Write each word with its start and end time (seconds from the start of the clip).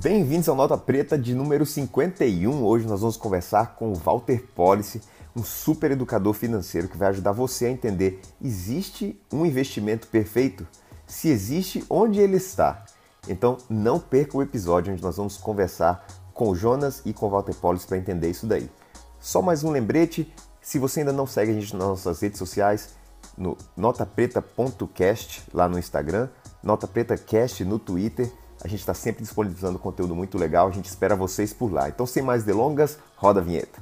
Bem-vindos 0.00 0.48
ao 0.48 0.54
Nota 0.54 0.78
Preta 0.78 1.18
de 1.18 1.34
número 1.34 1.66
51. 1.66 2.62
Hoje 2.62 2.86
nós 2.86 3.00
vamos 3.00 3.16
conversar 3.16 3.74
com 3.74 3.90
o 3.90 3.96
Walter 3.96 4.44
Policy, 4.54 5.02
um 5.34 5.42
super 5.42 5.90
educador 5.90 6.34
financeiro 6.34 6.86
que 6.86 6.96
vai 6.96 7.08
ajudar 7.08 7.32
você 7.32 7.66
a 7.66 7.70
entender: 7.70 8.20
existe 8.40 9.20
um 9.32 9.44
investimento 9.44 10.06
perfeito? 10.06 10.64
Se 11.04 11.28
existe, 11.28 11.84
onde 11.90 12.20
ele 12.20 12.36
está? 12.36 12.84
Então 13.28 13.58
não 13.68 13.98
perca 13.98 14.36
o 14.36 14.42
episódio 14.42 14.92
onde 14.92 15.02
nós 15.02 15.16
vamos 15.16 15.36
conversar 15.36 16.06
com 16.32 16.50
o 16.50 16.54
Jonas 16.54 17.02
e 17.04 17.12
com 17.12 17.26
o 17.26 17.30
Walter 17.30 17.56
Policy 17.56 17.88
para 17.88 17.98
entender 17.98 18.30
isso 18.30 18.46
daí. 18.46 18.70
Só 19.18 19.42
mais 19.42 19.64
um 19.64 19.72
lembrete: 19.72 20.32
se 20.62 20.78
você 20.78 21.00
ainda 21.00 21.12
não 21.12 21.26
segue 21.26 21.50
a 21.50 21.54
gente 21.54 21.74
nas 21.74 21.88
nossas 21.88 22.20
redes 22.20 22.38
sociais, 22.38 22.90
no 23.36 23.58
notapreta.cast 23.76 25.42
lá 25.52 25.68
no 25.68 25.76
Instagram, 25.76 26.28
Nota 26.62 26.86
Preta 26.86 27.18
Cast 27.18 27.64
no 27.64 27.80
Twitter 27.80 28.32
a 28.62 28.68
gente 28.68 28.80
está 28.80 28.94
sempre 28.94 29.22
disponibilizando 29.22 29.78
conteúdo 29.78 30.14
muito 30.14 30.36
legal, 30.36 30.68
a 30.68 30.72
gente 30.72 30.86
espera 30.86 31.14
vocês 31.14 31.52
por 31.52 31.72
lá. 31.72 31.88
Então, 31.88 32.06
sem 32.06 32.22
mais 32.22 32.44
delongas, 32.44 32.98
roda 33.16 33.40
a 33.40 33.42
vinheta. 33.42 33.78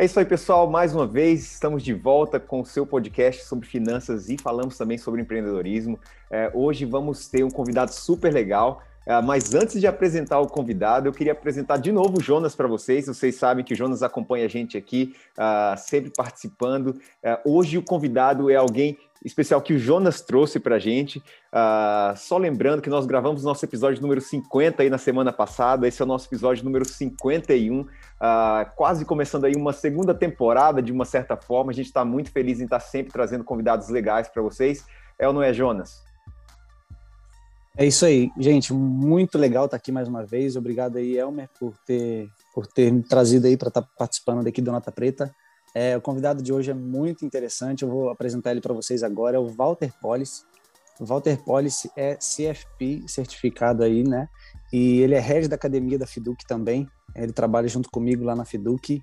É 0.00 0.04
isso 0.06 0.18
aí, 0.18 0.24
pessoal. 0.24 0.66
Mais 0.66 0.94
uma 0.94 1.06
vez, 1.06 1.42
estamos 1.42 1.82
de 1.82 1.92
volta 1.92 2.40
com 2.40 2.62
o 2.62 2.64
seu 2.64 2.86
podcast 2.86 3.44
sobre 3.44 3.68
finanças 3.68 4.30
e 4.30 4.38
falamos 4.38 4.78
também 4.78 4.96
sobre 4.96 5.20
empreendedorismo. 5.20 6.00
É, 6.30 6.50
hoje 6.54 6.86
vamos 6.86 7.28
ter 7.28 7.44
um 7.44 7.50
convidado 7.50 7.92
super 7.92 8.32
legal. 8.32 8.82
É, 9.04 9.20
mas 9.20 9.54
antes 9.54 9.78
de 9.78 9.86
apresentar 9.86 10.40
o 10.40 10.46
convidado, 10.46 11.06
eu 11.06 11.12
queria 11.12 11.32
apresentar 11.32 11.76
de 11.76 11.92
novo 11.92 12.16
o 12.16 12.22
Jonas 12.22 12.56
para 12.56 12.66
vocês. 12.66 13.08
Vocês 13.08 13.34
sabem 13.34 13.62
que 13.62 13.74
o 13.74 13.76
Jonas 13.76 14.02
acompanha 14.02 14.46
a 14.46 14.48
gente 14.48 14.78
aqui, 14.78 15.14
uh, 15.36 15.76
sempre 15.76 16.10
participando. 16.16 16.98
Uh, 17.22 17.58
hoje 17.58 17.76
o 17.76 17.82
convidado 17.82 18.48
é 18.48 18.56
alguém 18.56 18.96
especial 19.24 19.60
que 19.60 19.74
o 19.74 19.78
Jonas 19.78 20.20
trouxe 20.20 20.58
para 20.58 20.76
a 20.76 20.78
gente. 20.78 21.18
Uh, 21.18 22.16
só 22.16 22.38
lembrando 22.38 22.80
que 22.80 22.88
nós 22.88 23.06
gravamos 23.06 23.44
nosso 23.44 23.64
episódio 23.64 24.00
número 24.00 24.20
50 24.20 24.82
aí 24.82 24.90
na 24.90 24.98
semana 24.98 25.32
passada. 25.32 25.86
Esse 25.86 26.00
é 26.00 26.04
o 26.04 26.08
nosso 26.08 26.26
episódio 26.28 26.64
número 26.64 26.84
51 26.84 27.80
uh, 27.80 27.86
quase 28.76 29.04
começando 29.04 29.44
aí 29.44 29.54
uma 29.54 29.72
segunda 29.72 30.14
temporada 30.14 30.80
de 30.80 30.92
uma 30.92 31.04
certa 31.04 31.36
forma. 31.36 31.70
A 31.70 31.74
gente 31.74 31.86
está 31.86 32.04
muito 32.04 32.30
feliz 32.30 32.60
em 32.60 32.64
estar 32.64 32.80
sempre 32.80 33.12
trazendo 33.12 33.44
convidados 33.44 33.88
legais 33.88 34.28
para 34.28 34.42
vocês. 34.42 34.84
É 35.18 35.28
ou 35.28 35.34
não 35.34 35.42
é, 35.42 35.52
Jonas? 35.52 36.02
É 37.76 37.86
isso 37.86 38.04
aí, 38.04 38.30
gente. 38.38 38.72
Muito 38.72 39.38
legal 39.38 39.66
estar 39.66 39.76
aqui 39.76 39.92
mais 39.92 40.08
uma 40.08 40.24
vez. 40.24 40.56
Obrigado 40.56 40.96
aí, 40.96 41.16
Elmer, 41.16 41.48
por 41.58 41.74
ter, 41.86 42.28
por 42.54 42.66
ter 42.66 42.90
me 42.92 43.02
trazido 43.02 43.46
aí 43.46 43.56
para 43.56 43.68
estar 43.68 43.82
tá 43.82 43.88
participando 43.98 44.44
daqui 44.44 44.60
do 44.60 44.72
Nota 44.72 44.90
Preta. 44.90 45.34
É, 45.74 45.96
o 45.96 46.00
convidado 46.00 46.42
de 46.42 46.52
hoje 46.52 46.70
é 46.70 46.74
muito 46.74 47.24
interessante. 47.24 47.82
Eu 47.82 47.90
vou 47.90 48.10
apresentar 48.10 48.50
ele 48.50 48.60
para 48.60 48.74
vocês 48.74 49.02
agora. 49.02 49.36
É 49.36 49.40
o 49.40 49.46
Walter 49.46 49.92
Polis. 50.00 50.44
O 50.98 51.04
Walter 51.04 51.42
Polis 51.42 51.86
é 51.96 52.16
CFP 52.16 53.04
certificado 53.06 53.82
aí, 53.82 54.02
né? 54.02 54.28
E 54.72 55.00
ele 55.00 55.14
é 55.14 55.20
head 55.20 55.48
da 55.48 55.56
academia 55.56 55.98
da 55.98 56.06
Fiduc 56.06 56.44
também. 56.46 56.88
Ele 57.14 57.32
trabalha 57.32 57.68
junto 57.68 57.90
comigo 57.90 58.24
lá 58.24 58.36
na 58.36 58.44
Fiduc. 58.44 59.02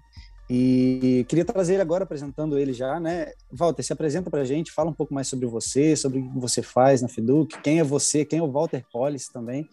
E 0.50 1.26
queria 1.28 1.44
trazer 1.44 1.74
ele 1.74 1.82
agora, 1.82 2.06
apresentando 2.06 2.58
ele 2.58 2.72
já, 2.72 3.00
né? 3.00 3.34
Walter, 3.52 3.84
se 3.84 3.92
apresenta 3.92 4.30
para 4.30 4.42
a 4.42 4.46
gente, 4.46 4.72
fala 4.72 4.90
um 4.90 4.94
pouco 4.94 5.14
mais 5.14 5.28
sobre 5.28 5.46
você, 5.46 5.96
sobre 5.96 6.20
o 6.20 6.32
que 6.32 6.40
você 6.40 6.62
faz 6.62 7.02
na 7.02 7.10
Fiduc, 7.10 7.60
quem 7.62 7.80
é 7.80 7.84
você, 7.84 8.24
quem 8.24 8.40
é 8.40 8.42
o 8.42 8.50
Walter 8.50 8.86
Polis 8.90 9.28
também. 9.28 9.70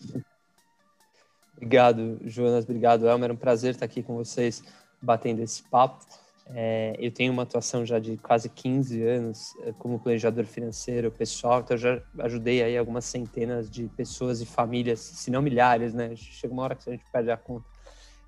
Obrigado, 1.56 2.18
Jonas, 2.24 2.64
obrigado, 2.64 3.06
Elmer, 3.06 3.30
é 3.30 3.32
um 3.32 3.36
prazer 3.36 3.74
estar 3.74 3.84
aqui 3.84 4.02
com 4.02 4.16
vocês, 4.16 4.64
batendo 5.00 5.42
esse 5.42 5.62
papo. 5.62 6.04
É, 6.46 6.94
eu 6.98 7.10
tenho 7.10 7.32
uma 7.32 7.44
atuação 7.44 7.86
já 7.86 7.98
de 7.98 8.18
quase 8.18 8.50
15 8.50 9.02
anos 9.02 9.54
é, 9.62 9.72
como 9.72 9.98
planejador 9.98 10.44
financeiro 10.44 11.10
pessoal, 11.10 11.60
então 11.60 11.76
já 11.76 12.02
ajudei 12.18 12.62
aí 12.62 12.76
algumas 12.76 13.06
centenas 13.06 13.70
de 13.70 13.88
pessoas 13.88 14.42
e 14.42 14.46
famílias, 14.46 15.00
se 15.00 15.30
não 15.30 15.40
milhares, 15.40 15.94
né? 15.94 16.14
Chega 16.14 16.52
uma 16.52 16.62
hora 16.62 16.74
que 16.74 16.88
a 16.88 16.92
gente 16.92 17.04
perde 17.10 17.30
a 17.30 17.36
conta 17.36 17.66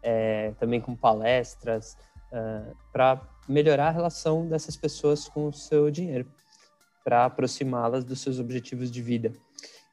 é, 0.02 0.52
também 0.58 0.80
com 0.80 0.94
palestras, 0.94 1.96
uh, 2.32 2.36
é, 2.36 2.72
para 2.92 3.20
melhorar 3.48 3.88
a 3.88 3.90
relação 3.90 4.46
dessas 4.46 4.76
pessoas 4.76 5.28
com 5.28 5.48
o 5.48 5.52
seu 5.52 5.90
dinheiro, 5.90 6.26
para 7.04 7.24
aproximá-las 7.24 8.04
dos 8.04 8.20
seus 8.20 8.38
objetivos 8.38 8.90
de 8.90 9.02
vida. 9.02 9.32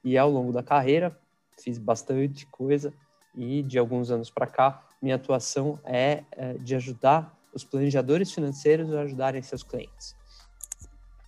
E 0.03 0.17
ao 0.17 0.29
longo 0.29 0.51
da 0.51 0.63
carreira, 0.63 1.17
fiz 1.59 1.77
bastante 1.77 2.45
coisa 2.45 2.93
e 3.35 3.63
de 3.63 3.79
alguns 3.79 4.11
anos 4.11 4.29
para 4.29 4.47
cá, 4.47 4.83
minha 5.01 5.15
atuação 5.15 5.79
é, 5.83 6.23
é, 6.31 6.53
de 6.53 6.75
ajudar 6.75 7.35
os 7.53 7.63
planejadores 7.63 8.31
financeiros 8.31 8.91
ajudarem 8.93 9.41
seus 9.41 9.63
clientes. 9.63 10.15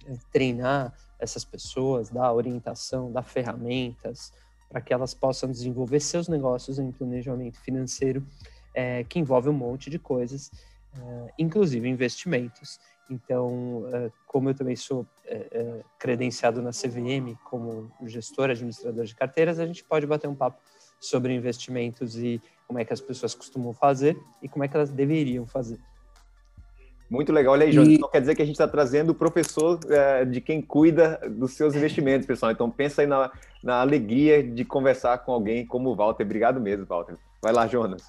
É 0.05 0.15
treinar 0.31 0.93
essas 1.19 1.45
pessoas, 1.45 2.09
dar 2.09 2.33
orientação, 2.33 3.11
dar 3.11 3.23
ferramentas 3.23 4.31
para 4.69 4.81
que 4.81 4.93
elas 4.93 5.13
possam 5.13 5.49
desenvolver 5.49 5.99
seus 5.99 6.27
negócios 6.27 6.79
em 6.79 6.91
planejamento 6.91 7.59
financeiro 7.59 8.25
é, 8.73 9.03
que 9.03 9.19
envolve 9.19 9.49
um 9.49 9.53
monte 9.53 9.89
de 9.89 9.97
coisas, 9.97 10.51
é, 10.93 11.33
inclusive 11.39 11.87
investimentos. 11.87 12.79
Então, 13.09 13.85
é, 13.93 14.11
como 14.27 14.49
eu 14.49 14.55
também 14.55 14.75
sou 14.75 15.05
é, 15.25 15.81
credenciado 15.97 16.61
na 16.61 16.71
CVM 16.71 17.35
como 17.45 17.91
gestor, 18.05 18.49
administrador 18.49 19.05
de 19.05 19.15
carteiras, 19.15 19.59
a 19.59 19.65
gente 19.65 19.83
pode 19.83 20.05
bater 20.05 20.27
um 20.27 20.35
papo 20.35 20.59
sobre 20.99 21.33
investimentos 21.33 22.17
e 22.17 22.41
como 22.67 22.79
é 22.79 22.85
que 22.85 22.93
as 22.93 23.01
pessoas 23.01 23.35
costumam 23.35 23.73
fazer 23.73 24.17
e 24.41 24.49
como 24.49 24.63
é 24.63 24.67
que 24.67 24.75
elas 24.75 24.89
deveriam 24.89 25.45
fazer. 25.45 25.79
Muito 27.09 27.31
legal. 27.31 27.53
Olha 27.53 27.65
aí, 27.65 27.71
Jonas. 27.71 27.89
E... 27.89 27.95
Então 27.95 28.09
quer 28.09 28.21
dizer 28.21 28.35
que 28.35 28.41
a 28.41 28.45
gente 28.45 28.55
está 28.55 28.67
trazendo 28.67 29.11
o 29.11 29.15
professor 29.15 29.79
é, 29.89 30.25
de 30.25 30.41
quem 30.41 30.61
cuida 30.61 31.19
dos 31.29 31.53
seus 31.53 31.75
investimentos, 31.75 32.25
pessoal. 32.25 32.51
Então 32.51 32.69
pensa 32.69 33.01
aí 33.01 33.07
na, 33.07 33.31
na 33.63 33.81
alegria 33.81 34.43
de 34.43 34.65
conversar 34.65 35.17
com 35.19 35.31
alguém 35.31 35.65
como 35.65 35.89
o 35.89 35.95
Walter. 35.95 36.23
Obrigado 36.25 36.59
mesmo, 36.59 36.85
Walter. 36.85 37.15
Vai 37.41 37.53
lá, 37.53 37.67
Jonas. 37.67 38.01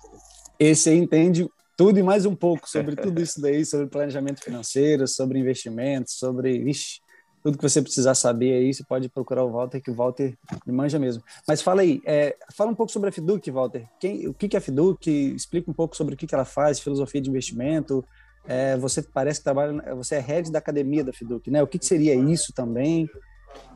Esse 0.58 0.90
aí 0.90 0.96
entende 0.96 1.48
tudo 1.76 1.98
e 1.98 2.02
mais 2.02 2.24
um 2.24 2.34
pouco 2.34 2.68
sobre 2.68 2.96
tudo 2.96 3.20
isso 3.20 3.40
daí, 3.40 3.64
sobre 3.64 3.86
planejamento 3.86 4.42
financeiro, 4.42 5.06
sobre 5.06 5.38
investimentos, 5.38 6.14
sobre 6.14 6.56
ixi, 6.70 7.00
tudo 7.46 7.58
que 7.58 7.62
você 7.62 7.80
precisar 7.80 8.16
saber 8.16 8.54
aí, 8.54 8.74
você 8.74 8.82
pode 8.82 9.08
procurar 9.08 9.44
o 9.44 9.52
Walter, 9.52 9.80
que 9.80 9.90
o 9.90 9.94
Walter 9.94 10.36
me 10.66 10.72
manja 10.72 10.98
mesmo. 10.98 11.22
Mas 11.46 11.62
fala 11.62 11.82
aí, 11.82 12.02
é, 12.04 12.34
fala 12.52 12.72
um 12.72 12.74
pouco 12.74 12.90
sobre 12.90 13.08
a 13.08 13.12
Fiduc, 13.12 13.48
Walter. 13.52 13.86
Quem, 14.00 14.26
o 14.26 14.34
que 14.34 14.56
é 14.56 14.58
a 14.58 14.60
Fiduc? 14.60 15.08
Explica 15.08 15.70
um 15.70 15.74
pouco 15.74 15.96
sobre 15.96 16.14
o 16.14 16.16
que, 16.16 16.26
que 16.26 16.34
ela 16.34 16.44
faz, 16.44 16.80
filosofia 16.80 17.20
de 17.20 17.30
investimento. 17.30 18.04
É, 18.46 18.76
você 18.76 19.02
parece 19.02 19.40
que 19.40 19.44
trabalha, 19.44 19.94
você 19.94 20.16
é 20.16 20.20
head 20.20 20.50
da 20.50 20.58
academia 20.58 21.02
da 21.02 21.12
Fiduc, 21.12 21.50
né? 21.50 21.62
O 21.62 21.66
que, 21.66 21.78
que 21.78 21.86
seria 21.86 22.14
isso 22.14 22.52
também? 22.52 23.08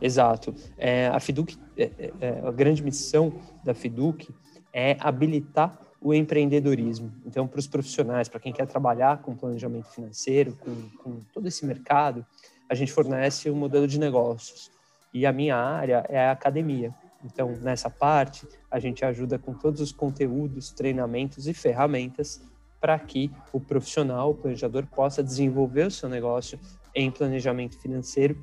Exato. 0.00 0.54
É, 0.76 1.08
a 1.08 1.18
Fiduc, 1.18 1.56
é, 1.76 1.90
é, 1.98 2.12
é 2.20 2.40
a 2.46 2.50
grande 2.50 2.82
missão 2.82 3.32
da 3.64 3.74
Fiduc 3.74 4.28
é 4.72 4.96
habilitar 5.00 5.78
o 6.00 6.14
empreendedorismo. 6.14 7.12
Então, 7.26 7.46
para 7.46 7.58
os 7.58 7.66
profissionais, 7.66 8.28
para 8.28 8.40
quem 8.40 8.52
quer 8.52 8.66
trabalhar 8.66 9.20
com 9.20 9.36
planejamento 9.36 9.88
financeiro, 9.88 10.56
com, 10.56 10.74
com 11.02 11.20
todo 11.32 11.46
esse 11.46 11.66
mercado, 11.66 12.24
a 12.68 12.74
gente 12.74 12.92
fornece 12.92 13.50
um 13.50 13.56
modelo 13.56 13.86
de 13.86 13.98
negócios. 13.98 14.70
E 15.12 15.26
a 15.26 15.32
minha 15.32 15.56
área 15.56 16.06
é 16.08 16.28
a 16.28 16.32
academia. 16.32 16.94
Então, 17.22 17.52
nessa 17.60 17.90
parte, 17.90 18.46
a 18.70 18.78
gente 18.78 19.04
ajuda 19.04 19.38
com 19.38 19.52
todos 19.52 19.80
os 19.80 19.92
conteúdos, 19.92 20.70
treinamentos 20.70 21.46
e 21.46 21.52
ferramentas 21.52 22.40
para 22.80 22.98
que 22.98 23.30
o 23.52 23.60
profissional, 23.60 24.30
o 24.30 24.34
planejador, 24.34 24.86
possa 24.86 25.22
desenvolver 25.22 25.86
o 25.86 25.90
seu 25.90 26.08
negócio 26.08 26.58
em 26.94 27.10
planejamento 27.10 27.78
financeiro. 27.78 28.42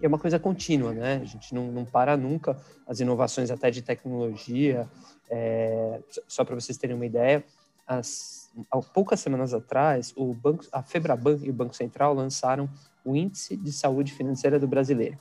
E 0.00 0.06
é 0.06 0.08
uma 0.08 0.18
coisa 0.18 0.38
contínua, 0.38 0.92
né? 0.92 1.20
A 1.22 1.24
gente 1.24 1.54
não, 1.54 1.70
não 1.70 1.84
para 1.84 2.16
nunca. 2.16 2.56
As 2.86 3.00
inovações 3.00 3.50
até 3.50 3.70
de 3.70 3.82
tecnologia, 3.82 4.88
é, 5.28 6.00
só 6.26 6.44
para 6.44 6.54
vocês 6.54 6.78
terem 6.78 6.96
uma 6.96 7.04
ideia, 7.04 7.44
as, 7.86 8.50
há 8.70 8.78
poucas 8.78 9.20
semanas 9.20 9.52
atrás, 9.52 10.12
o 10.16 10.32
banco, 10.32 10.64
a 10.72 10.82
Febraban 10.82 11.38
e 11.42 11.50
o 11.50 11.52
Banco 11.52 11.74
Central 11.74 12.14
lançaram 12.14 12.68
o 13.04 13.14
Índice 13.14 13.56
de 13.56 13.72
Saúde 13.72 14.12
Financeira 14.12 14.58
do 14.58 14.66
Brasileiro. 14.66 15.18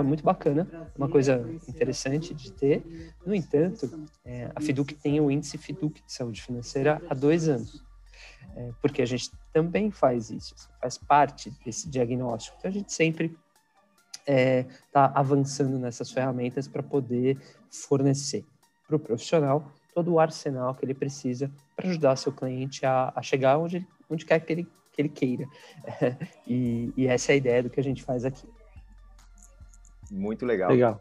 É 0.00 0.02
muito 0.02 0.24
bacana, 0.24 0.90
uma 0.96 1.08
coisa 1.08 1.44
interessante 1.68 2.34
de 2.34 2.52
ter. 2.52 3.14
No 3.24 3.34
entanto, 3.34 4.06
é, 4.24 4.50
a 4.54 4.60
Fiduc 4.60 4.94
tem 4.94 5.20
o 5.20 5.30
Índice 5.30 5.58
Fiduc 5.58 6.02
de 6.04 6.12
Saúde 6.12 6.42
Financeira 6.42 7.00
há 7.08 7.14
dois 7.14 7.48
anos. 7.48 7.84
É, 8.56 8.70
porque 8.80 9.00
a 9.02 9.06
gente 9.06 9.30
também 9.52 9.90
faz 9.90 10.30
isso, 10.30 10.54
faz 10.80 10.98
parte 10.98 11.50
desse 11.64 11.88
diagnóstico. 11.88 12.56
Então, 12.58 12.70
a 12.70 12.74
gente 12.74 12.92
sempre 12.92 13.36
está 14.20 14.32
é, 14.32 14.66
tá 14.92 15.12
avançando 15.14 15.78
nessas 15.78 16.10
ferramentas 16.10 16.68
para 16.68 16.82
poder 16.82 17.38
fornecer 17.70 18.44
para 18.86 18.96
o 18.96 18.98
profissional 18.98 19.72
todo 19.94 20.12
o 20.12 20.20
arsenal 20.20 20.74
que 20.74 20.84
ele 20.84 20.94
precisa 20.94 21.50
para 21.76 21.88
ajudar 21.88 22.16
seu 22.16 22.32
cliente 22.32 22.84
a, 22.86 23.12
a 23.14 23.22
chegar 23.22 23.58
onde, 23.58 23.86
onde 24.08 24.24
quer 24.24 24.40
que 24.40 24.52
ele, 24.52 24.68
que 24.92 25.02
ele 25.02 25.08
queira. 25.08 25.46
e, 26.46 26.92
e 26.96 27.06
essa 27.06 27.32
é 27.32 27.34
a 27.34 27.36
ideia 27.36 27.62
do 27.62 27.70
que 27.70 27.80
a 27.80 27.84
gente 27.84 28.02
faz 28.02 28.24
aqui. 28.24 28.46
Muito 30.12 30.44
legal. 30.44 30.70
Legal. 30.70 31.00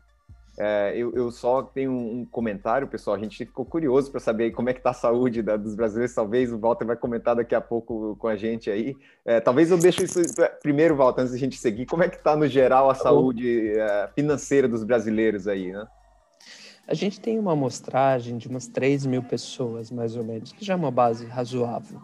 É, 0.58 0.94
eu, 0.96 1.14
eu, 1.16 1.32
só 1.32 1.64
tenho 1.64 1.92
um 1.92 2.26
comentário, 2.26 2.88
pessoal. 2.88 3.16
A 3.16 3.20
gente 3.20 3.38
ficou 3.38 3.66
curioso 3.66 4.12
para 4.12 4.20
saber 4.20 4.52
como 4.52 4.70
é 4.70 4.74
que 4.74 4.80
está 4.80 4.92
a 4.92 4.94
saúde 4.94 5.42
da, 5.42 5.56
dos 5.56 5.76
brasileiros. 5.76 6.14
Talvez 6.14 6.52
o 6.52 6.60
Walter 6.60 6.86
vai 6.86 6.96
comentar 6.96 7.36
daqui 7.36 7.56
a 7.56 7.62
pouco 7.62 8.16
com 8.18 8.28
a 8.28 8.36
gente 8.36 8.70
aí. 8.70 8.96
É, 9.26 9.40
talvez 9.40 9.72
eu 9.72 9.78
deixe 9.78 10.04
isso 10.04 10.20
primeiro, 10.62 10.96
Walter, 10.96 11.22
antes 11.22 11.34
da 11.34 11.40
gente 11.40 11.58
seguir. 11.58 11.86
Como 11.86 12.04
é 12.04 12.10
que 12.10 12.18
está 12.18 12.36
no 12.36 12.48
geral 12.48 12.90
a 12.90 12.94
tá 12.94 13.04
saúde 13.04 13.72
é, 13.78 14.10
financeira 14.14 14.68
dos 14.68 14.84
brasileiros 14.84 15.48
aí, 15.48 15.72
né? 15.72 15.86
A 16.88 16.94
gente 16.94 17.22
tem 17.22 17.40
uma 17.40 17.54
amostragem 17.54 18.38
de 18.38 18.50
umas 18.50 18.68
3 18.68 19.06
mil 19.06 19.24
pessoas, 19.24 19.90
mais 19.90 20.16
ou 20.16 20.24
menos, 20.24 20.52
que 20.52 20.66
já 20.66 20.74
é 20.74 20.76
uma 20.76 20.92
base 20.92 21.26
razoável. 21.26 22.02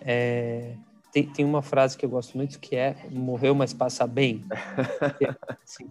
É, 0.00 0.74
tem, 1.10 1.26
tem 1.26 1.44
uma 1.44 1.62
frase 1.62 1.96
que 1.96 2.04
eu 2.04 2.10
gosto 2.10 2.36
muito 2.36 2.60
que 2.60 2.76
é 2.76 2.94
morreu, 3.10 3.54
mas 3.54 3.72
passa 3.72 4.06
bem. 4.06 4.44
assim, 5.64 5.88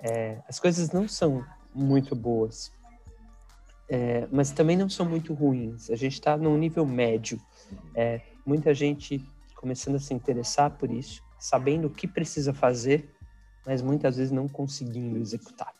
é, 0.00 0.40
as 0.48 0.58
coisas 0.60 0.90
não 0.90 1.08
são 1.08 1.44
muito 1.74 2.14
boas, 2.14 2.72
é, 3.88 4.26
mas 4.30 4.50
também 4.50 4.76
não 4.76 4.88
são 4.88 5.06
muito 5.06 5.34
ruins. 5.34 5.90
A 5.90 5.96
gente 5.96 6.14
está 6.14 6.36
num 6.36 6.56
nível 6.56 6.86
médio. 6.86 7.40
É, 7.94 8.20
muita 8.44 8.72
gente 8.74 9.24
começando 9.54 9.96
a 9.96 10.00
se 10.00 10.12
interessar 10.12 10.70
por 10.70 10.90
isso, 10.90 11.22
sabendo 11.38 11.88
o 11.88 11.90
que 11.90 12.06
precisa 12.06 12.52
fazer, 12.52 13.10
mas 13.66 13.80
muitas 13.80 14.16
vezes 14.16 14.30
não 14.30 14.48
conseguindo 14.48 15.18
executar. 15.18 15.72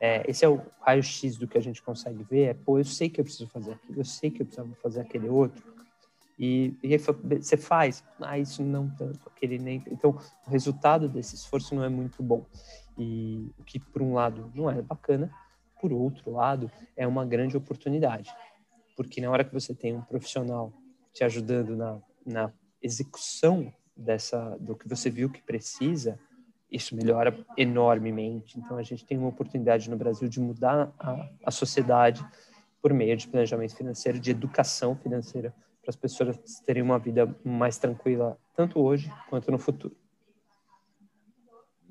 É, 0.00 0.28
esse 0.28 0.44
é 0.44 0.48
o 0.48 0.60
raio-x 0.80 1.36
do 1.36 1.46
que 1.46 1.56
a 1.56 1.60
gente 1.60 1.80
consegue 1.80 2.24
ver. 2.24 2.42
É, 2.48 2.54
pô, 2.54 2.78
eu 2.78 2.84
sei 2.84 3.08
que 3.08 3.20
eu 3.20 3.24
preciso 3.24 3.48
fazer 3.48 3.72
aquilo, 3.72 4.00
eu 4.00 4.04
sei 4.04 4.30
que 4.30 4.42
eu 4.42 4.46
preciso 4.46 4.76
fazer 4.82 5.00
aquele 5.00 5.28
outro. 5.28 5.62
E, 6.38 6.76
e 6.82 6.92
aí 6.92 6.98
você 6.98 7.56
faz, 7.56 8.02
ah, 8.20 8.36
isso 8.36 8.64
não 8.64 8.90
tanto, 8.90 9.20
aquele 9.28 9.58
nem. 9.58 9.82
Então, 9.88 10.18
o 10.44 10.50
resultado 10.50 11.08
desse 11.08 11.36
esforço 11.36 11.74
não 11.74 11.84
é 11.84 11.88
muito 11.88 12.20
bom. 12.20 12.44
E 12.98 13.50
o 13.58 13.64
que, 13.64 13.78
por 13.78 14.02
um 14.02 14.14
lado, 14.14 14.50
não 14.54 14.70
é 14.70 14.80
bacana, 14.82 15.32
por 15.80 15.92
outro 15.92 16.30
lado, 16.30 16.70
é 16.96 17.06
uma 17.06 17.24
grande 17.24 17.56
oportunidade. 17.56 18.30
Porque 18.96 19.20
na 19.20 19.30
hora 19.30 19.44
que 19.44 19.52
você 19.52 19.74
tem 19.74 19.96
um 19.96 20.02
profissional 20.02 20.72
te 21.12 21.24
ajudando 21.24 21.76
na, 21.76 22.00
na 22.24 22.52
execução 22.80 23.72
dessa 23.96 24.56
do 24.60 24.76
que 24.76 24.88
você 24.88 25.10
viu 25.10 25.30
que 25.30 25.42
precisa, 25.42 26.18
isso 26.70 26.96
melhora 26.96 27.36
enormemente. 27.56 28.58
Então, 28.58 28.78
a 28.78 28.82
gente 28.82 29.04
tem 29.04 29.18
uma 29.18 29.28
oportunidade 29.28 29.90
no 29.90 29.96
Brasil 29.96 30.28
de 30.28 30.40
mudar 30.40 30.92
a, 30.98 31.28
a 31.44 31.50
sociedade 31.50 32.24
por 32.80 32.92
meio 32.92 33.16
de 33.16 33.28
planejamento 33.28 33.76
financeiro, 33.76 34.18
de 34.18 34.30
educação 34.30 34.96
financeira, 34.96 35.54
para 35.82 35.90
as 35.90 35.96
pessoas 35.96 36.36
terem 36.64 36.82
uma 36.82 36.98
vida 36.98 37.34
mais 37.44 37.76
tranquila, 37.76 38.38
tanto 38.56 38.80
hoje 38.80 39.12
quanto 39.28 39.50
no 39.50 39.58
futuro. 39.58 39.96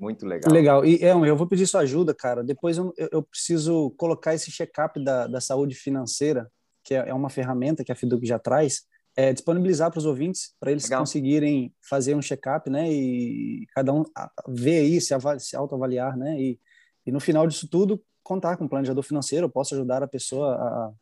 Muito 0.02 0.26
legal. 0.26 0.52
Legal. 0.52 0.84
E 0.84 1.00
eu 1.00 1.36
vou 1.36 1.46
pedir 1.46 1.64
sua 1.64 1.82
ajuda, 1.82 2.12
cara. 2.12 2.42
Depois 2.42 2.76
eu, 2.76 2.92
eu 2.96 3.22
preciso 3.22 3.92
colocar 3.96 4.34
esse 4.34 4.50
check-up 4.50 5.02
da, 5.02 5.28
da 5.28 5.40
saúde 5.40 5.76
financeira, 5.76 6.50
que 6.82 6.92
é, 6.92 7.10
é 7.10 7.14
uma 7.14 7.30
ferramenta 7.30 7.84
que 7.84 7.92
a 7.92 7.94
Fiduc 7.94 8.26
já 8.26 8.36
traz, 8.36 8.82
é, 9.16 9.32
disponibilizar 9.32 9.92
para 9.92 9.98
os 9.98 10.04
ouvintes, 10.04 10.56
para 10.58 10.72
eles 10.72 10.84
Legal. 10.84 11.02
conseguirem 11.02 11.72
fazer 11.80 12.16
um 12.16 12.20
check-up, 12.20 12.68
né? 12.68 12.90
E 12.90 13.64
cada 13.72 13.92
um 13.92 14.02
ver 14.48 14.80
aí, 14.80 15.00
se, 15.00 15.14
se 15.38 15.54
autoavaliar, 15.54 16.16
né? 16.16 16.36
E, 16.36 16.58
e 17.06 17.12
no 17.12 17.20
final 17.20 17.46
disso 17.46 17.68
tudo, 17.70 18.02
contar 18.24 18.56
com 18.56 18.64
um 18.64 18.68
planejador 18.68 19.04
financeiro, 19.04 19.46
eu 19.46 19.50
posso 19.50 19.72
ajudar 19.76 20.02
a 20.02 20.08
pessoa 20.08 20.94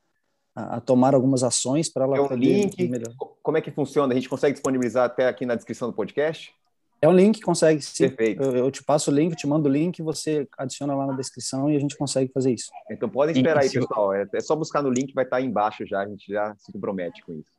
a, 0.54 0.76
a 0.76 0.80
tomar 0.80 1.14
algumas 1.14 1.42
ações 1.42 1.88
para 1.88 2.04
ela 2.04 2.18
é 2.18 2.20
um 2.20 2.34
link, 2.34 2.86
melhor. 2.86 3.14
como 3.42 3.56
é 3.56 3.62
que 3.62 3.70
funciona? 3.70 4.12
A 4.12 4.14
gente 4.14 4.28
consegue 4.28 4.52
disponibilizar 4.52 5.06
até 5.06 5.26
aqui 5.26 5.46
na 5.46 5.54
descrição 5.54 5.88
do 5.88 5.94
podcast? 5.94 6.52
É 7.02 7.08
um 7.08 7.12
link, 7.12 7.40
consegue 7.40 7.80
sim. 7.80 8.08
Perfeito. 8.08 8.42
Eu, 8.42 8.56
eu, 8.56 8.70
te 8.70 8.84
passo 8.84 9.10
o 9.10 9.14
link, 9.14 9.34
te 9.34 9.46
mando 9.46 9.68
o 9.68 9.72
link, 9.72 10.02
você 10.02 10.46
adiciona 10.58 10.94
lá 10.94 11.06
na 11.06 11.14
descrição 11.14 11.70
e 11.70 11.76
a 11.76 11.80
gente 11.80 11.96
consegue 11.96 12.30
fazer 12.32 12.52
isso. 12.52 12.70
Então 12.90 13.08
podem 13.08 13.34
esperar 13.34 13.62
e, 13.62 13.66
aí, 13.66 13.72
pessoal. 13.72 14.12
É, 14.12 14.26
é, 14.34 14.40
só 14.40 14.54
buscar 14.54 14.82
no 14.82 14.90
link, 14.90 15.14
vai 15.14 15.24
estar 15.24 15.38
aí 15.38 15.46
embaixo 15.46 15.86
já, 15.86 16.00
a 16.02 16.06
gente 16.06 16.30
já 16.30 16.54
se 16.56 16.70
compromete 16.70 17.22
com 17.24 17.32
isso. 17.32 17.50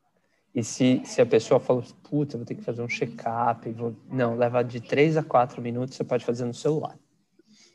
E 0.53 0.63
se, 0.63 1.01
se 1.05 1.21
a 1.21 1.25
pessoa 1.25 1.59
fala, 1.59 1.81
puta, 2.03 2.37
vou 2.37 2.45
ter 2.45 2.55
que 2.55 2.61
fazer 2.61 2.81
um 2.83 2.89
check-up, 2.89 3.67
vou... 3.71 3.95
não, 4.11 4.35
leva 4.35 4.61
de 4.63 4.79
3 4.79 5.17
a 5.17 5.23
4 5.23 5.61
minutos, 5.61 5.95
você 5.95 6.03
pode 6.03 6.23
fazer 6.23 6.45
no 6.45 6.53
celular. 6.53 6.95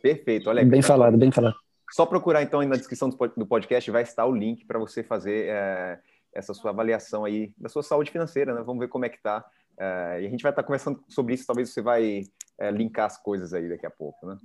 Perfeito, 0.00 0.48
olha 0.48 0.64
Bem 0.64 0.82
falado, 0.82 1.16
bem 1.16 1.32
falado. 1.32 1.56
Só 1.90 2.06
procurar 2.06 2.42
então 2.42 2.60
aí 2.60 2.66
na 2.66 2.76
descrição 2.76 3.08
do 3.08 3.46
podcast 3.46 3.90
vai 3.90 4.02
estar 4.02 4.26
o 4.26 4.34
link 4.34 4.64
para 4.66 4.78
você 4.78 5.02
fazer 5.02 5.46
é, 5.48 5.98
essa 6.32 6.52
sua 6.52 6.70
avaliação 6.70 7.24
aí 7.24 7.52
da 7.56 7.68
sua 7.68 7.82
saúde 7.82 8.10
financeira, 8.10 8.54
né? 8.54 8.62
Vamos 8.62 8.80
ver 8.80 8.88
como 8.88 9.04
é 9.04 9.08
que 9.08 9.20
tá. 9.20 9.44
É, 9.78 10.22
e 10.22 10.26
a 10.26 10.30
gente 10.30 10.42
vai 10.42 10.52
estar 10.52 10.62
conversando 10.62 11.02
sobre 11.08 11.34
isso, 11.34 11.46
talvez 11.46 11.70
você 11.70 11.82
vai 11.82 12.22
é, 12.58 12.70
linkar 12.70 13.06
as 13.06 13.22
coisas 13.22 13.52
aí 13.52 13.68
daqui 13.68 13.86
a 13.86 13.90
pouco, 13.90 14.26
né? 14.26 14.36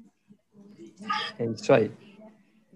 É 1.39 1.45
isso 1.45 1.72
aí. 1.72 1.92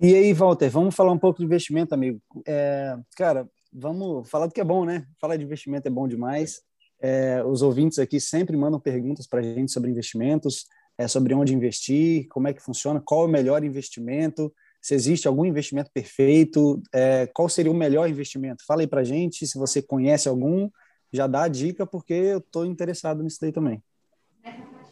E 0.02 0.14
aí, 0.14 0.34
Walter, 0.34 0.70
vamos 0.70 0.96
falar 0.96 1.12
um 1.12 1.18
pouco 1.18 1.40
de 1.40 1.46
investimento, 1.46 1.94
amigo. 1.94 2.22
É, 2.46 2.98
cara, 3.16 3.50
vamos 3.72 4.30
falar 4.30 4.48
do 4.48 4.54
que 4.54 4.62
é 4.62 4.64
bom, 4.64 4.86
né? 4.86 5.06
Falar 5.20 5.38
de 5.38 5.44
investimento 5.44 5.88
é 5.88 5.92
bom 5.92 6.08
demais. 6.08 6.62
É, 7.02 7.44
os 7.44 7.62
ouvintes 7.62 8.00
aqui 8.00 8.20
sempre 8.20 8.58
mandam 8.58 8.80
perguntas 8.80 9.28
para 9.28 9.40
a 9.40 9.44
gente 9.44 9.72
sobre 9.72 9.92
investimentos, 9.92 10.66
é, 10.98 11.08
sobre 11.08 11.34
onde 11.34 11.54
investir, 11.54 12.28
como 12.30 12.48
é 12.48 12.54
que 12.54 12.62
funciona, 12.62 13.02
qual 13.04 13.24
é 13.24 13.26
o 13.26 13.30
melhor 13.30 13.64
investimento, 13.64 14.54
se 14.82 14.94
existe 14.94 15.28
algum 15.28 15.46
investimento 15.46 15.90
perfeito, 15.94 16.82
é, 16.94 17.28
qual 17.34 17.50
seria 17.50 17.72
o 17.72 17.76
melhor 17.76 18.10
investimento. 18.10 18.64
Fala 18.68 18.82
aí 18.82 18.88
para 18.88 19.02
a 19.02 19.04
gente, 19.04 19.48
se 19.48 19.58
você 19.58 19.82
conhece 19.82 20.30
algum, 20.30 20.70
já 21.12 21.28
dá 21.28 21.44
a 21.44 21.48
dica, 21.48 21.86
porque 21.86 22.14
eu 22.14 22.38
estou 22.40 22.66
interessado 22.66 23.24
nisso 23.24 23.40
daí 23.42 23.52
também. 23.52 23.82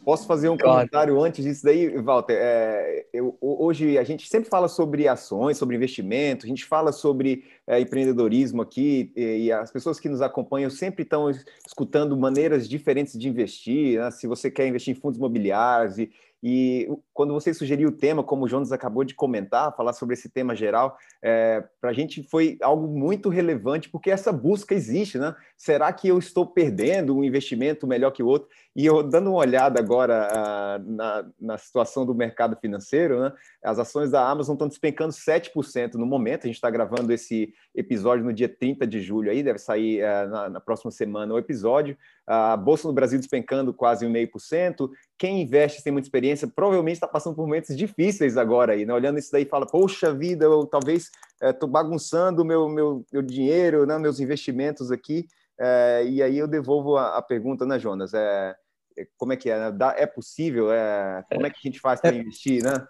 Posso 0.04 0.28
fazer 0.28 0.50
um 0.50 0.58
claro. 0.58 0.80
comentário 0.80 1.22
antes 1.22 1.46
disso 1.46 1.64
daí, 1.64 1.98
Walter? 2.02 2.38
É, 2.38 3.06
eu, 3.14 3.38
hoje 3.40 3.98
a 3.98 4.04
gente 4.04 4.28
sempre 4.28 4.50
fala 4.50 4.68
sobre 4.68 5.08
ações, 5.08 5.58
sobre 5.58 5.78
investimento, 5.78 6.46
a 6.46 6.50
gente 6.50 6.66
fala 6.66 6.92
sobre 6.92 7.46
é, 7.68 7.80
empreendedorismo 7.80 8.62
aqui, 8.62 9.12
e, 9.16 9.46
e, 9.46 9.52
as 9.52 9.72
pessoas 9.72 10.00
que 10.00 10.10
nos 10.10 10.22
acompanham 10.22 10.70
sempre 10.70 11.04
estão 11.04 11.30
escutando 11.66 12.16
maneiras 12.18 12.68
diferentes 12.68 13.18
de 13.18 13.28
investir. 13.28 14.00
Né? 14.00 14.12
Se 14.12 14.28
você 14.28 14.52
quer 14.52 14.68
investir 14.68 14.96
em 14.96 15.00
fundos 15.00 15.18
imobiliários 15.18 15.98
e, 15.98 16.12
e 16.46 16.90
quando 17.14 17.34
você 17.34 17.54
sugeriu 17.54 17.88
o 17.88 17.94
tema, 17.94 18.22
como 18.22 18.44
o 18.44 18.50
Jonas 18.50 18.74
acabou 18.74 19.06
de 19.06 19.16
comentar, 19.16 19.74
falar 19.78 19.94
sobre 19.94 20.14
esse 20.14 20.28
tema 20.28 20.54
geral, 20.54 20.98
é, 21.22 21.64
para 21.80 21.92
a 21.92 21.94
gente 21.94 22.22
foi 22.30 22.58
algo 22.62 22.86
muito 22.86 23.30
relevante, 23.30 23.90
porque 23.90 24.12
essa 24.12 24.30
busca 24.34 24.76
existe, 24.76 25.18
né? 25.18 25.34
Será 25.56 25.94
que 25.94 26.06
eu 26.06 26.20
estou 26.20 26.46
perdendo 26.46 27.16
um 27.16 27.24
investimento 27.24 27.88
melhor 27.88 28.12
que 28.12 28.22
o 28.22 28.28
outro? 28.28 28.50
E 28.76 28.86
eu, 28.86 29.02
dando 29.04 29.30
uma 29.30 29.40
olhada 29.40 29.80
agora 29.80 30.28
ah, 30.34 30.82
na, 30.86 31.26
na 31.40 31.58
situação 31.58 32.06
do 32.06 32.14
mercado 32.14 32.58
financeiro, 32.60 33.22
né? 33.22 33.32
as 33.64 33.80
ações 33.80 34.12
da 34.12 34.28
Amazon 34.28 34.56
estão 34.56 34.68
despencando 34.68 35.14
7% 35.14 35.94
no 35.94 36.06
momento. 36.06 36.44
A 36.44 36.48
gente 36.48 36.56
está 36.56 36.70
gravando 36.70 37.14
esse 37.14 37.53
episódio 37.74 38.26
no 38.26 38.34
dia 38.34 38.50
30 38.50 38.86
de 38.86 39.02
julho, 39.02 39.32
aí 39.32 39.42
deve 39.42 39.60
sair 39.60 40.04
ah, 40.04 40.28
na, 40.28 40.50
na 40.50 40.60
próxima 40.60 40.92
semana 40.92 41.34
o 41.34 41.38
episódio. 41.38 41.98
A 42.26 42.56
Bolsa 42.56 42.88
no 42.88 42.94
Brasil 42.94 43.20
despencando 43.20 43.74
quase 43.74 44.06
1,5%. 44.06 44.90
Quem 45.18 45.42
investe 45.42 45.84
tem 45.84 45.92
muita 45.92 46.08
experiência, 46.08 46.48
provavelmente 46.48 46.96
está 46.96 47.08
passando 47.08 47.36
por 47.36 47.46
momentos 47.46 47.76
difíceis 47.76 48.38
agora 48.38 48.74
aí, 48.74 48.86
né? 48.86 48.94
Olhando 48.94 49.20
isso 49.20 49.32
daí, 49.32 49.46
fala, 49.46 49.66
poxa 49.66 50.14
vida, 50.14 50.46
eu 50.46 50.66
talvez 50.66 51.10
estou 51.42 51.70
é, 51.70 51.72
bagunçando 51.72 52.42
o 52.42 52.46
meu, 52.46 52.70
meu, 52.70 53.06
meu 53.12 53.22
dinheiro, 53.22 53.86
né? 53.86 53.98
meus 53.98 54.20
investimentos 54.20 54.92
aqui. 54.92 55.28
É, 55.60 56.04
e 56.06 56.22
aí 56.22 56.38
eu 56.38 56.48
devolvo 56.48 56.98
a, 56.98 57.18
a 57.18 57.22
pergunta, 57.22 57.66
né, 57.66 57.78
Jonas? 57.78 58.14
É, 58.14 58.56
é 58.98 59.08
como 59.18 59.34
é 59.34 59.38
que 59.38 59.50
é? 59.50 59.72
Né? 59.72 59.78
É 59.98 60.06
possível? 60.06 60.72
É, 60.72 61.24
como 61.32 61.46
é 61.46 61.50
que 61.50 61.58
a 61.58 61.68
gente 61.68 61.80
faz 61.80 62.00
para 62.02 62.16
investir, 62.16 62.64
né? 62.64 62.86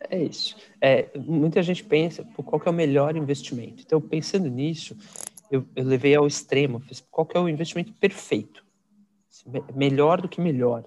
É 0.00 0.22
isso. 0.22 0.56
É, 0.80 1.10
muita 1.18 1.62
gente 1.62 1.82
pensa, 1.82 2.24
qual 2.24 2.62
é 2.64 2.70
o 2.70 2.72
melhor 2.72 3.16
investimento? 3.16 3.82
Então, 3.84 4.00
pensando 4.00 4.48
nisso, 4.48 4.96
eu, 5.50 5.66
eu 5.74 5.84
levei 5.84 6.14
ao 6.14 6.26
extremo. 6.26 6.82
Qual 7.10 7.28
é 7.34 7.38
o 7.38 7.48
investimento 7.48 7.92
perfeito? 7.94 8.64
Melhor 9.74 10.20
do 10.20 10.28
que 10.28 10.40
melhor. 10.40 10.84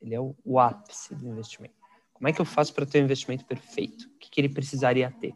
Ele 0.00 0.14
é 0.14 0.20
o, 0.20 0.34
o 0.44 0.58
ápice 0.58 1.14
do 1.14 1.28
investimento. 1.28 1.74
Como 2.14 2.28
é 2.28 2.32
que 2.32 2.40
eu 2.40 2.44
faço 2.44 2.74
para 2.74 2.86
ter 2.86 3.00
um 3.00 3.04
investimento 3.04 3.44
perfeito? 3.44 4.04
O 4.04 4.18
que, 4.18 4.30
que 4.30 4.40
ele 4.40 4.48
precisaria 4.48 5.10
ter? 5.20 5.34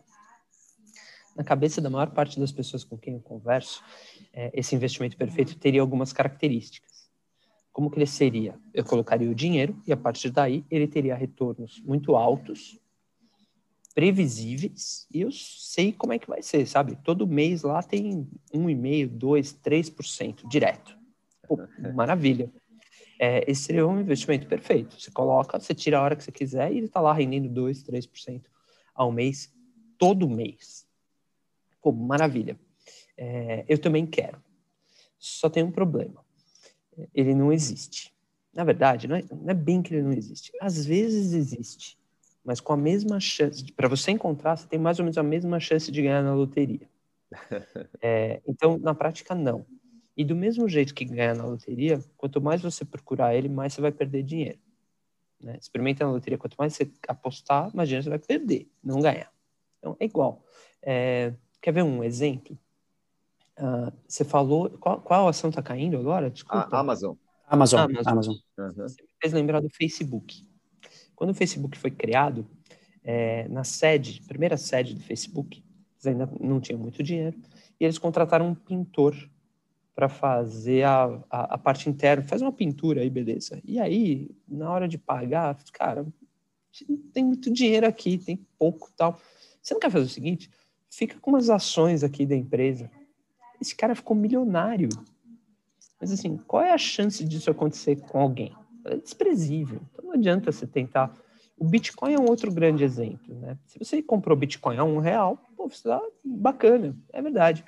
Na 1.37 1.43
cabeça 1.43 1.81
da 1.81 1.91
maior 1.91 2.11
parte 2.11 2.39
das 2.39 2.53
pessoas 2.53 2.85
com 2.85 2.97
quem 2.97 3.15
eu 3.15 3.21
converso, 3.21 3.83
é, 4.33 4.51
esse 4.55 4.75
investimento 4.75 5.17
perfeito 5.17 5.59
teria 5.59 5.81
algumas 5.81 6.13
características. 6.13 7.11
Como 7.73 7.91
ele 7.97 8.07
seria? 8.07 8.59
Eu 8.73 8.85
colocaria 8.85 9.29
o 9.29 9.35
dinheiro 9.35 9.77
e 9.87 9.93
a 9.93 9.97
partir 9.97 10.31
daí 10.31 10.65
ele 10.71 10.87
teria 10.87 11.17
retornos 11.17 11.83
muito 11.85 12.15
altos 12.15 12.79
previsíveis 13.95 15.07
e 15.13 15.21
eu 15.21 15.31
sei 15.31 15.93
como 15.93 16.13
é 16.13 16.19
que 16.19 16.29
vai 16.29 16.43
ser, 16.43 16.67
sabe? 16.67 16.99
Todo 17.05 17.27
mês 17.27 17.63
lá 17.63 17.83
tem 17.83 18.29
1,5%, 18.53 19.17
2%, 19.17 19.57
3% 19.63 20.49
direto. 20.49 20.99
Pô, 21.47 21.59
maravilha. 21.95 22.53
É, 23.19 23.49
esse 23.49 23.63
seria 23.63 23.87
um 23.87 24.01
investimento 24.01 24.49
perfeito. 24.49 25.01
Você 25.01 25.11
coloca, 25.13 25.59
você 25.59 25.73
tira 25.73 25.99
a 25.99 26.03
hora 26.03 26.17
que 26.17 26.25
você 26.25 26.33
quiser 26.33 26.73
e 26.73 26.79
ele 26.79 26.87
está 26.87 27.01
lá 27.01 27.13
rendendo 27.13 27.49
2%, 27.49 27.85
3% 27.85 28.43
ao 28.93 29.13
mês, 29.13 29.53
todo 29.97 30.29
mês. 30.29 30.85
Pô, 31.81 31.93
maravilha. 31.93 32.59
É, 33.17 33.65
eu 33.69 33.79
também 33.79 34.05
quero. 34.05 34.43
Só 35.19 35.49
tem 35.49 35.63
um 35.63 35.71
problema. 35.71 36.25
Ele 37.15 37.35
não 37.35 37.53
existe. 37.53 38.13
Na 38.53 38.65
verdade, 38.65 39.07
não 39.07 39.17
é, 39.17 39.25
não 39.31 39.51
é 39.51 39.55
bem 39.55 39.81
que 39.83 39.95
ele 39.95 40.03
não 40.03 40.13
existe. 40.13 40.53
Às 40.61 40.85
vezes 40.85 41.33
existe 41.33 41.97
mas 42.45 42.61
com 42.61 42.73
a 42.73 42.77
mesma 42.77 43.19
chance, 43.19 43.65
para 43.73 43.89
você 43.89 44.11
encontrar, 44.11 44.57
você 44.57 44.67
tem 44.69 44.79
mais 44.79 44.99
ou 44.99 45.05
menos 45.05 45.17
a 45.17 45.23
mesma 45.23 45.59
chance 45.59 45.91
de 45.91 46.03
ganhar 46.03 46.23
na 46.23 46.35
loteria. 46.35 46.89
É, 48.03 48.41
então, 48.47 48.79
na 48.79 48.95
prática, 48.95 49.35
não. 49.35 49.67
E 50.17 50.25
do 50.25 50.37
mesmo 50.37 50.69
jeito 50.69 50.95
que 50.95 51.05
ganhar 51.05 51.35
na 51.35 51.47
loteria, 51.47 51.99
quanto 52.17 52.41
mais 52.41 52.63
você 52.63 52.85
procurar 52.85 53.35
ele, 53.35 53.49
mais 53.49 53.73
você 53.73 53.81
vai 53.81 53.91
perder 53.91 54.23
dinheiro. 54.23 54.59
Né? 55.41 55.57
Experimenta 55.61 56.05
na 56.05 56.13
loteria, 56.13 56.39
quanto 56.39 56.55
mais 56.57 56.77
você 56.77 56.91
apostar, 57.09 57.71
imagina 57.73 58.03
você 58.03 58.11
vai 58.11 58.19
perder, 58.19 58.71
não 58.83 59.01
ganhar. 59.01 59.33
Então, 59.79 59.97
é 59.99 60.05
igual. 60.05 60.45
É, 60.83 61.33
quer 61.61 61.73
ver 61.73 61.83
um 61.83 62.05
exemplo? 62.05 62.59
Uh, 63.59 63.93
você 64.07 64.25
falou. 64.25 64.71
Qual, 64.79 65.01
qual 65.01 65.29
ação 65.29 65.51
está 65.51 65.63
caindo 65.63 65.97
agora? 65.97 66.31
Desculpa. 66.31 66.69
A 66.71 66.81
Amazon. 66.81 67.17
Amazon. 67.47 67.81
Amazon. 67.81 68.13
Amazon. 68.13 68.35
Uhum. 68.59 68.73
Você 68.75 69.03
me 69.03 69.09
fez 69.21 69.33
lembrar 69.33 69.61
do 69.61 69.71
Facebook. 69.71 70.47
Quando 71.15 71.31
o 71.31 71.35
Facebook 71.35 71.79
foi 71.79 71.91
criado, 71.91 72.47
é, 73.03 73.47
na 73.49 73.65
sede, 73.65 74.23
primeira 74.27 74.57
sede 74.57 74.95
do 74.95 75.01
Facebook, 75.01 75.63
eles 75.95 76.07
ainda 76.07 76.31
não 76.41 76.61
tinham 76.61 76.79
muito 76.79 77.03
dinheiro, 77.03 77.37
e 77.79 77.85
eles 77.85 77.99
contrataram 77.99 78.49
um 78.49 78.55
pintor 78.55 79.15
para 79.95 80.09
fazer 80.09 80.85
a, 80.85 81.05
a, 81.31 81.55
a, 81.55 81.59
parte 81.59 81.89
interna, 81.89 82.23
faz 82.25 82.43
uma 82.43 82.53
pintura 82.53 83.03
aí, 83.03 83.11
beleza. 83.11 83.61
E 83.65 83.79
aí, 83.79 84.29
na 84.49 84.71
hora 84.71 84.89
de 84.89 84.99
pagar, 84.99 85.57
cara, 85.73 86.05
não 86.89 86.97
tem 87.13 87.25
muito 87.25 87.53
dinheiro 87.53 87.87
aqui, 87.87 88.19
tem 88.19 88.37
pouco 88.59 88.91
tal. 88.97 89.21
Você 89.63 89.73
não 89.73 89.81
quer 89.81 89.91
fazer 89.91 90.07
o 90.07 90.09
seguinte? 90.09 90.51
Fica 90.91 91.19
com 91.21 91.31
umas 91.31 91.49
ações 91.49 92.03
aqui 92.03 92.27
da 92.27 92.35
empresa. 92.35 92.91
Esse 93.61 93.75
cara 93.75 93.95
ficou 93.95 94.17
milionário. 94.17 94.89
Mas 96.01 96.11
assim, 96.11 96.37
qual 96.37 96.63
é 96.63 96.73
a 96.73 96.79
chance 96.79 97.25
disso 97.25 97.51
acontecer 97.51 97.97
com 98.01 98.19
alguém? 98.19 98.53
É 98.85 98.97
desprezível. 98.97 99.81
Então 99.93 100.05
não 100.05 100.13
adianta 100.13 100.53
você 100.53 100.67
tentar. 100.67 101.15
O 101.57 101.65
Bitcoin 101.65 102.15
é 102.15 102.19
um 102.19 102.29
outro 102.29 102.53
grande 102.53 102.85
exemplo, 102.85 103.35
né? 103.37 103.57
Se 103.67 103.79
você 103.79 104.03
comprou 104.03 104.37
Bitcoin 104.37 104.77
a 104.77 104.85
um 104.85 104.99
real, 104.99 105.39
pô, 105.57 105.69
você 105.69 105.89
tá 105.89 106.01
bacana, 106.25 106.97
é 107.13 107.23
verdade 107.23 107.65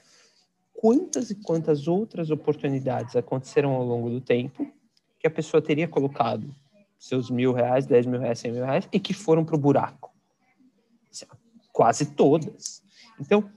quantas 0.77 1.31
e 1.31 1.35
quantas 1.35 1.89
outras 1.89 2.31
oportunidades 2.31 3.17
aconteceram 3.17 3.73
ao 3.73 3.85
longo 3.85 4.11
do 4.11 4.21
tempo 4.21 4.71
que 5.19 5.27
a 5.27 5.31
pessoa 5.31 5.63
teria 5.63 5.89
colocado 5.89 6.55
seus 6.99 7.31
mil 7.31 7.53
reais, 7.53 7.87
dez 7.87 8.07
mil 8.07 8.21
reais, 8.21 8.39
cem 8.39 8.53
mil 8.53 8.65
reais 8.65 8.89
e 8.93 9.01
que 9.01 9.15
foram 9.15 9.45
para 9.45 9.57
o 9.57 9.59
buraco. 9.59 10.15
Quase 11.73 12.07
todas. 12.15 12.83
Então, 13.19 13.51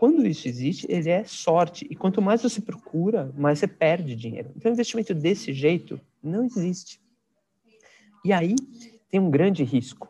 quando 0.00 0.26
isso 0.26 0.48
existe, 0.48 0.86
ele 0.88 1.10
é 1.10 1.24
sorte. 1.24 1.86
E 1.90 1.94
quanto 1.94 2.22
mais 2.22 2.42
você 2.42 2.58
procura, 2.58 3.30
mais 3.36 3.58
você 3.58 3.66
perde 3.66 4.16
dinheiro. 4.16 4.50
Então, 4.56 4.72
investimento 4.72 5.12
desse 5.12 5.52
jeito 5.52 6.00
não 6.22 6.42
existe. 6.42 6.98
E 8.24 8.32
aí 8.32 8.56
tem 9.10 9.20
um 9.20 9.30
grande 9.30 9.62
risco. 9.62 10.08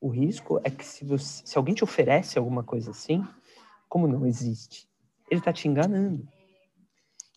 O 0.00 0.08
risco 0.08 0.58
é 0.64 0.70
que 0.70 0.82
se, 0.82 1.04
você, 1.04 1.42
se 1.44 1.58
alguém 1.58 1.74
te 1.74 1.84
oferece 1.84 2.38
alguma 2.38 2.62
coisa 2.62 2.90
assim, 2.90 3.22
como 3.86 4.08
não 4.08 4.24
existe, 4.24 4.88
ele 5.30 5.40
está 5.40 5.52
te 5.52 5.68
enganando. 5.68 6.26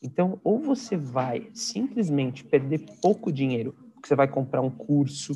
Então, 0.01 0.39
ou 0.45 0.61
você 0.61 0.95
vai 0.95 1.49
simplesmente 1.53 2.45
perder 2.45 2.85
pouco 3.01 3.33
dinheiro, 3.33 3.73
porque 3.93 4.07
você 4.07 4.15
vai 4.15 4.29
comprar 4.29 4.61
um 4.61 4.71
curso, 4.71 5.33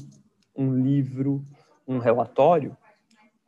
um 0.55 0.74
livro, 0.74 1.46
um 1.86 1.98
relatório, 1.98 2.77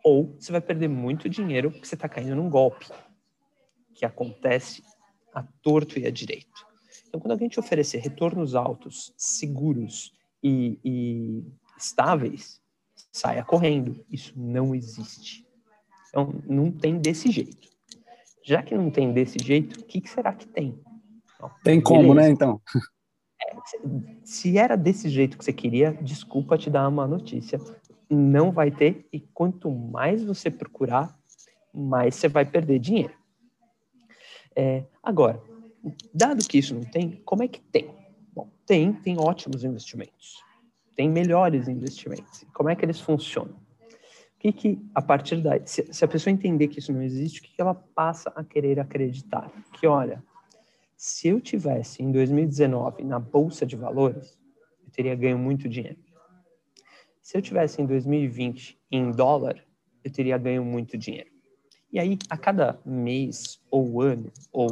ou 0.03 0.36
você 0.39 0.51
vai 0.51 0.62
perder 0.62 0.88
muito 0.88 1.29
dinheiro 1.29 1.72
porque 1.72 1.88
você 1.88 1.96
está 1.96 2.10
caindo 2.10 2.36
num 2.36 2.50
golpe, 2.50 2.88
que 3.93 4.05
acontece 4.05 4.84
a 5.34 5.43
torto 5.62 6.00
e 6.00 6.05
a 6.05 6.12
direito. 6.12 6.67
Então, 7.08 7.20
quando 7.20 7.31
alguém 7.31 7.50
te 7.50 7.60
oferecer 7.60 8.00
retornos 8.00 8.55
altos, 8.55 9.13
seguros 9.17 10.13
e, 10.41 10.79
e 10.84 11.43
estáveis, 11.77 12.62
saia 13.12 13.43
correndo. 13.43 14.03
Isso 14.10 14.34
não 14.38 14.74
existe. 14.74 15.46
Então, 16.10 16.41
não 16.48 16.72
tem 16.72 17.00
desse 17.00 17.29
jeito 17.31 17.72
já 18.43 18.62
que 18.62 18.75
não 18.75 18.89
tem 18.89 19.13
desse 19.13 19.38
jeito, 19.41 19.79
o 19.79 19.84
que, 19.84 20.01
que 20.01 20.10
será 20.10 20.34
que 20.34 20.48
tem? 20.48 20.79
tem 21.63 21.81
como, 21.81 22.13
né, 22.13 22.29
então? 22.29 22.62
É, 23.41 23.55
se 24.24 24.58
era 24.58 24.75
desse 24.75 25.10
jeito 25.10 25.38
que 25.38 25.46
você 25.46 25.53
queria, 25.53 25.93
desculpa 26.01 26.58
te 26.58 26.70
dar 26.70 26.88
uma 26.88 27.08
notícia. 27.08 27.60
Não 28.13 28.51
vai 28.51 28.70
ter, 28.72 29.08
e 29.12 29.20
quanto 29.20 29.72
mais 29.72 30.24
você 30.24 30.51
procurar, 30.51 31.18
mais 31.74 32.15
você 32.15 32.27
vai 32.27 32.46
perder 32.46 32.80
dinheiro. 32.80 33.13
É, 34.56 34.84
agora, 35.01 35.41
dado 36.13 36.46
que 36.46 36.58
isso 36.58 36.75
não 36.75 36.84
tem, 36.84 37.22
como 37.24 37.44
é 37.44 37.48
que 37.48 37.62
tem? 37.62 37.89
Bom, 38.34 38.50
tem, 38.65 38.91
tem 38.94 39.18
ótimos 39.18 39.63
investimentos. 39.63 40.44
Tem 40.96 41.10
melhores 41.10 41.68
investimentos. 41.68 42.44
Como 42.53 42.70
é 42.70 42.75
que 42.75 42.84
eles 42.84 43.00
funcionam? 43.00 43.56
que, 44.41 44.51
que 44.51 44.89
a 44.96 45.01
partir 45.01 45.38
daí, 45.38 45.62
se, 45.65 45.88
se, 45.94 46.03
a 46.03 46.08
pessoa 46.08 46.34
entender 46.34 46.68
que 46.68 46.80
isso 46.80 46.91
não 46.91 47.03
existe, 47.03 47.39
o 47.39 47.44
que, 47.44 47.53
que 47.53 47.62
ela 47.62 47.75
passa 47.75 48.32
a 48.36 48.44
querer 48.44 48.80
acreditar? 48.80 49.51
Que, 49.74 49.86
olha, 49.86 50.24
se 50.98 51.27
eu 51.27 51.39
tivesse 51.39 52.01
em 52.01 52.12
2019 52.12 53.03
na 53.03 53.20
bolsa 53.20 53.68
de 53.68 53.75
valores, 53.75 54.36
eu 54.84 54.91
teria 54.91 55.13
ganho 55.13 55.38
muito 55.38 55.70
dinheiro. 55.70 56.00
Se 57.31 57.38
eu 57.38 57.41
tivesse 57.41 57.81
em 57.81 57.85
2020 57.85 58.77
em 58.91 59.09
dólar, 59.09 59.65
eu 60.03 60.11
teria 60.11 60.38
ganho 60.38 60.65
muito 60.65 60.97
dinheiro. 60.97 61.29
E 61.89 61.97
aí, 61.97 62.17
a 62.29 62.38
cada 62.38 62.81
mês 62.85 63.57
ou 63.71 64.01
ano 64.01 64.29
ou 64.51 64.67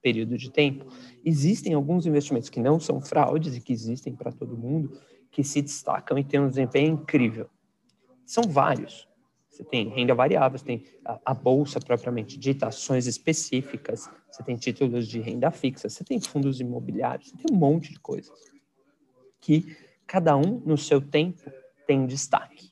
período 0.00 0.38
de 0.38 0.52
tempo, 0.52 0.86
existem 1.24 1.74
alguns 1.74 2.06
investimentos 2.06 2.48
que 2.48 2.60
não 2.60 2.78
são 2.78 3.00
fraudes 3.00 3.56
e 3.56 3.60
que 3.60 3.72
existem 3.72 4.14
para 4.14 4.30
todo 4.30 4.56
mundo, 4.56 5.00
que 5.32 5.42
se 5.42 5.60
destacam 5.60 6.16
e 6.16 6.22
têm 6.22 6.38
um 6.38 6.48
desempenho 6.48 6.92
incrível. 6.94 7.50
São 8.24 8.44
vários. 8.44 9.08
Você 9.48 9.64
tem 9.64 9.88
renda 9.88 10.14
variável, 10.14 10.60
você 10.60 10.64
tem 10.64 10.84
a, 11.04 11.18
a, 11.24 11.34
bolsa 11.34 11.80
propriamente 11.80 12.38
dita, 12.38 12.68
ações 12.68 13.08
específicas, 13.08 14.08
você 14.30 14.44
tem 14.44 14.54
títulos 14.54 15.08
de 15.08 15.18
renda 15.18 15.50
fixa, 15.50 15.88
você 15.88 16.04
tem 16.04 16.20
fundos 16.20 16.60
imobiliários, 16.60 17.30
você 17.30 17.36
tem 17.36 17.56
um 17.56 17.58
monte 17.58 17.90
de 17.90 17.98
coisas 17.98 18.30
que 19.40 19.76
cada 20.06 20.36
um 20.36 20.62
no 20.64 20.78
seu 20.78 21.00
tempo 21.00 21.50
tem 21.90 22.06
destaque. 22.06 22.70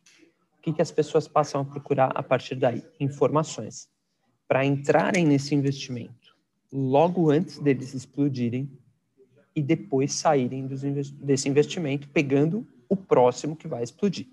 O 0.58 0.62
que, 0.62 0.72
que 0.74 0.80
as 0.80 0.92
pessoas 0.92 1.26
passam 1.26 1.60
a 1.60 1.64
procurar 1.64 2.12
a 2.14 2.22
partir 2.22 2.54
daí? 2.54 2.84
Informações. 3.00 3.88
Para 4.46 4.64
entrarem 4.64 5.26
nesse 5.26 5.56
investimento 5.56 6.36
logo 6.72 7.28
antes 7.28 7.58
deles 7.58 7.94
explodirem 7.94 8.70
e 9.56 9.60
depois 9.60 10.12
saírem 10.12 10.68
dos, 10.68 10.82
desse 11.10 11.48
investimento 11.48 12.08
pegando 12.10 12.64
o 12.88 12.96
próximo 12.96 13.56
que 13.56 13.66
vai 13.66 13.82
explodir 13.82 14.28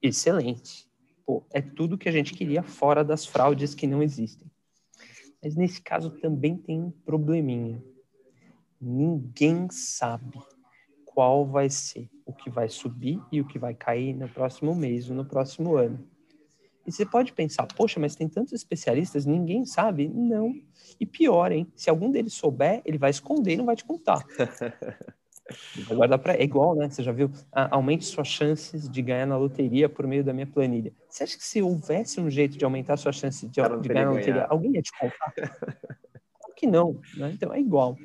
excelente. 0.00 0.88
Pô, 1.26 1.44
é 1.50 1.60
tudo 1.60 1.98
que 1.98 2.08
a 2.08 2.12
gente 2.12 2.32
queria 2.32 2.62
fora 2.62 3.04
das 3.04 3.26
fraudes 3.26 3.74
que 3.74 3.86
não 3.86 4.02
existem. 4.02 4.50
Mas 5.42 5.54
nesse 5.54 5.82
caso 5.82 6.10
também 6.10 6.56
tem 6.56 6.80
um 6.80 6.90
probleminha. 6.90 7.84
Ninguém 8.80 9.68
sabe 9.70 10.40
qual 11.04 11.46
vai 11.46 11.68
ser 11.68 12.08
que 12.42 12.50
vai 12.50 12.68
subir 12.68 13.20
e 13.30 13.40
o 13.40 13.46
que 13.46 13.58
vai 13.58 13.74
cair 13.74 14.14
no 14.14 14.28
próximo 14.28 14.74
mês 14.74 15.08
ou 15.08 15.16
no 15.16 15.24
próximo 15.24 15.76
ano. 15.76 15.98
E 16.86 16.90
você 16.90 17.06
pode 17.06 17.32
pensar, 17.32 17.66
poxa, 17.66 18.00
mas 18.00 18.16
tem 18.16 18.28
tantos 18.28 18.52
especialistas, 18.52 19.24
ninguém 19.24 19.64
sabe? 19.64 20.08
Não. 20.08 20.52
E 20.98 21.06
pior, 21.06 21.52
hein? 21.52 21.70
Se 21.76 21.88
algum 21.88 22.10
deles 22.10 22.34
souber, 22.34 22.82
ele 22.84 22.98
vai 22.98 23.10
esconder 23.10 23.54
e 23.54 23.56
não 23.56 23.66
vai 23.66 23.76
te 23.76 23.84
contar. 23.84 24.24
Agora 25.90 26.18
pra... 26.18 26.34
é 26.34 26.42
igual, 26.42 26.74
né? 26.74 26.88
Você 26.88 27.02
já 27.02 27.12
viu? 27.12 27.30
aumente 27.52 28.04
suas 28.04 28.28
chances 28.28 28.88
de 28.88 29.02
ganhar 29.02 29.26
na 29.26 29.36
loteria 29.36 29.88
por 29.88 30.06
meio 30.06 30.24
da 30.24 30.32
minha 30.32 30.46
planilha. 30.46 30.92
Você 31.08 31.24
acha 31.24 31.36
que 31.36 31.44
se 31.44 31.62
houvesse 31.62 32.20
um 32.20 32.30
jeito 32.30 32.56
de 32.56 32.64
aumentar 32.64 32.96
sua 32.96 33.12
chance 33.12 33.46
de, 33.46 33.52
de 33.52 33.88
ganhar 33.88 34.06
na 34.06 34.12
loteria, 34.12 34.34
ganhar. 34.34 34.46
alguém 34.50 34.72
ia 34.74 34.82
te 34.82 34.92
contar? 34.98 35.32
claro 35.36 36.54
que 36.56 36.66
não, 36.66 37.00
né? 37.16 37.30
Então 37.32 37.52
é 37.52 37.60
igual. 37.60 37.96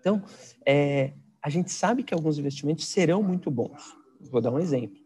Então, 0.00 0.22
é, 0.66 1.12
a 1.42 1.48
gente 1.48 1.70
sabe 1.70 2.02
que 2.02 2.12
alguns 2.12 2.38
investimentos 2.38 2.86
serão 2.86 3.22
muito 3.22 3.50
bons. 3.50 3.96
Vou 4.30 4.40
dar 4.40 4.50
um 4.50 4.58
exemplo. 4.58 4.98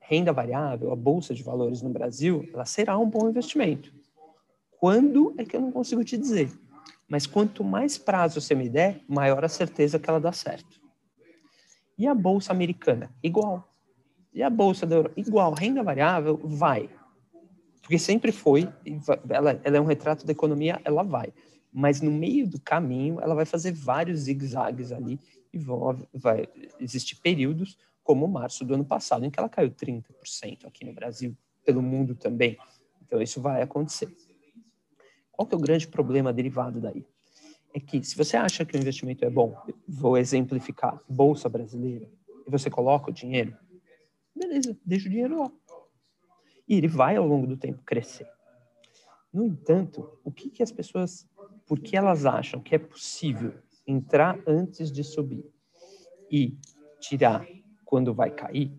Renda 0.00 0.32
variável, 0.32 0.92
a 0.92 0.96
bolsa 0.96 1.34
de 1.34 1.42
valores 1.42 1.82
no 1.82 1.90
Brasil, 1.90 2.48
ela 2.52 2.64
será 2.64 2.96
um 2.96 3.08
bom 3.08 3.28
investimento. 3.28 3.92
Quando 4.78 5.34
é 5.36 5.44
que 5.44 5.56
eu 5.56 5.60
não 5.60 5.72
consigo 5.72 6.04
te 6.04 6.16
dizer? 6.16 6.50
Mas 7.08 7.26
quanto 7.26 7.62
mais 7.62 7.98
prazo 7.98 8.40
você 8.40 8.54
me 8.54 8.68
der, 8.68 9.00
maior 9.08 9.44
a 9.44 9.48
certeza 9.48 9.98
que 9.98 10.08
ela 10.08 10.20
dá 10.20 10.32
certo. 10.32 10.80
E 11.98 12.06
a 12.06 12.14
bolsa 12.14 12.52
americana? 12.52 13.10
Igual. 13.22 13.68
E 14.32 14.42
a 14.42 14.50
bolsa 14.50 14.86
da 14.86 14.96
Europa? 14.96 15.14
Igual. 15.18 15.52
Renda 15.54 15.82
variável? 15.82 16.38
Vai. 16.42 16.90
Porque 17.80 17.98
sempre 17.98 18.32
foi, 18.32 18.68
ela, 19.28 19.60
ela 19.62 19.76
é 19.76 19.80
um 19.80 19.84
retrato 19.84 20.26
da 20.26 20.32
economia, 20.32 20.80
ela 20.84 21.02
vai. 21.02 21.32
Mas 21.72 22.00
no 22.00 22.10
meio 22.10 22.48
do 22.48 22.60
caminho, 22.60 23.20
ela 23.20 23.34
vai 23.34 23.44
fazer 23.44 23.72
vários 23.72 24.20
zigue-zagues 24.20 24.92
ali 24.92 25.20
e 25.56 25.58
vão, 25.58 26.06
vai 26.12 26.48
existir 26.78 27.16
períodos, 27.16 27.78
como 28.04 28.28
março 28.28 28.64
do 28.64 28.74
ano 28.74 28.84
passado, 28.84 29.24
em 29.24 29.30
que 29.30 29.38
ela 29.38 29.48
caiu 29.48 29.70
30% 29.70 30.64
aqui 30.64 30.84
no 30.84 30.92
Brasil, 30.92 31.36
pelo 31.64 31.82
mundo 31.82 32.14
também. 32.14 32.56
Então, 33.04 33.20
isso 33.20 33.40
vai 33.40 33.62
acontecer. 33.62 34.14
Qual 35.32 35.46
que 35.46 35.54
é 35.54 35.58
o 35.58 35.60
grande 35.60 35.88
problema 35.88 36.32
derivado 36.32 36.80
daí? 36.80 37.04
É 37.74 37.80
que 37.80 38.02
se 38.04 38.16
você 38.16 38.36
acha 38.36 38.64
que 38.64 38.76
o 38.76 38.80
investimento 38.80 39.24
é 39.24 39.30
bom, 39.30 39.56
vou 39.86 40.16
exemplificar, 40.16 41.00
bolsa 41.08 41.48
brasileira, 41.48 42.08
e 42.46 42.50
você 42.50 42.70
coloca 42.70 43.10
o 43.10 43.12
dinheiro, 43.12 43.56
Beleza, 44.36 44.78
deixa 44.84 45.08
o 45.08 45.10
dinheiro 45.10 45.38
lá. 45.38 45.50
E 46.68 46.76
ele 46.76 46.88
vai 46.88 47.16
ao 47.16 47.26
longo 47.26 47.46
do 47.46 47.56
tempo 47.56 47.82
crescer. 47.84 48.28
No 49.32 49.44
entanto, 49.46 50.20
o 50.22 50.30
que, 50.30 50.50
que 50.50 50.62
as 50.62 50.70
pessoas, 50.70 51.26
por 51.66 51.80
que 51.80 51.96
elas 51.96 52.26
acham 52.26 52.60
que 52.60 52.74
é 52.74 52.78
possível 52.78 53.54
entrar 53.86 54.38
antes 54.46 54.90
de 54.90 55.04
subir 55.04 55.44
e 56.30 56.56
tirar 57.00 57.46
quando 57.84 58.12
vai 58.14 58.30
cair? 58.30 58.72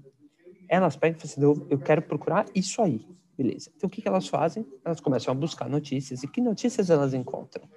Elas 0.70 0.96
pegam 0.96 1.18
e 1.18 1.28
falam 1.28 1.52
assim, 1.52 1.68
eu 1.70 1.80
quero 1.80 2.02
procurar 2.02 2.46
isso 2.54 2.82
aí. 2.82 3.06
Beleza. 3.38 3.72
Então, 3.76 3.88
o 3.88 3.90
que, 3.90 4.06
elas 4.08 4.28
fazem? 4.28 4.66
Elas 4.84 5.00
começam 5.00 5.32
a 5.32 5.36
buscar 5.36 5.70
notícias. 5.70 6.24
E 6.24 6.28
que 6.28 6.42
notícias 6.42 6.90
elas 6.90 7.14
encontram? 7.14 7.70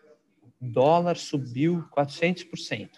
Dólar 0.58 1.16
subiu 1.16 1.84
400%. 1.94 2.88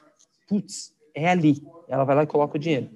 Putz, 0.48 0.94
é 1.12 1.28
ali. 1.28 1.60
Ela 1.88 2.04
vai 2.04 2.14
lá 2.14 2.22
e 2.22 2.26
coloca 2.26 2.56
o 2.56 2.60
dinheiro. 2.60 2.90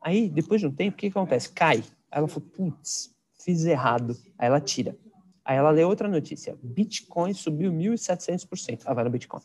Aí, 0.00 0.28
depois 0.28 0.60
de 0.60 0.66
um 0.66 0.72
tempo, 0.72 0.94
o 0.94 0.96
que, 0.96 1.10
que 1.10 1.18
acontece? 1.18 1.50
Cai. 1.50 1.78
Aí 2.10 2.18
ela 2.18 2.28
fala, 2.28 2.46
putz, 2.54 3.14
fiz 3.42 3.64
errado. 3.64 4.14
Aí 4.38 4.46
ela 4.46 4.60
tira. 4.60 4.96
Aí 5.42 5.56
ela 5.56 5.70
lê 5.70 5.82
outra 5.82 6.06
notícia. 6.06 6.58
Bitcoin 6.62 7.32
subiu 7.32 7.72
1.700%. 7.72 8.82
Ela 8.84 8.94
vai 8.94 9.04
no 9.04 9.10
Bitcoin. 9.10 9.40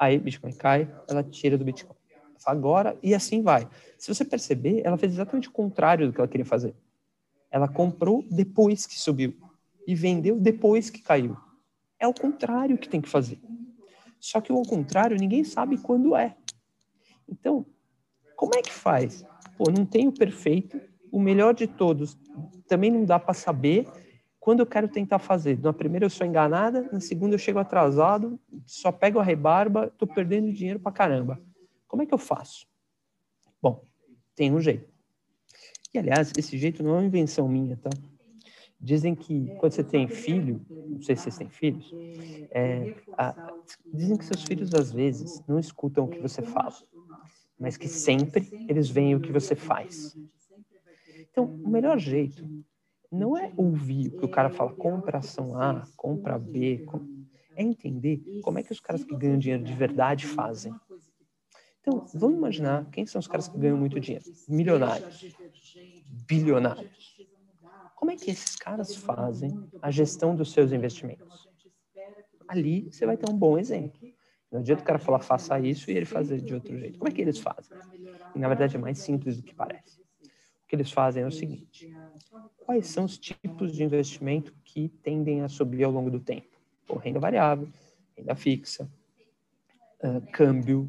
Aí 0.00 0.18
Bitcoin 0.18 0.52
cai, 0.54 0.90
ela 1.06 1.22
tira 1.22 1.58
do 1.58 1.64
Bitcoin. 1.64 1.94
Agora, 2.46 2.98
e 3.02 3.14
assim 3.14 3.42
vai. 3.42 3.68
Se 3.98 4.12
você 4.12 4.24
perceber, 4.24 4.80
ela 4.82 4.96
fez 4.96 5.12
exatamente 5.12 5.48
o 5.48 5.52
contrário 5.52 6.06
do 6.06 6.12
que 6.14 6.18
ela 6.18 6.26
queria 6.26 6.46
fazer. 6.46 6.74
Ela 7.50 7.68
comprou 7.68 8.24
depois 8.30 8.86
que 8.86 8.98
subiu 8.98 9.36
e 9.86 9.94
vendeu 9.94 10.40
depois 10.40 10.88
que 10.88 11.02
caiu. 11.02 11.36
É 11.98 12.06
o 12.06 12.14
contrário 12.14 12.78
que 12.78 12.88
tem 12.88 13.02
que 13.02 13.10
fazer. 13.10 13.38
Só 14.18 14.40
que 14.40 14.50
o 14.50 14.62
contrário 14.62 15.18
ninguém 15.18 15.44
sabe 15.44 15.76
quando 15.76 16.16
é. 16.16 16.34
Então, 17.28 17.66
como 18.34 18.54
é 18.56 18.62
que 18.62 18.72
faz? 18.72 19.22
Pô, 19.58 19.70
não 19.70 19.84
tem 19.84 20.08
o 20.08 20.12
perfeito, 20.12 20.80
o 21.12 21.20
melhor 21.20 21.52
de 21.52 21.66
todos 21.66 22.16
também 22.66 22.90
não 22.90 23.04
dá 23.04 23.18
para 23.18 23.34
saber 23.34 23.86
quando 24.40 24.60
eu 24.60 24.66
quero 24.66 24.88
tentar 24.88 25.18
fazer. 25.18 25.60
Na 25.60 25.72
primeira 25.72 26.06
eu 26.06 26.10
sou 26.10 26.26
enganada, 26.26 26.88
na 26.90 26.98
segunda 26.98 27.34
eu 27.34 27.38
chego 27.38 27.58
atrasado, 27.58 28.40
só 28.64 28.90
pego 28.90 29.20
a 29.20 29.22
rebarba, 29.22 29.92
tô 29.98 30.06
perdendo 30.06 30.50
dinheiro 30.50 30.80
para 30.80 30.90
caramba. 30.90 31.40
Como 31.86 32.02
é 32.02 32.06
que 32.06 32.14
eu 32.14 32.18
faço? 32.18 32.66
Bom, 33.60 33.84
tem 34.34 34.50
um 34.52 34.60
jeito. 34.60 34.88
E 35.92 35.98
aliás, 35.98 36.32
esse 36.38 36.56
jeito 36.56 36.82
não 36.82 36.92
é 36.92 36.98
uma 36.98 37.04
invenção 37.04 37.46
minha, 37.46 37.76
tá? 37.76 37.90
Dizem 38.80 39.14
que 39.14 39.54
quando 39.58 39.72
você 39.72 39.84
tem 39.84 40.08
filho, 40.08 40.64
não 40.70 41.02
sei 41.02 41.14
se 41.14 41.24
vocês 41.24 41.36
têm 41.36 41.50
filhos, 41.50 41.92
é, 42.50 42.94
a, 43.18 43.52
dizem 43.92 44.16
que 44.16 44.24
seus 44.24 44.42
filhos 44.42 44.72
às 44.72 44.90
vezes 44.90 45.42
não 45.46 45.58
escutam 45.58 46.04
o 46.04 46.08
que 46.08 46.18
você 46.18 46.40
fala, 46.40 46.74
mas 47.58 47.76
que 47.76 47.88
sempre 47.88 48.48
eles 48.66 48.88
veem 48.88 49.14
o 49.14 49.20
que 49.20 49.30
você 49.30 49.54
faz. 49.54 50.16
Então, 51.30 51.44
o 51.44 51.68
melhor 51.68 51.98
jeito 51.98 52.48
não 53.10 53.36
é 53.36 53.52
ouvir 53.56 54.08
o 54.08 54.16
que 54.16 54.24
o 54.24 54.28
cara 54.28 54.50
fala, 54.50 54.72
compra 54.72 55.18
ação 55.18 55.60
A, 55.60 55.86
compra 55.96 56.38
B, 56.38 56.84
é 57.54 57.62
entender 57.62 58.22
como 58.42 58.58
é 58.58 58.62
que 58.62 58.72
os 58.72 58.80
caras 58.80 59.04
que 59.04 59.14
ganham 59.16 59.38
dinheiro 59.38 59.62
de 59.64 59.74
verdade 59.74 60.26
fazem. 60.26 60.74
Então, 61.80 62.06
vamos 62.14 62.36
imaginar 62.36 62.88
quem 62.90 63.06
são 63.06 63.18
os 63.18 63.26
caras 63.26 63.48
que 63.48 63.58
ganham 63.58 63.76
muito 63.76 63.98
dinheiro? 63.98 64.24
Milionários, 64.48 65.34
bilionários. 66.06 67.18
Como 67.94 68.10
é 68.10 68.16
que 68.16 68.30
esses 68.30 68.56
caras 68.56 68.94
fazem 68.94 69.68
a 69.82 69.90
gestão 69.90 70.34
dos 70.34 70.52
seus 70.52 70.72
investimentos? 70.72 71.48
Ali 72.48 72.90
você 72.90 73.06
vai 73.06 73.16
ter 73.16 73.28
um 73.30 73.36
bom 73.36 73.58
exemplo. 73.58 74.00
Não 74.50 74.60
adianta 74.60 74.82
o 74.82 74.86
cara 74.86 74.98
falar 74.98 75.20
faça 75.20 75.58
isso 75.60 75.90
e 75.90 75.96
ele 75.96 76.06
fazer 76.06 76.40
de 76.40 76.54
outro 76.54 76.76
jeito. 76.78 76.98
Como 76.98 77.08
é 77.08 77.12
que 77.12 77.20
eles 77.22 77.38
fazem? 77.38 77.76
E, 78.34 78.38
na 78.38 78.48
verdade 78.48 78.76
é 78.76 78.78
mais 78.78 78.98
simples 78.98 79.36
do 79.36 79.42
que 79.42 79.54
parece. 79.54 80.00
Que 80.70 80.76
eles 80.76 80.92
fazem 80.92 81.24
é 81.24 81.26
o 81.26 81.32
seguinte: 81.32 81.92
quais 82.64 82.86
são 82.86 83.04
os 83.04 83.18
tipos 83.18 83.72
de 83.72 83.82
investimento 83.82 84.54
que 84.64 84.88
tendem 85.02 85.40
a 85.40 85.48
subir 85.48 85.82
ao 85.82 85.90
longo 85.90 86.12
do 86.12 86.20
tempo? 86.20 86.46
Bom, 86.86 86.94
renda 86.96 87.18
variável, 87.18 87.68
renda 88.16 88.36
fixa, 88.36 88.88
uh, 90.00 90.20
câmbio, 90.30 90.88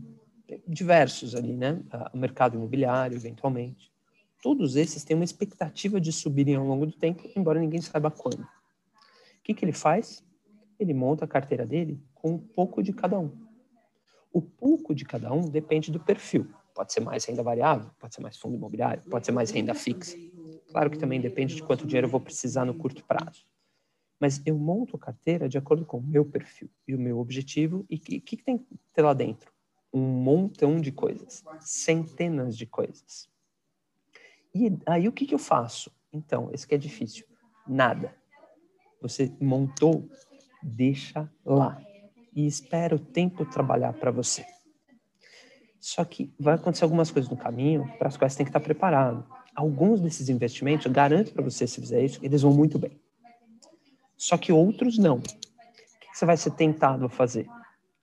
diversos 0.67 1.33
ali, 1.33 1.57
né? 1.57 1.81
Uh, 1.91 2.15
mercado 2.15 2.57
imobiliário, 2.57 3.17
eventualmente. 3.17 3.91
Todos 4.43 4.75
esses 4.75 5.03
têm 5.03 5.15
uma 5.15 5.25
expectativa 5.25 5.99
de 5.99 6.11
subirem 6.11 6.53
ao 6.57 6.63
longo 6.63 6.85
do 6.85 6.93
tempo, 6.93 7.27
embora 7.35 7.59
ninguém 7.59 7.81
saiba 7.81 8.11
quando. 8.11 8.43
O 8.43 8.47
que, 9.43 9.51
que 9.51 9.65
ele 9.65 9.73
faz? 9.73 10.23
Ele 10.79 10.93
monta 10.93 11.25
a 11.25 11.27
carteira 11.27 11.65
dele 11.65 11.99
com 12.13 12.33
um 12.33 12.37
pouco 12.37 12.83
de 12.83 12.93
cada 12.93 13.17
um. 13.17 13.31
O 14.31 14.43
pouco 14.43 14.93
de 14.93 15.05
cada 15.05 15.33
um 15.33 15.49
depende 15.49 15.91
do 15.91 15.99
perfil. 15.99 16.47
Pode 16.73 16.93
ser 16.93 17.01
mais 17.01 17.25
renda 17.25 17.43
variável, 17.43 17.89
pode 17.99 18.15
ser 18.15 18.21
mais 18.21 18.37
fundo 18.37 18.55
imobiliário, 18.55 19.03
pode 19.09 19.25
ser 19.25 19.31
mais 19.31 19.51
renda 19.51 19.73
fixa. 19.73 20.17
Claro 20.71 20.89
que 20.89 20.97
também 20.97 21.19
depende 21.19 21.55
de 21.55 21.63
quanto 21.63 21.85
dinheiro 21.85 22.07
eu 22.07 22.11
vou 22.11 22.19
precisar 22.19 22.65
no 22.65 22.73
curto 22.73 23.03
prazo. 23.05 23.45
Mas 24.19 24.41
eu 24.45 24.57
monto 24.57 24.95
a 24.95 24.99
carteira 24.99 25.49
de 25.49 25.57
acordo 25.57 25.85
com 25.85 25.97
o 25.97 26.01
meu 26.01 26.23
perfil 26.23 26.69
e 26.87 26.93
o 26.93 26.99
meu 26.99 27.19
objetivo. 27.19 27.85
E 27.89 27.95
o 27.95 27.99
que, 27.99 28.19
que 28.19 28.37
tem 28.37 28.57
que 28.57 28.79
ter 28.93 29.01
lá 29.01 29.13
dentro? 29.13 29.51
Um 29.91 30.01
montão 30.01 30.79
de 30.79 30.91
coisas, 30.91 31.43
centenas 31.59 32.55
de 32.55 32.65
coisas. 32.65 33.27
E 34.53 34.71
aí 34.85 35.07
o 35.07 35.11
que, 35.11 35.25
que 35.25 35.33
eu 35.33 35.39
faço? 35.39 35.91
Então, 36.13 36.49
esse 36.53 36.67
que 36.67 36.75
é 36.75 36.77
difícil. 36.77 37.25
Nada. 37.67 38.15
Você 39.01 39.31
montou, 39.41 40.07
deixa 40.61 41.29
lá. 41.43 41.81
E 42.33 42.45
espera 42.45 42.95
o 42.95 42.99
tempo 42.99 43.45
trabalhar 43.45 43.93
para 43.93 44.11
você. 44.11 44.45
Só 45.81 46.05
que 46.05 46.31
vai 46.39 46.53
acontecer 46.53 46.83
algumas 46.83 47.09
coisas 47.09 47.29
no 47.29 47.35
caminho 47.35 47.91
para 47.97 48.07
as 48.07 48.15
quais 48.15 48.33
você 48.33 48.37
tem 48.37 48.45
que 48.45 48.51
estar 48.51 48.59
preparado. 48.59 49.25
Alguns 49.55 49.99
desses 49.99 50.29
investimentos, 50.29 50.85
eu 50.85 50.91
garanto 50.91 51.33
para 51.33 51.43
você, 51.43 51.65
se 51.65 51.81
fizer 51.81 52.03
isso, 52.03 52.19
eles 52.21 52.43
vão 52.43 52.53
muito 52.53 52.77
bem. 52.77 53.01
Só 54.15 54.37
que 54.37 54.51
outros 54.51 54.99
não. 54.99 55.17
O 55.17 55.21
que 55.21 56.13
você 56.13 56.23
vai 56.23 56.37
ser 56.37 56.51
tentado 56.51 57.05
a 57.05 57.09
fazer? 57.09 57.47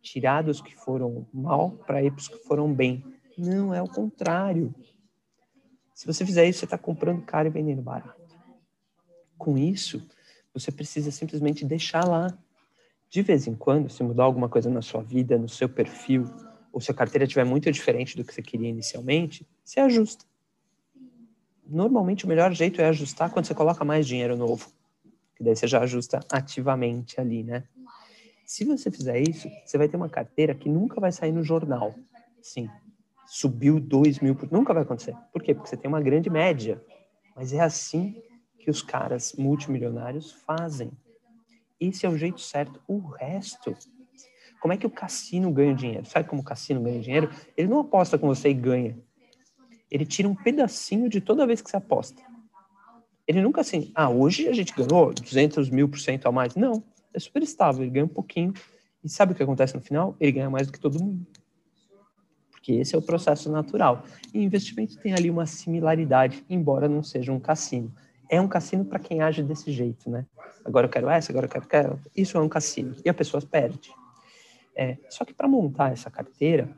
Tirar 0.02 0.42
dos 0.42 0.60
que 0.60 0.74
foram 0.74 1.24
mal 1.32 1.70
para 1.86 2.02
ir 2.02 2.10
para 2.10 2.18
os 2.18 2.26
que 2.26 2.38
foram 2.38 2.74
bem. 2.74 3.04
Não, 3.38 3.72
é 3.72 3.80
o 3.80 3.88
contrário. 3.88 4.74
Se 5.94 6.04
você 6.04 6.26
fizer 6.26 6.48
isso, 6.48 6.58
você 6.58 6.64
está 6.64 6.76
comprando 6.76 7.22
caro 7.22 7.46
e 7.46 7.50
vendendo 7.50 7.80
barato. 7.80 8.20
Com 9.38 9.56
isso, 9.56 10.04
você 10.52 10.72
precisa 10.72 11.12
simplesmente 11.12 11.64
deixar 11.64 12.04
lá. 12.04 12.36
De 13.08 13.22
vez 13.22 13.46
em 13.46 13.54
quando, 13.54 13.88
se 13.88 14.02
mudar 14.02 14.24
alguma 14.24 14.48
coisa 14.48 14.68
na 14.68 14.82
sua 14.82 15.02
vida, 15.02 15.38
no 15.38 15.48
seu 15.48 15.68
perfil, 15.68 16.28
ou 16.78 16.80
se 16.80 16.92
a 16.92 16.94
carteira 16.94 17.24
estiver 17.24 17.44
muito 17.44 17.68
diferente 17.72 18.16
do 18.16 18.22
que 18.22 18.32
você 18.32 18.40
queria 18.40 18.68
inicialmente, 18.68 19.44
você 19.64 19.80
ajusta. 19.80 20.24
Normalmente 21.66 22.24
o 22.24 22.28
melhor 22.28 22.52
jeito 22.52 22.80
é 22.80 22.86
ajustar 22.86 23.32
quando 23.32 23.46
você 23.46 23.54
coloca 23.54 23.84
mais 23.84 24.06
dinheiro 24.06 24.36
novo. 24.36 24.70
Que 25.34 25.42
daí 25.42 25.56
você 25.56 25.66
já 25.66 25.80
ajusta 25.80 26.20
ativamente 26.30 27.20
ali, 27.20 27.42
né? 27.42 27.64
Se 28.46 28.64
você 28.64 28.92
fizer 28.92 29.20
isso, 29.28 29.50
você 29.66 29.76
vai 29.76 29.88
ter 29.88 29.96
uma 29.96 30.08
carteira 30.08 30.54
que 30.54 30.68
nunca 30.68 31.00
vai 31.00 31.10
sair 31.10 31.32
no 31.32 31.42
jornal. 31.42 31.96
Sim, 32.40 32.70
subiu 33.26 33.80
2 33.80 34.20
mil, 34.20 34.36
por... 34.36 34.48
nunca 34.52 34.72
vai 34.72 34.84
acontecer. 34.84 35.16
Por 35.32 35.42
quê? 35.42 35.54
Porque 35.54 35.68
você 35.68 35.76
tem 35.76 35.88
uma 35.88 36.00
grande 36.00 36.30
média. 36.30 36.80
Mas 37.34 37.52
é 37.52 37.58
assim 37.58 38.22
que 38.60 38.70
os 38.70 38.82
caras 38.82 39.32
multimilionários 39.36 40.30
fazem. 40.30 40.92
Esse 41.80 42.06
é 42.06 42.08
o 42.08 42.16
jeito 42.16 42.40
certo. 42.40 42.80
O 42.86 42.98
resto. 42.98 43.74
Como 44.60 44.72
é 44.72 44.76
que 44.76 44.86
o 44.86 44.90
cassino 44.90 45.50
ganha 45.52 45.74
dinheiro? 45.74 46.06
Sabe 46.06 46.28
como 46.28 46.42
o 46.42 46.44
cassino 46.44 46.82
ganha 46.82 47.00
dinheiro? 47.00 47.30
Ele 47.56 47.68
não 47.68 47.80
aposta 47.80 48.18
com 48.18 48.26
você 48.26 48.48
e 48.50 48.54
ganha. 48.54 48.98
Ele 49.90 50.04
tira 50.04 50.28
um 50.28 50.34
pedacinho 50.34 51.08
de 51.08 51.20
toda 51.20 51.46
vez 51.46 51.62
que 51.62 51.70
você 51.70 51.76
aposta. 51.76 52.22
Ele 53.26 53.40
nunca 53.40 53.60
assim, 53.60 53.90
ah, 53.94 54.08
hoje 54.08 54.48
a 54.48 54.52
gente 54.52 54.74
ganhou 54.74 55.12
200 55.12 55.70
mil 55.70 55.88
por 55.88 55.98
cento 55.98 56.26
a 56.26 56.32
mais. 56.32 56.54
Não, 56.54 56.82
é 57.12 57.18
super 57.18 57.42
estável, 57.42 57.82
ele 57.82 57.90
ganha 57.90 58.04
um 58.04 58.08
pouquinho. 58.08 58.52
E 59.04 59.08
sabe 59.08 59.32
o 59.32 59.34
que 59.34 59.42
acontece 59.42 59.74
no 59.74 59.80
final? 59.80 60.16
Ele 60.18 60.32
ganha 60.32 60.50
mais 60.50 60.66
do 60.66 60.72
que 60.72 60.80
todo 60.80 61.02
mundo 61.02 61.26
porque 62.68 62.72
esse 62.72 62.94
é 62.94 62.98
o 62.98 63.02
processo 63.02 63.50
natural. 63.50 64.04
E 64.34 64.42
investimento 64.42 64.98
tem 64.98 65.14
ali 65.14 65.30
uma 65.30 65.46
similaridade, 65.46 66.44
embora 66.50 66.86
não 66.86 67.02
seja 67.02 67.32
um 67.32 67.40
cassino. 67.40 67.90
É 68.28 68.38
um 68.38 68.46
cassino 68.46 68.84
para 68.84 68.98
quem 68.98 69.22
age 69.22 69.42
desse 69.42 69.72
jeito, 69.72 70.10
né? 70.10 70.26
Agora 70.64 70.86
eu 70.86 70.90
quero 70.90 71.08
essa, 71.08 71.32
agora 71.32 71.48
eu 71.52 71.62
quero. 71.62 71.98
Isso 72.14 72.36
é 72.36 72.40
um 72.40 72.48
cassino. 72.48 72.94
E 73.02 73.08
a 73.08 73.14
pessoa 73.14 73.40
perde. 73.40 73.90
É, 74.78 74.96
só 75.10 75.24
que 75.24 75.34
para 75.34 75.48
montar 75.48 75.92
essa 75.92 76.08
carteira 76.08 76.70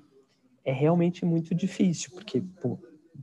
é 0.64 0.72
realmente 0.72 1.22
muito 1.22 1.54
difícil, 1.54 2.10
porque, 2.12 2.40
pô, 2.40 2.78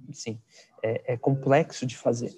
assim, 0.07 0.39
é, 0.83 1.13
é 1.13 1.17
complexo 1.17 1.83
de 1.83 1.97
fazer. 1.97 2.31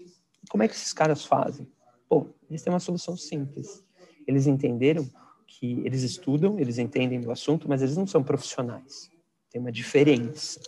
Como 0.49 0.63
é 0.63 0.67
que 0.69 0.73
esses 0.73 0.93
caras 0.93 1.25
fazem? 1.25 1.67
Pô, 2.08 2.28
eles 2.49 2.62
têm 2.62 2.71
uma 2.71 2.80
solução 2.80 3.17
simples. 3.17 3.84
Eles 4.25 4.47
entenderam 4.47 5.06
que 5.45 5.82
eles 5.86 6.02
estudam, 6.02 6.58
eles 6.58 6.78
entendem 6.78 7.19
do 7.19 7.30
assunto, 7.30 7.67
mas 7.67 7.82
eles 7.82 7.97
não 7.97 8.08
são 8.08 8.23
profissionais. 8.23 9.12
Tem 9.52 9.60
uma 9.60 9.71
diferença. 9.71 10.62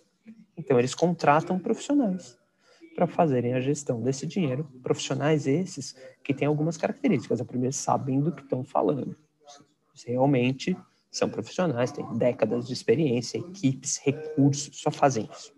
Então, 0.57 0.77
eles 0.77 0.93
contratam 0.93 1.57
profissionais 1.57 2.37
para 2.93 3.07
fazerem 3.07 3.53
a 3.53 3.61
gestão 3.61 4.01
desse 4.01 4.27
dinheiro. 4.27 4.65
Profissionais 4.83 5.47
esses 5.47 5.95
que 6.21 6.33
têm 6.33 6.49
algumas 6.49 6.75
características. 6.75 7.39
A 7.39 7.45
primeira, 7.45 7.71
sabem 7.71 8.19
do 8.19 8.33
que 8.33 8.41
estão 8.41 8.61
falando. 8.61 9.15
Realmente 10.05 10.75
são 11.11 11.29
profissionais, 11.29 11.91
têm 11.91 12.05
décadas 12.13 12.65
de 12.65 12.73
experiência, 12.73 13.37
equipes, 13.37 13.97
recursos, 13.97 14.79
só 14.79 14.89
fazem 14.89 15.29
isso. 15.31 15.53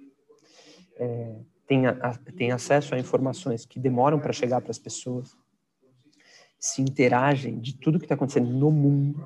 É, 0.98 1.36
tem, 1.68 1.86
a, 1.86 1.94
tem 2.36 2.52
acesso 2.52 2.96
a 2.96 3.00
informações 3.00 3.66
que 3.66 3.80
demoram 3.80 4.20
para 4.20 4.34
chegar 4.34 4.62
para 4.62 4.72
as 4.72 4.80
pessoas, 4.80 5.38
se 6.60 6.82
interagem 6.82 7.60
de 7.60 7.76
tudo 7.78 8.00
que 8.00 8.06
está 8.06 8.16
acontecendo 8.16 8.52
no 8.52 8.72
mundo 8.72 9.26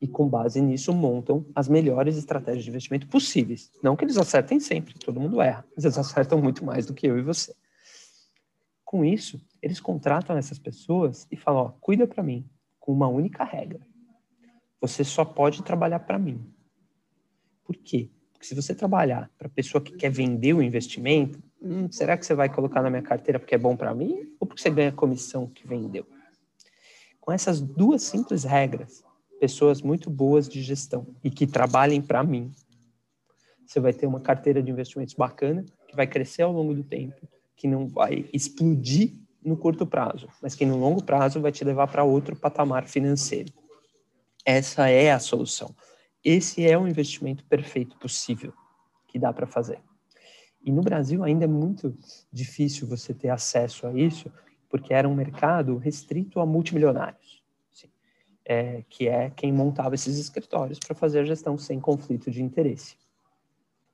e, 0.00 0.06
com 0.06 0.28
base 0.28 0.60
nisso, 0.60 0.92
montam 0.92 1.46
as 1.54 1.68
melhores 1.68 2.16
estratégias 2.16 2.64
de 2.64 2.70
investimento 2.70 3.06
possíveis. 3.06 3.70
Não 3.82 3.96
que 3.96 4.04
eles 4.04 4.18
acertem 4.18 4.60
sempre, 4.60 4.98
todo 4.98 5.20
mundo 5.20 5.40
erra, 5.40 5.64
mas 5.74 5.84
eles 5.84 5.96
acertam 5.96 6.42
muito 6.42 6.64
mais 6.64 6.84
do 6.84 6.92
que 6.92 7.06
eu 7.06 7.18
e 7.18 7.22
você. 7.22 7.54
Com 8.84 9.04
isso, 9.04 9.40
eles 9.62 9.80
contratam 9.80 10.36
essas 10.36 10.58
pessoas 10.58 11.26
e 11.30 11.36
falam: 11.36 11.66
ó, 11.66 11.68
cuida 11.80 12.06
para 12.06 12.22
mim, 12.22 12.44
com 12.78 12.92
uma 12.92 13.08
única 13.08 13.44
regra. 13.44 13.80
Você 14.84 15.02
só 15.02 15.24
pode 15.24 15.62
trabalhar 15.62 16.00
para 16.00 16.18
mim. 16.18 16.44
Por 17.64 17.74
quê? 17.74 18.10
Porque 18.34 18.44
se 18.44 18.54
você 18.54 18.74
trabalhar 18.74 19.30
para 19.38 19.46
a 19.46 19.50
pessoa 19.50 19.82
que 19.82 19.96
quer 19.96 20.10
vender 20.10 20.52
o 20.52 20.60
investimento, 20.60 21.42
hum, 21.62 21.90
será 21.90 22.18
que 22.18 22.26
você 22.26 22.34
vai 22.34 22.50
colocar 22.50 22.82
na 22.82 22.90
minha 22.90 23.00
carteira 23.00 23.38
porque 23.38 23.54
é 23.54 23.58
bom 23.58 23.74
para 23.74 23.94
mim 23.94 24.30
ou 24.38 24.46
porque 24.46 24.60
você 24.60 24.68
ganha 24.68 24.92
comissão 24.92 25.46
que 25.46 25.66
vendeu? 25.66 26.06
Com 27.18 27.32
essas 27.32 27.62
duas 27.62 28.02
simples 28.02 28.44
regras, 28.44 29.02
pessoas 29.40 29.80
muito 29.80 30.10
boas 30.10 30.46
de 30.46 30.60
gestão 30.60 31.06
e 31.24 31.30
que 31.30 31.46
trabalhem 31.46 32.02
para 32.02 32.22
mim, 32.22 32.52
você 33.66 33.80
vai 33.80 33.94
ter 33.94 34.06
uma 34.06 34.20
carteira 34.20 34.62
de 34.62 34.70
investimentos 34.70 35.14
bacana, 35.14 35.64
que 35.88 35.96
vai 35.96 36.06
crescer 36.06 36.42
ao 36.42 36.52
longo 36.52 36.74
do 36.74 36.84
tempo, 36.84 37.26
que 37.56 37.66
não 37.66 37.88
vai 37.88 38.28
explodir 38.34 39.14
no 39.42 39.56
curto 39.56 39.86
prazo, 39.86 40.28
mas 40.42 40.54
que 40.54 40.66
no 40.66 40.76
longo 40.76 41.02
prazo 41.02 41.40
vai 41.40 41.52
te 41.52 41.64
levar 41.64 41.86
para 41.86 42.04
outro 42.04 42.36
patamar 42.36 42.86
financeiro. 42.86 43.50
Essa 44.44 44.88
é 44.88 45.10
a 45.10 45.18
solução. 45.18 45.74
Esse 46.22 46.66
é 46.66 46.76
o 46.76 46.86
investimento 46.86 47.44
perfeito 47.44 47.96
possível 47.96 48.52
que 49.06 49.18
dá 49.18 49.32
para 49.32 49.46
fazer. 49.46 49.80
E 50.62 50.72
no 50.72 50.82
Brasil 50.82 51.22
ainda 51.22 51.44
é 51.44 51.48
muito 51.48 51.96
difícil 52.32 52.86
você 52.86 53.12
ter 53.12 53.28
acesso 53.28 53.86
a 53.86 53.92
isso, 53.92 54.30
porque 54.68 54.92
era 54.92 55.08
um 55.08 55.14
mercado 55.14 55.76
restrito 55.76 56.40
a 56.40 56.46
multimilionários, 56.46 57.42
é, 58.44 58.82
que 58.88 59.06
é 59.06 59.30
quem 59.30 59.52
montava 59.52 59.94
esses 59.94 60.18
escritórios 60.18 60.78
para 60.78 60.94
fazer 60.94 61.20
a 61.20 61.24
gestão 61.24 61.56
sem 61.56 61.78
conflito 61.78 62.30
de 62.30 62.42
interesse. 62.42 62.96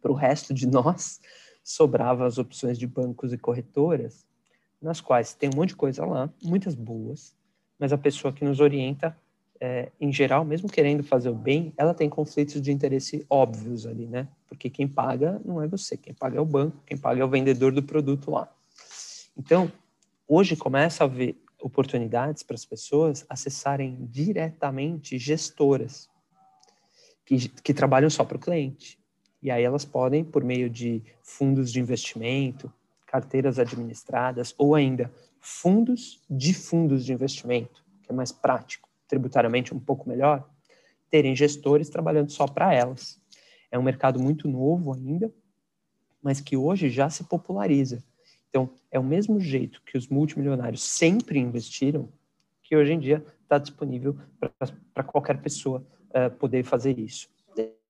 Para 0.00 0.10
o 0.12 0.14
resto 0.14 0.54
de 0.54 0.66
nós, 0.66 1.20
sobrava 1.62 2.26
as 2.26 2.38
opções 2.38 2.78
de 2.78 2.86
bancos 2.86 3.32
e 3.32 3.38
corretoras, 3.38 4.26
nas 4.80 5.00
quais 5.00 5.34
tem 5.34 5.50
um 5.52 5.56
monte 5.56 5.70
de 5.70 5.76
coisa 5.76 6.04
lá, 6.04 6.32
muitas 6.42 6.74
boas, 6.74 7.36
mas 7.78 7.92
a 7.92 7.98
pessoa 7.98 8.32
que 8.32 8.44
nos 8.44 8.60
orienta 8.60 9.16
é, 9.60 9.92
em 10.00 10.10
geral, 10.10 10.42
mesmo 10.42 10.68
querendo 10.70 11.04
fazer 11.04 11.28
o 11.28 11.34
bem, 11.34 11.72
ela 11.76 11.92
tem 11.92 12.08
conflitos 12.08 12.62
de 12.62 12.72
interesse 12.72 13.26
óbvios 13.28 13.86
ali, 13.86 14.06
né? 14.06 14.26
Porque 14.48 14.70
quem 14.70 14.88
paga 14.88 15.40
não 15.44 15.62
é 15.62 15.68
você, 15.68 15.98
quem 15.98 16.14
paga 16.14 16.38
é 16.38 16.40
o 16.40 16.46
banco, 16.46 16.78
quem 16.86 16.96
paga 16.96 17.20
é 17.20 17.24
o 17.24 17.28
vendedor 17.28 17.70
do 17.70 17.82
produto 17.82 18.30
lá. 18.30 18.50
Então, 19.36 19.70
hoje 20.26 20.56
começa 20.56 21.04
a 21.04 21.06
haver 21.06 21.36
oportunidades 21.60 22.42
para 22.42 22.54
as 22.54 22.64
pessoas 22.64 23.26
acessarem 23.28 23.98
diretamente 24.10 25.18
gestoras 25.18 26.08
que, 27.26 27.48
que 27.48 27.74
trabalham 27.74 28.08
só 28.08 28.24
para 28.24 28.38
o 28.38 28.40
cliente. 28.40 28.98
E 29.42 29.50
aí 29.50 29.62
elas 29.62 29.84
podem, 29.84 30.24
por 30.24 30.42
meio 30.42 30.70
de 30.70 31.02
fundos 31.22 31.70
de 31.70 31.80
investimento, 31.80 32.72
carteiras 33.06 33.58
administradas 33.58 34.54
ou 34.56 34.74
ainda 34.74 35.12
fundos 35.38 36.22
de 36.30 36.54
fundos 36.54 37.04
de 37.04 37.12
investimento, 37.12 37.84
que 38.02 38.10
é 38.10 38.14
mais 38.14 38.32
prático 38.32 38.89
tributariamente 39.10 39.74
um 39.74 39.80
pouco 39.80 40.08
melhor, 40.08 40.48
terem 41.10 41.34
gestores 41.34 41.90
trabalhando 41.90 42.30
só 42.30 42.46
para 42.46 42.72
elas. 42.72 43.20
É 43.70 43.78
um 43.78 43.82
mercado 43.82 44.20
muito 44.20 44.48
novo 44.48 44.94
ainda, 44.94 45.30
mas 46.22 46.40
que 46.40 46.56
hoje 46.56 46.88
já 46.88 47.10
se 47.10 47.24
populariza. 47.24 48.02
Então, 48.48 48.70
é 48.90 48.98
o 48.98 49.04
mesmo 49.04 49.40
jeito 49.40 49.82
que 49.84 49.98
os 49.98 50.08
multimilionários 50.08 50.82
sempre 50.82 51.40
investiram, 51.40 52.08
que 52.62 52.76
hoje 52.76 52.92
em 52.92 53.00
dia 53.00 53.24
está 53.42 53.58
disponível 53.58 54.16
para 54.94 55.02
qualquer 55.02 55.40
pessoa 55.42 55.84
uh, 56.10 56.30
poder 56.36 56.64
fazer 56.64 56.98
isso, 56.98 57.28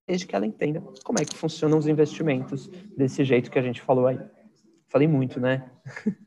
desde 0.07 0.27
que 0.27 0.35
ela 0.35 0.47
entenda 0.47 0.83
como 1.05 1.21
é 1.21 1.25
que 1.25 1.37
funcionam 1.37 1.79
os 1.79 1.87
investimentos 1.87 2.67
desse 2.97 3.25
jeito 3.25 3.51
que 3.51 3.59
a 3.59 3.63
gente 3.63 3.81
falou 3.83 4.07
aí. 4.07 4.19
Falei 4.89 5.07
muito, 5.07 5.39
né? 5.39 5.71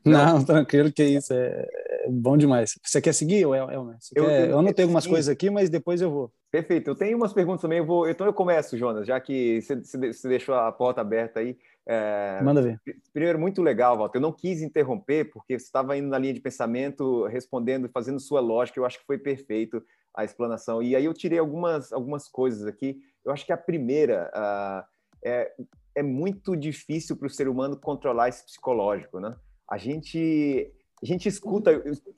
Não, 0.04 0.42
tranquilo 0.42 0.90
que 0.90 1.04
isso. 1.04 1.34
É, 1.34 1.68
é 1.68 1.83
bom 2.08 2.36
demais. 2.36 2.78
Você 2.82 3.00
quer 3.00 3.12
seguir, 3.12 3.42
Elmer? 3.42 3.96
eu, 4.14 4.24
quer... 4.24 4.44
eu, 4.44 4.50
eu 4.50 4.58
anotei 4.58 4.84
algumas 4.84 5.06
coisas 5.06 5.28
aqui, 5.28 5.50
mas 5.50 5.70
depois 5.70 6.00
eu 6.00 6.10
vou. 6.10 6.32
Perfeito. 6.50 6.90
Eu 6.90 6.94
tenho 6.94 7.16
umas 7.16 7.32
perguntas 7.32 7.62
também. 7.62 7.78
Eu 7.78 7.86
vou... 7.86 8.08
Então 8.08 8.26
eu 8.26 8.32
começo, 8.32 8.76
Jonas, 8.76 9.06
já 9.06 9.20
que 9.20 9.60
você 9.60 10.28
deixou 10.28 10.54
a 10.54 10.70
porta 10.70 11.00
aberta 11.00 11.40
aí. 11.40 11.56
É... 11.86 12.40
Manda 12.42 12.62
ver. 12.62 12.80
Primeiro, 13.12 13.38
muito 13.38 13.60
legal, 13.62 13.98
Walter. 13.98 14.18
Eu 14.18 14.22
não 14.22 14.32
quis 14.32 14.62
interromper, 14.62 15.30
porque 15.32 15.58
você 15.58 15.64
estava 15.64 15.96
indo 15.96 16.08
na 16.08 16.18
linha 16.18 16.34
de 16.34 16.40
pensamento, 16.40 17.26
respondendo, 17.26 17.88
fazendo 17.88 18.20
sua 18.20 18.40
lógica. 18.40 18.78
Eu 18.78 18.86
acho 18.86 18.98
que 18.98 19.06
foi 19.06 19.18
perfeito 19.18 19.82
a 20.14 20.24
explanação. 20.24 20.82
E 20.82 20.94
aí 20.94 21.04
eu 21.04 21.12
tirei 21.12 21.38
algumas, 21.38 21.92
algumas 21.92 22.28
coisas 22.28 22.66
aqui. 22.66 23.00
Eu 23.24 23.32
acho 23.32 23.44
que 23.44 23.52
a 23.52 23.56
primeira 23.56 24.30
uh, 24.34 24.84
é, 25.24 25.50
é 25.94 26.02
muito 26.02 26.56
difícil 26.56 27.16
para 27.16 27.26
o 27.26 27.30
ser 27.30 27.48
humano 27.48 27.76
controlar 27.76 28.28
esse 28.28 28.44
psicológico, 28.44 29.18
né? 29.18 29.34
A 29.68 29.78
gente 29.78 30.72
a 31.04 31.06
gente 31.06 31.28
escuta, 31.28 31.70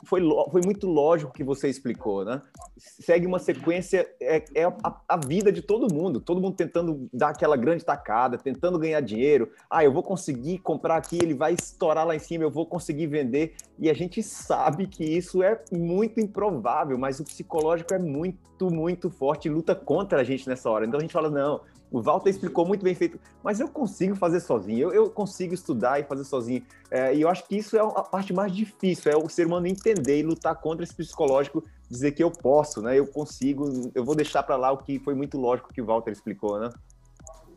foi, 0.04 0.20
foi 0.52 0.60
muito 0.64 0.86
lógico 0.86 1.32
que 1.32 1.42
você 1.42 1.68
explicou, 1.68 2.24
né? 2.24 2.40
Segue 2.76 3.26
uma 3.26 3.40
sequência, 3.40 4.08
é, 4.22 4.44
é 4.54 4.64
a, 4.64 5.00
a, 5.08 5.16
vida 5.16 5.50
de 5.50 5.60
todo 5.60 5.92
mundo, 5.92 6.20
todo 6.20 6.40
mundo 6.40 6.54
tentando 6.54 7.08
dar 7.12 7.30
aquela 7.30 7.56
grande 7.56 7.84
tacada, 7.84 8.38
tentando 8.38 8.78
ganhar 8.78 9.00
dinheiro. 9.00 9.50
Ah, 9.68 9.82
eu 9.82 9.92
vou 9.92 10.04
conseguir 10.04 10.58
comprar 10.58 10.98
aqui, 10.98 11.18
ele 11.20 11.34
vai 11.34 11.54
estourar 11.54 12.06
lá 12.06 12.14
em 12.14 12.20
cima, 12.20 12.44
eu 12.44 12.50
vou 12.50 12.64
conseguir 12.64 13.08
vender. 13.08 13.56
E 13.76 13.90
a 13.90 13.94
gente 13.94 14.22
sabe 14.22 14.86
que 14.86 15.02
isso 15.02 15.42
é 15.42 15.60
muito 15.72 16.20
improvável, 16.20 16.96
mas 16.96 17.18
o 17.18 17.24
psicológico 17.24 17.92
é 17.92 17.98
muito, 17.98 18.70
muito 18.70 19.10
forte 19.10 19.48
e 19.48 19.50
luta 19.50 19.74
contra 19.74 20.20
a 20.20 20.24
gente 20.24 20.48
nessa 20.48 20.70
hora. 20.70 20.86
Então 20.86 20.98
a 20.98 21.02
gente 21.02 21.12
fala, 21.12 21.28
não, 21.28 21.60
o 21.96 22.02
Walter 22.02 22.28
explicou 22.28 22.66
muito 22.66 22.84
bem 22.84 22.94
feito, 22.94 23.18
mas 23.42 23.58
eu 23.58 23.68
consigo 23.68 24.14
fazer 24.14 24.40
sozinho, 24.40 24.90
eu, 24.90 24.92
eu 24.92 25.10
consigo 25.10 25.54
estudar 25.54 25.98
e 25.98 26.04
fazer 26.04 26.24
sozinho. 26.24 26.62
É, 26.90 27.14
e 27.14 27.22
eu 27.22 27.28
acho 27.28 27.48
que 27.48 27.56
isso 27.56 27.74
é 27.74 27.80
a 27.80 28.02
parte 28.02 28.34
mais 28.34 28.54
difícil, 28.54 29.10
é 29.10 29.16
o 29.16 29.28
ser 29.30 29.46
humano 29.46 29.66
entender 29.66 30.18
e 30.18 30.22
lutar 30.22 30.54
contra 30.56 30.84
esse 30.84 30.94
psicológico, 30.94 31.64
dizer 31.88 32.12
que 32.12 32.22
eu 32.22 32.30
posso, 32.30 32.82
né? 32.82 32.98
Eu 32.98 33.06
consigo, 33.06 33.90
eu 33.94 34.04
vou 34.04 34.14
deixar 34.14 34.42
para 34.42 34.56
lá 34.56 34.70
o 34.72 34.76
que 34.76 34.98
foi 34.98 35.14
muito 35.14 35.38
lógico 35.38 35.72
que 35.72 35.80
o 35.80 35.86
Walter 35.86 36.10
explicou, 36.10 36.60
né? 36.60 36.70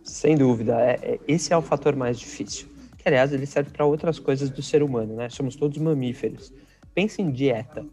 Sem 0.03 0.37
dúvida, 0.37 0.79
é, 0.79 0.99
é, 1.01 1.19
esse 1.27 1.51
é 1.51 1.57
o 1.57 1.61
fator 1.61 1.95
mais 1.95 2.17
difícil. 2.17 2.69
Que, 2.97 3.09
aliás, 3.09 3.33
ele 3.33 3.45
serve 3.45 3.71
para 3.71 3.85
outras 3.85 4.19
coisas 4.19 4.49
do 4.49 4.63
ser 4.63 4.81
humano, 4.81 5.15
né? 5.15 5.29
Somos 5.29 5.55
todos 5.55 5.77
mamíferos. 5.77 6.53
Pense 6.95 7.21
em 7.21 7.29
dieta. 7.29 7.85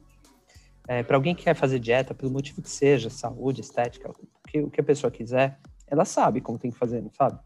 É, 0.86 1.02
para 1.02 1.16
alguém 1.16 1.34
que 1.34 1.42
quer 1.42 1.54
fazer 1.54 1.80
dieta, 1.80 2.14
pelo 2.14 2.30
motivo 2.30 2.62
que 2.62 2.70
seja, 2.70 3.10
saúde, 3.10 3.60
estética, 3.60 4.08
o 4.10 4.48
que, 4.48 4.60
o 4.60 4.70
que 4.70 4.80
a 4.80 4.84
pessoa 4.84 5.10
quiser, 5.10 5.58
ela 5.86 6.04
sabe 6.04 6.40
como 6.40 6.58
tem 6.58 6.70
que 6.70 6.76
fazer, 6.76 7.02
não 7.02 7.10
sabe? 7.12 7.38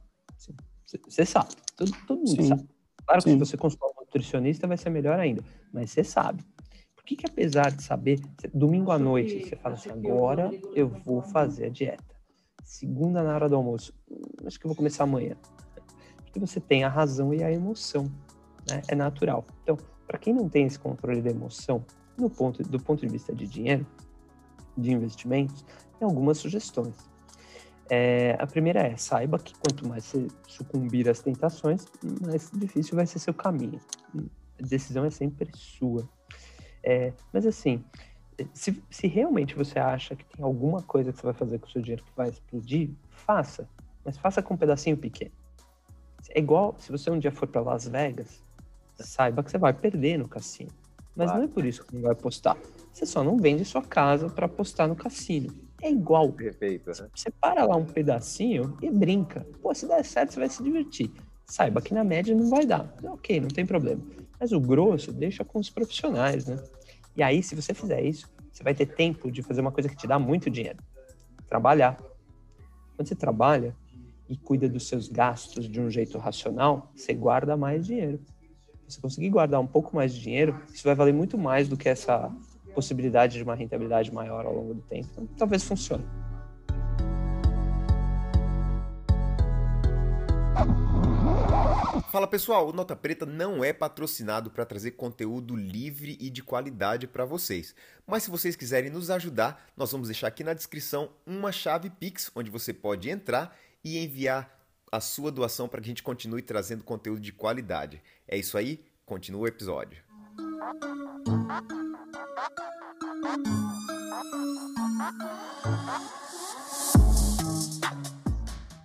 Você 0.86 1.24
sabe, 1.24 1.54
todo, 1.76 1.92
todo 2.06 2.18
mundo 2.18 2.42
Sim. 2.42 2.48
sabe. 2.48 2.68
Claro 3.06 3.22
que 3.22 3.30
Sim. 3.30 3.38
se 3.38 3.38
você 3.38 3.56
consultar 3.56 3.86
um 3.88 4.00
nutricionista 4.00 4.66
vai 4.66 4.76
ser 4.76 4.90
melhor 4.90 5.18
ainda, 5.18 5.42
mas 5.72 5.90
você 5.90 6.02
sabe. 6.02 6.44
Por 6.94 7.04
que, 7.04 7.16
que 7.16 7.26
apesar 7.26 7.70
de 7.70 7.82
saber, 7.82 8.20
domingo 8.52 8.90
à 8.90 8.98
noite 8.98 9.48
você 9.48 9.56
fala 9.56 9.74
assim, 9.74 9.90
agora 9.90 10.50
eu 10.74 10.88
vou 10.88 11.22
fazer 11.22 11.66
a 11.66 11.68
dieta. 11.68 12.14
Segunda 12.62 13.22
na 13.22 13.34
hora 13.34 13.48
do 13.48 13.56
almoço, 13.56 13.92
hum, 14.08 14.20
acho 14.46 14.58
que 14.58 14.66
eu 14.66 14.68
vou 14.68 14.76
começar 14.76 15.04
amanhã. 15.04 15.36
Porque 16.16 16.38
você 16.38 16.60
tem 16.60 16.84
a 16.84 16.88
razão 16.88 17.34
e 17.34 17.42
a 17.42 17.50
emoção, 17.50 18.04
né? 18.68 18.82
É 18.86 18.94
natural. 18.94 19.44
Então, 19.62 19.76
para 20.06 20.18
quem 20.18 20.32
não 20.32 20.48
tem 20.48 20.66
esse 20.66 20.78
controle 20.78 21.20
da 21.20 21.30
emoção, 21.30 21.84
no 22.16 22.30
ponto, 22.30 22.62
do 22.62 22.78
ponto 22.78 23.00
de 23.04 23.12
vista 23.12 23.34
de 23.34 23.46
dinheiro, 23.46 23.86
de 24.76 24.92
investimentos, 24.92 25.64
tem 25.98 26.06
algumas 26.06 26.38
sugestões. 26.38 26.94
É, 27.92 28.36
a 28.38 28.46
primeira 28.46 28.86
é, 28.86 28.96
saiba 28.96 29.36
que 29.36 29.52
quanto 29.54 29.88
mais 29.88 30.04
você 30.04 30.28
sucumbir 30.46 31.08
às 31.08 31.20
tentações, 31.20 31.86
mais 32.24 32.48
difícil 32.54 32.94
vai 32.94 33.04
ser 33.04 33.18
seu 33.18 33.34
caminho. 33.34 33.80
A 34.16 34.64
decisão 34.64 35.04
é 35.04 35.10
sempre 35.10 35.50
sua. 35.56 36.08
É, 36.84 37.12
mas 37.32 37.44
assim, 37.44 37.84
se, 38.54 38.80
se, 38.88 39.08
realmente 39.08 39.56
você 39.56 39.80
acha 39.80 40.14
que 40.14 40.24
tem 40.24 40.44
alguma 40.44 40.80
coisa 40.82 41.12
que 41.12 41.18
você 41.18 41.24
vai 41.24 41.34
fazer 41.34 41.58
com 41.58 41.66
o 41.66 41.70
seu 41.70 41.82
dinheiro 41.82 42.04
que 42.04 42.12
vai 42.16 42.28
explodir, 42.28 42.90
faça. 43.10 43.68
Mas 44.04 44.16
faça 44.16 44.40
com 44.40 44.54
um 44.54 44.56
pedacinho 44.56 44.96
pequeno. 44.96 45.32
É 46.30 46.38
igual 46.38 46.76
se 46.78 46.92
você 46.92 47.10
um 47.10 47.18
dia 47.18 47.32
for 47.32 47.48
para 47.48 47.60
Las 47.60 47.88
Vegas, 47.88 48.40
saiba 49.00 49.42
que 49.42 49.50
você 49.50 49.58
vai 49.58 49.72
perder 49.72 50.16
no 50.16 50.28
cassino. 50.28 50.70
Mas 51.16 51.26
claro. 51.26 51.40
não 51.40 51.48
é 51.48 51.52
por 51.52 51.64
isso 51.64 51.84
que 51.84 51.92
você 51.92 52.00
vai 52.00 52.12
apostar. 52.12 52.56
Você 52.92 53.04
só 53.04 53.24
não 53.24 53.36
vende 53.36 53.64
sua 53.64 53.82
casa 53.82 54.30
para 54.30 54.46
apostar 54.46 54.86
no 54.86 54.94
cassino 54.94 55.69
é 55.82 55.90
igual. 55.90 56.32
Perfeito. 56.32 56.90
Você 57.14 57.30
para 57.30 57.64
lá 57.64 57.76
um 57.76 57.84
pedacinho 57.84 58.76
e 58.82 58.90
brinca. 58.90 59.46
Pô, 59.62 59.74
se 59.74 59.86
der 59.86 60.04
certo, 60.04 60.32
você 60.32 60.40
vai 60.40 60.48
se 60.48 60.62
divertir. 60.62 61.10
Saiba 61.44 61.80
que 61.80 61.92
na 61.92 62.04
média 62.04 62.34
não 62.34 62.48
vai 62.48 62.64
dar. 62.64 62.94
Ok, 63.04 63.40
não 63.40 63.48
tem 63.48 63.66
problema. 63.66 64.02
Mas 64.38 64.52
o 64.52 64.60
grosso 64.60 65.12
deixa 65.12 65.44
com 65.44 65.58
os 65.58 65.68
profissionais, 65.68 66.46
né? 66.46 66.62
E 67.16 67.22
aí, 67.22 67.42
se 67.42 67.54
você 67.54 67.74
fizer 67.74 68.02
isso, 68.02 68.30
você 68.52 68.62
vai 68.62 68.74
ter 68.74 68.86
tempo 68.86 69.30
de 69.30 69.42
fazer 69.42 69.60
uma 69.60 69.72
coisa 69.72 69.88
que 69.88 69.96
te 69.96 70.06
dá 70.06 70.18
muito 70.18 70.48
dinheiro. 70.48 70.78
Trabalhar. 71.48 71.96
Quando 72.96 73.08
você 73.08 73.14
trabalha 73.14 73.74
e 74.28 74.36
cuida 74.36 74.68
dos 74.68 74.86
seus 74.86 75.08
gastos 75.08 75.68
de 75.68 75.80
um 75.80 75.90
jeito 75.90 76.16
racional, 76.18 76.92
você 76.94 77.12
guarda 77.12 77.56
mais 77.56 77.84
dinheiro. 77.84 78.20
você 78.86 79.00
conseguir 79.00 79.30
guardar 79.30 79.60
um 79.60 79.66
pouco 79.66 79.94
mais 79.94 80.14
de 80.14 80.20
dinheiro, 80.20 80.60
isso 80.72 80.84
vai 80.84 80.94
valer 80.94 81.12
muito 81.12 81.36
mais 81.36 81.68
do 81.68 81.76
que 81.76 81.88
essa 81.88 82.30
possibilidade 82.70 83.36
de 83.36 83.44
uma 83.44 83.54
rentabilidade 83.54 84.12
maior 84.12 84.46
ao 84.46 84.54
longo 84.54 84.74
do 84.74 84.82
tempo. 84.82 85.08
Então, 85.12 85.26
talvez 85.36 85.64
funcione. 85.64 86.04
Fala 92.10 92.26
pessoal, 92.26 92.68
o 92.68 92.72
Nota 92.72 92.96
Preta 92.96 93.24
não 93.24 93.62
é 93.62 93.72
patrocinado 93.72 94.50
para 94.50 94.66
trazer 94.66 94.92
conteúdo 94.92 95.54
livre 95.54 96.18
e 96.20 96.28
de 96.28 96.42
qualidade 96.42 97.06
para 97.06 97.24
vocês. 97.24 97.72
Mas 98.04 98.24
se 98.24 98.30
vocês 98.30 98.56
quiserem 98.56 98.90
nos 98.90 99.10
ajudar, 99.10 99.64
nós 99.76 99.92
vamos 99.92 100.08
deixar 100.08 100.26
aqui 100.26 100.42
na 100.42 100.52
descrição 100.52 101.10
uma 101.24 101.52
chave 101.52 101.88
Pix 101.88 102.28
onde 102.34 102.50
você 102.50 102.74
pode 102.74 103.08
entrar 103.08 103.56
e 103.84 103.96
enviar 103.96 104.58
a 104.90 105.00
sua 105.00 105.30
doação 105.30 105.68
para 105.68 105.80
que 105.80 105.86
a 105.86 105.90
gente 105.90 106.02
continue 106.02 106.42
trazendo 106.42 106.82
conteúdo 106.82 107.20
de 107.20 107.32
qualidade. 107.32 108.02
É 108.26 108.36
isso 108.36 108.58
aí, 108.58 108.84
continua 109.06 109.42
o 109.42 109.46
episódio. 109.46 110.09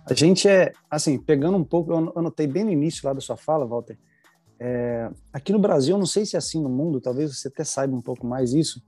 A 0.08 0.14
gente 0.14 0.48
é, 0.48 0.72
assim, 0.90 1.18
pegando 1.18 1.56
um 1.58 1.64
pouco, 1.64 1.92
eu 1.92 2.12
anotei 2.16 2.46
bem 2.46 2.64
no 2.64 2.70
início 2.70 3.06
lá 3.06 3.12
da 3.12 3.20
sua 3.20 3.36
fala, 3.36 3.66
Walter, 3.66 3.98
é, 4.58 5.10
aqui 5.32 5.52
no 5.52 5.58
Brasil, 5.58 5.98
não 5.98 6.06
sei 6.06 6.24
se 6.24 6.36
é 6.36 6.38
assim 6.38 6.62
no 6.62 6.68
mundo, 6.68 7.00
talvez 7.00 7.36
você 7.36 7.48
até 7.48 7.64
saiba 7.64 7.94
um 7.94 8.00
pouco 8.00 8.26
mais 8.26 8.54
isso, 8.54 8.80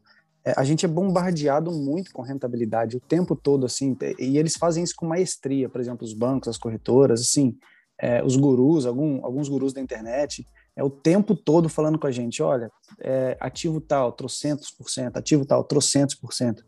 é, 0.44 0.55
a 0.57 0.64
gente 0.64 0.87
é 0.87 0.88
bombardeado 0.88 1.70
muito 1.72 2.12
com 2.12 2.22
rentabilidade 2.22 2.96
o 2.96 3.01
tempo 3.01 3.37
todo, 3.37 3.66
assim, 3.66 3.96
e 4.18 4.38
eles 4.38 4.57
fazem 4.57 4.83
isso 4.83 4.94
com 4.96 5.07
maestria, 5.07 5.68
por 5.68 5.81
exemplo, 5.81 6.07
os 6.07 6.14
bancos, 6.14 6.48
as 6.48 6.57
corretoras, 6.57 7.20
assim, 7.20 7.59
é, 8.01 8.22
os 8.24 8.37
gurus, 8.37 8.87
algum, 8.87 9.24
alguns 9.24 9.48
gurus 9.48 9.72
da 9.72 9.81
internet, 9.81 10.46
é 10.78 10.84
o 10.84 10.88
tempo 10.88 11.34
todo 11.34 11.68
falando 11.68 11.98
com 11.98 12.06
a 12.06 12.12
gente, 12.12 12.40
olha, 12.40 12.70
é, 13.00 13.36
ativo 13.40 13.80
tal, 13.80 14.12
trocentos 14.12 14.70
por 14.70 14.88
cento, 14.88 15.16
ativo 15.16 15.44
tal, 15.44 15.64
trocentos 15.64 16.14
por 16.14 16.32
cento. 16.32 16.64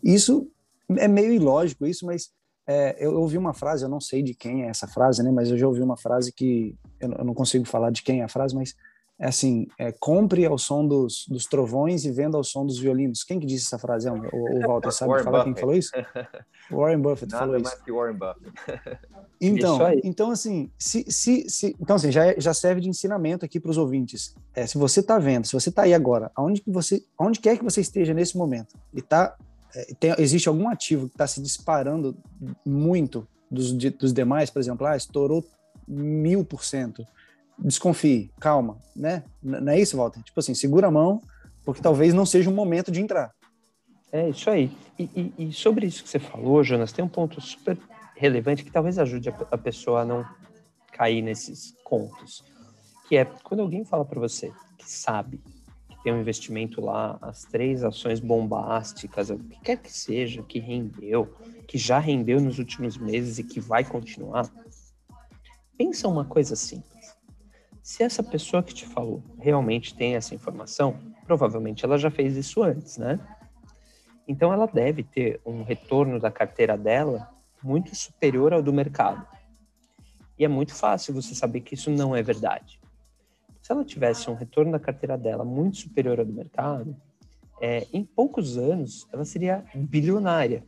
Isso 0.00 0.48
é 0.96 1.08
meio 1.08 1.32
ilógico 1.32 1.84
isso, 1.84 2.06
mas 2.06 2.30
é, 2.68 2.94
eu, 3.04 3.14
eu 3.14 3.20
ouvi 3.20 3.36
uma 3.36 3.52
frase, 3.52 3.84
eu 3.84 3.88
não 3.88 4.00
sei 4.00 4.22
de 4.22 4.32
quem 4.32 4.62
é 4.62 4.68
essa 4.68 4.86
frase, 4.86 5.24
né? 5.24 5.32
Mas 5.32 5.50
eu 5.50 5.58
já 5.58 5.66
ouvi 5.66 5.82
uma 5.82 5.96
frase 5.96 6.32
que 6.32 6.76
eu, 7.00 7.10
eu 7.10 7.24
não 7.24 7.34
consigo 7.34 7.64
falar 7.64 7.90
de 7.90 8.00
quem 8.00 8.20
é 8.20 8.24
a 8.24 8.28
frase, 8.28 8.54
mas 8.54 8.76
assim: 9.26 9.66
é, 9.78 9.90
compre 9.92 10.44
ao 10.46 10.56
som 10.58 10.86
dos, 10.86 11.26
dos 11.28 11.44
trovões 11.44 12.04
e 12.04 12.12
venda 12.12 12.36
ao 12.36 12.44
som 12.44 12.64
dos 12.64 12.78
violinos. 12.78 13.24
Quem 13.24 13.40
que 13.40 13.46
disse 13.46 13.66
essa 13.66 13.78
frase? 13.78 14.08
É 14.08 14.12
o, 14.12 14.16
o 14.16 14.60
Walter 14.60 14.92
sabe 14.92 15.10
Warren 15.10 15.24
falar 15.24 15.38
Buffett. 15.38 15.54
quem 15.54 15.60
falou 15.60 15.76
isso? 15.76 15.92
Warren 16.70 17.00
Buffett 17.00 17.32
Nada 17.32 17.46
falou 17.46 17.60
mais 17.60 17.74
isso. 17.74 17.84
que 17.84 17.92
Warren 17.92 18.16
Buffett. 18.16 18.98
Então, 19.40 19.78
então 20.02 20.30
assim, 20.32 20.68
se, 20.76 21.04
se, 21.08 21.48
se, 21.48 21.76
então 21.80 21.94
assim, 21.94 22.10
já, 22.10 22.26
é, 22.26 22.40
já 22.40 22.52
serve 22.52 22.80
de 22.80 22.88
ensinamento 22.88 23.44
aqui 23.44 23.60
para 23.60 23.70
os 23.70 23.78
ouvintes. 23.78 24.34
É, 24.52 24.66
se 24.66 24.76
você 24.76 24.98
está 24.98 25.16
vendo, 25.16 25.46
se 25.46 25.52
você 25.52 25.68
está 25.68 25.82
aí 25.82 25.94
agora, 25.94 26.28
aonde 26.34 26.60
que 26.60 26.68
você, 26.72 27.04
aonde 27.16 27.38
quer 27.38 27.56
que 27.56 27.62
você 27.62 27.80
esteja 27.80 28.12
nesse 28.12 28.36
momento, 28.36 28.74
e 28.92 29.00
tá 29.00 29.36
é, 29.74 29.94
tem, 30.00 30.14
existe 30.18 30.48
algum 30.48 30.68
ativo 30.68 31.06
que 31.08 31.14
está 31.14 31.26
se 31.26 31.40
disparando 31.40 32.16
muito 32.66 33.28
dos, 33.50 33.76
de, 33.76 33.90
dos 33.90 34.12
demais, 34.12 34.50
por 34.50 34.58
exemplo, 34.58 34.86
ah, 34.86 34.96
estourou 34.96 35.44
mil 35.86 36.44
por 36.44 36.64
cento. 36.64 37.06
Desconfie, 37.58 38.30
calma, 38.38 38.78
né? 38.94 39.24
Não 39.42 39.72
é 39.72 39.80
isso, 39.80 39.96
Walter? 39.96 40.22
Tipo 40.22 40.40
assim, 40.40 40.54
segura 40.54 40.86
a 40.86 40.90
mão, 40.90 41.20
porque 41.64 41.82
talvez 41.82 42.14
não 42.14 42.24
seja 42.24 42.48
o 42.48 42.52
momento 42.52 42.90
de 42.90 43.00
entrar. 43.00 43.32
É 44.12 44.28
isso 44.28 44.48
aí. 44.48 44.70
E, 44.98 45.04
e, 45.04 45.48
e, 45.48 45.52
sobre 45.52 45.86
isso 45.86 46.02
que 46.02 46.08
você 46.08 46.18
falou, 46.18 46.62
Jonas, 46.62 46.92
tem 46.92 47.04
um 47.04 47.08
ponto 47.08 47.40
super 47.40 47.76
relevante 48.16 48.64
que 48.64 48.70
talvez 48.70 48.98
ajude 48.98 49.28
a, 49.28 49.34
a 49.50 49.58
pessoa 49.58 50.00
a 50.00 50.04
não 50.04 50.24
cair 50.92 51.22
nesses 51.22 51.74
contos, 51.84 52.44
que 53.08 53.16
é 53.16 53.24
quando 53.24 53.60
alguém 53.60 53.84
fala 53.84 54.04
para 54.04 54.18
você 54.18 54.52
que 54.78 54.90
sabe 54.90 55.40
tem 56.02 56.12
um 56.12 56.20
investimento 56.20 56.80
lá, 56.80 57.18
as 57.20 57.42
três 57.44 57.82
ações 57.84 58.20
bombásticas, 58.20 59.30
o 59.30 59.38
que 59.38 59.60
quer 59.60 59.76
que 59.76 59.92
seja, 59.92 60.42
que 60.42 60.58
rendeu, 60.58 61.26
que 61.66 61.76
já 61.76 61.98
rendeu 61.98 62.40
nos 62.40 62.58
últimos 62.58 62.96
meses 62.96 63.38
e 63.38 63.44
que 63.44 63.60
vai 63.60 63.84
continuar. 63.84 64.48
Pensa 65.76 66.08
uma 66.08 66.24
coisa 66.24 66.56
simples. 66.56 66.97
Se 67.88 68.02
essa 68.02 68.22
pessoa 68.22 68.62
que 68.62 68.74
te 68.74 68.84
falou 68.84 69.22
realmente 69.38 69.94
tem 69.94 70.14
essa 70.14 70.34
informação, 70.34 71.00
provavelmente 71.24 71.86
ela 71.86 71.96
já 71.96 72.10
fez 72.10 72.36
isso 72.36 72.62
antes, 72.62 72.98
né? 72.98 73.18
Então 74.28 74.52
ela 74.52 74.66
deve 74.66 75.02
ter 75.02 75.40
um 75.42 75.62
retorno 75.62 76.20
da 76.20 76.30
carteira 76.30 76.76
dela 76.76 77.30
muito 77.62 77.96
superior 77.96 78.52
ao 78.52 78.62
do 78.62 78.74
mercado. 78.74 79.26
E 80.38 80.44
é 80.44 80.48
muito 80.48 80.74
fácil 80.74 81.14
você 81.14 81.34
saber 81.34 81.62
que 81.62 81.72
isso 81.72 81.90
não 81.90 82.14
é 82.14 82.22
verdade. 82.22 82.78
Se 83.62 83.72
ela 83.72 83.82
tivesse 83.82 84.28
um 84.28 84.34
retorno 84.34 84.72
da 84.72 84.78
carteira 84.78 85.16
dela 85.16 85.42
muito 85.42 85.78
superior 85.78 86.18
ao 86.20 86.26
do 86.26 86.32
mercado, 86.34 86.94
é, 87.58 87.86
em 87.90 88.04
poucos 88.04 88.58
anos 88.58 89.08
ela 89.10 89.24
seria 89.24 89.64
bilionária. 89.74 90.62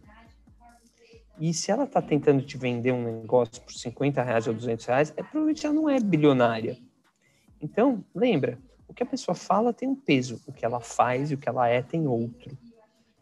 E 1.39 1.53
se 1.53 1.71
ela 1.71 1.85
está 1.85 2.01
tentando 2.01 2.43
te 2.43 2.57
vender 2.57 2.93
um 2.93 3.21
negócio 3.21 3.61
por 3.61 3.75
50 3.75 4.23
reais 4.23 4.47
ou 4.47 4.55
200 4.55 4.87
reais, 4.87 5.13
é, 5.19 5.23
provavelmente 5.23 5.67
ela 5.67 5.75
não 5.75 5.87
é 5.87 6.01
bilionária. 6.01 6.79
Então, 7.61 8.05
lembra, 8.15 8.59
o 8.89 8.95
que 8.95 9.03
a 9.03 9.07
pessoa 9.07 9.35
fala 9.35 9.73
tem 9.73 9.89
um 9.89 9.95
peso, 9.95 10.41
o 10.47 10.53
que 10.53 10.65
ela 10.65 10.81
faz 10.81 11.31
e 11.31 11.35
o 11.35 11.39
que 11.39 11.49
ela 11.49 11.69
é 11.69 11.83
tem 11.83 12.07
outro. 12.07 12.57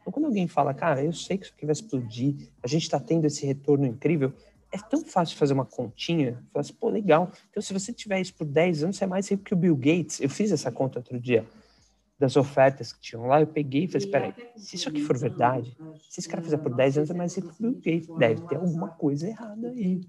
Então, 0.01 0.13
quando 0.13 0.27
alguém 0.27 0.49
fala, 0.49 0.73
cara, 0.73 1.05
eu 1.05 1.13
sei 1.13 1.37
que 1.37 1.45
isso 1.45 1.55
aqui 1.55 1.67
vai 1.67 1.73
explodir, 1.73 2.49
a 2.63 2.67
gente 2.67 2.85
está 2.85 2.99
tendo 2.99 3.27
esse 3.27 3.45
retorno 3.45 3.85
incrível, 3.85 4.33
é 4.73 4.79
tão 4.79 5.05
fácil 5.05 5.37
fazer 5.37 5.55
uma 5.55 5.65
continha. 5.65 6.43
Falar 6.53 6.61
assim, 6.61 6.75
pô, 6.75 6.89
legal. 6.89 7.31
Então, 7.51 7.63
se 7.63 7.73
você 7.73 7.93
tiver 7.93 8.21
isso 8.21 8.35
por 8.35 8.47
10 8.47 8.85
anos, 8.85 8.97
você 8.97 9.05
é 9.05 9.07
mais 9.07 9.29
rico 9.29 9.43
que 9.43 9.55
o 9.55 9.57
Bill 9.57 9.77
Gates. 9.77 10.21
Eu 10.21 10.29
fiz 10.29 10.53
essa 10.53 10.71
conta 10.71 10.99
outro 10.99 11.19
dia 11.19 11.47
das 12.19 12.37
ofertas 12.37 12.93
que 12.93 13.01
tinham 13.01 13.27
lá. 13.27 13.41
Eu 13.41 13.47
peguei 13.47 13.85
e 13.85 13.89
falei, 13.89 14.07
espera 14.07 14.27
aí, 14.27 14.35
se 14.57 14.77
isso 14.77 14.89
aqui 14.89 15.01
for 15.01 15.17
verdade, 15.17 15.77
se 16.09 16.21
esse 16.21 16.29
cara 16.29 16.43
fizer 16.43 16.59
por 16.59 16.75
10 16.75 16.99
anos, 16.99 17.11
é 17.11 17.15
mais 17.15 17.35
rico 17.35 17.49
que 17.49 17.67
o 17.67 17.71
Bill 17.71 17.75
Gates. 17.75 18.09
Deve 18.19 18.41
ter 18.49 18.57
alguma 18.57 18.89
coisa 18.89 19.29
errada 19.29 19.69
aí. 19.69 20.01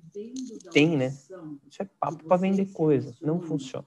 Tem, 0.71 0.97
né? 0.97 1.13
Isso 1.69 1.81
é 1.81 1.85
papo 1.99 2.23
para 2.25 2.37
vender 2.37 2.65
coisa. 2.73 3.15
Não 3.21 3.39
funciona. 3.39 3.85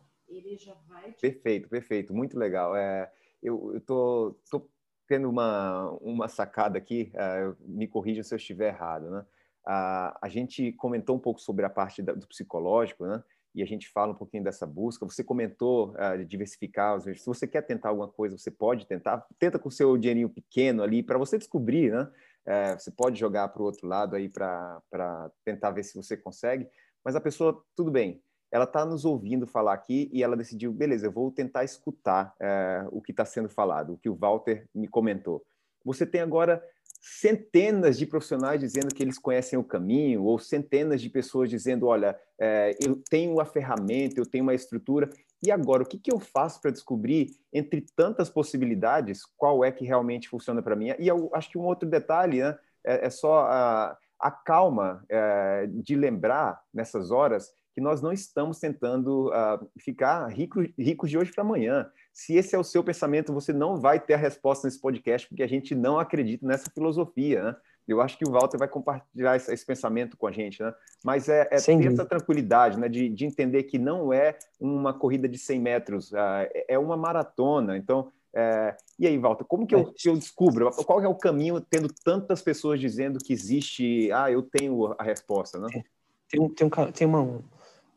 Perfeito, 1.21 1.69
perfeito. 1.69 2.15
Muito 2.15 2.38
legal. 2.38 2.77
É, 2.77 3.11
eu, 3.43 3.75
eu 3.75 3.81
tô, 3.81 4.37
tô 4.51 4.71
tendo 5.07 5.29
uma, 5.29 5.91
uma 6.01 6.29
sacada 6.29 6.79
aqui. 6.79 7.12
Uh, 7.15 7.57
me 7.61 7.87
corrija 7.87 8.23
se 8.23 8.35
eu 8.35 8.37
estiver 8.37 8.69
errado, 8.69 9.11
né? 9.11 9.27
a, 9.65 10.19
a 10.21 10.29
gente 10.29 10.73
comentou 10.73 11.17
um 11.17 11.21
pouco 11.21 11.41
sobre 11.41 11.65
a 11.65 11.71
parte 11.71 12.03
da, 12.03 12.12
do 12.12 12.27
psicológico, 12.27 13.07
né? 13.07 13.23
E 13.55 13.62
a 13.62 13.67
gente 13.67 13.88
fala 13.91 14.12
um 14.12 14.17
pouquinho 14.17 14.43
dessa 14.43 14.67
busca. 14.67 15.05
Você 15.05 15.23
comentou 15.23 15.91
uh, 15.91 16.17
de 16.17 16.25
diversificar. 16.25 16.99
Se 17.01 17.27
você 17.27 17.47
quer 17.47 17.61
tentar 17.62 17.91
alguma 17.91 18.09
coisa, 18.09 18.38
você 18.38 18.51
pode 18.51 18.87
tentar. 18.87 19.27
Tenta 19.38 19.59
com 19.59 19.69
o 19.69 19.73
seu 19.73 19.97
dinheirinho 19.99 20.31
pequeno 20.31 20.83
ali 20.83 21.03
para 21.03 21.19
você 21.19 21.37
descobrir, 21.37 21.93
né? 21.93 22.11
É, 22.45 22.77
você 22.77 22.91
pode 22.91 23.21
jogar 23.21 23.49
para 23.49 23.62
o 23.62 23.65
outro 23.67 23.87
lado 23.87 24.17
aí 24.17 24.29
para 24.29 25.31
tentar 25.45 25.71
ver 25.71 25.85
se 25.85 25.95
você 25.95 26.17
consegue. 26.17 26.67
Mas 27.05 27.15
a 27.15 27.21
pessoa, 27.21 27.62
tudo 27.77 27.91
bem, 27.91 28.23
ela 28.53 28.65
está 28.65 28.85
nos 28.85 29.07
ouvindo 29.07 29.47
falar 29.47 29.73
aqui 29.73 30.11
e 30.12 30.23
ela 30.23 30.37
decidiu, 30.37 30.71
beleza, 30.73 31.07
eu 31.07 31.12
vou 31.12 31.31
tentar 31.33 31.65
escutar 31.65 32.35
é, 32.38 32.85
o 32.93 33.01
que 33.01 33.11
está 33.11 33.25
sendo 33.25 33.49
falado, 33.49 33.95
o 33.95 33.97
que 33.99 34.11
o 34.11 34.15
Walter 34.15 34.69
me 34.75 34.87
comentou. 34.87 35.43
Você 35.83 36.05
tem 36.05 36.21
agora 36.21 36.62
centenas 37.01 37.99
de 37.99 38.07
profissionais 38.07 38.61
dizendo 38.61 38.95
que 38.95 39.03
eles 39.03 39.19
conhecem 39.19 39.59
o 39.59 39.65
caminho, 39.65 40.23
ou 40.23 40.38
centenas 40.38 41.01
de 41.01 41.09
pessoas 41.09 41.51
dizendo: 41.51 41.87
olha, 41.87 42.17
é, 42.38 42.77
eu 42.81 43.03
tenho 43.11 43.41
a 43.41 43.45
ferramenta, 43.45 44.21
eu 44.21 44.27
tenho 44.27 44.45
uma 44.45 44.55
estrutura, 44.55 45.09
e 45.43 45.51
agora 45.51 45.83
o 45.83 45.87
que, 45.87 45.99
que 45.99 46.12
eu 46.12 46.21
faço 46.21 46.61
para 46.61 46.71
descobrir, 46.71 47.31
entre 47.53 47.85
tantas 47.97 48.31
possibilidades, 48.31 49.23
qual 49.37 49.65
é 49.65 49.73
que 49.73 49.85
realmente 49.85 50.29
funciona 50.29 50.62
para 50.62 50.77
mim? 50.77 50.95
E 50.99 51.09
eu 51.09 51.31
acho 51.35 51.51
que 51.51 51.59
um 51.59 51.65
outro 51.65 51.88
detalhe 51.88 52.41
né, 52.41 52.57
é, 52.85 53.07
é 53.07 53.11
só 53.11 53.47
a, 53.47 53.99
a 54.21 54.31
calma 54.31 55.05
é, 55.09 55.67
de 55.69 55.97
lembrar 55.97 56.62
nessas 56.73 57.11
horas 57.11 57.51
que 57.74 57.80
nós 57.80 58.02
não 58.02 58.12
estamos 58.12 58.58
tentando 58.58 59.28
uh, 59.28 59.68
ficar 59.78 60.26
ricos 60.28 60.68
rico 60.78 61.06
de 61.06 61.16
hoje 61.16 61.32
para 61.32 61.42
amanhã. 61.42 61.90
Se 62.12 62.35
esse 62.35 62.54
é 62.54 62.58
o 62.58 62.64
seu 62.64 62.85
pensamento, 62.85 63.32
você 63.32 63.52
não 63.52 63.80
vai 63.80 63.98
ter 63.98 64.14
a 64.14 64.18
resposta 64.18 64.66
nesse 64.66 64.80
podcast, 64.80 65.26
porque 65.26 65.42
a 65.42 65.48
gente 65.48 65.74
não 65.74 65.98
acredita 65.98 66.46
nessa 66.46 66.70
filosofia, 66.70 67.42
né? 67.42 67.56
Eu 67.88 68.00
acho 68.00 68.16
que 68.16 68.24
o 68.24 68.30
Walter 68.30 68.58
vai 68.58 68.68
compartilhar 68.68 69.37
esse, 69.37 69.52
esse 69.52 69.66
pensamento 69.66 70.16
com 70.16 70.26
a 70.26 70.32
gente, 70.32 70.62
né? 70.62 70.72
Mas 71.04 71.28
é, 71.28 71.48
é 71.50 71.56
ter 71.56 71.87
essa 71.87 72.04
tranquilidade, 72.04 72.78
né? 72.78 72.88
De, 72.88 73.08
de, 73.08 73.24
entender 73.24 73.64
que 73.64 73.78
não 73.78 74.12
é 74.12 74.38
uma 74.61 74.92
corrida 74.92 75.28
de 75.28 75.38
100 75.38 75.61
metros, 75.61 76.12
uh, 76.12 76.48
é 76.68 76.78
uma 76.78 76.96
maratona. 76.96 77.76
Então, 77.76 78.12
é... 78.35 78.76
e 78.98 79.06
aí, 79.06 79.18
Walter, 79.18 79.44
como 79.44 79.66
que 79.66 79.74
eu, 79.74 79.92
que 79.92 80.08
eu 80.08 80.16
descubro? 80.16 80.70
Qual 80.70 81.02
é 81.02 81.08
o 81.08 81.14
caminho 81.14 81.61
tendo 81.61 81.88
tantas 82.04 82.40
pessoas 82.40 82.78
dizendo 82.78 83.18
que 83.18 83.32
existe, 83.32 84.12
ah, 84.12 84.30
eu 84.30 84.42
tenho 84.42 84.94
a 84.96 85.02
resposta, 85.02 85.58
né? 85.58 85.68
Tem, 86.28 86.48
tem, 86.48 86.66
um, 86.66 86.92
tem 86.92 87.06
uma, 87.06 87.42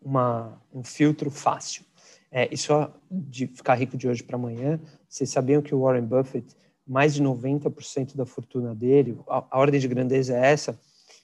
uma, 0.05 0.61
um 0.71 0.83
filtro 0.83 1.31
fácil. 1.31 1.83
É, 2.31 2.47
e 2.53 2.57
só 2.57 2.93
de 3.09 3.47
ficar 3.47 3.73
rico 3.75 3.97
de 3.97 4.07
hoje 4.07 4.21
para 4.21 4.35
amanhã, 4.35 4.79
vocês 5.09 5.29
sabiam 5.29 5.61
que 5.61 5.73
o 5.73 5.81
Warren 5.81 6.05
Buffett, 6.05 6.55
mais 6.85 7.15
de 7.15 7.23
90% 7.23 8.15
da 8.15 8.25
fortuna 8.25 8.75
dele, 8.75 9.17
a, 9.27 9.43
a, 9.49 9.59
ordem 9.59 9.79
de 9.79 9.87
grandeza 9.87 10.37
é 10.37 10.51
essa, 10.51 10.79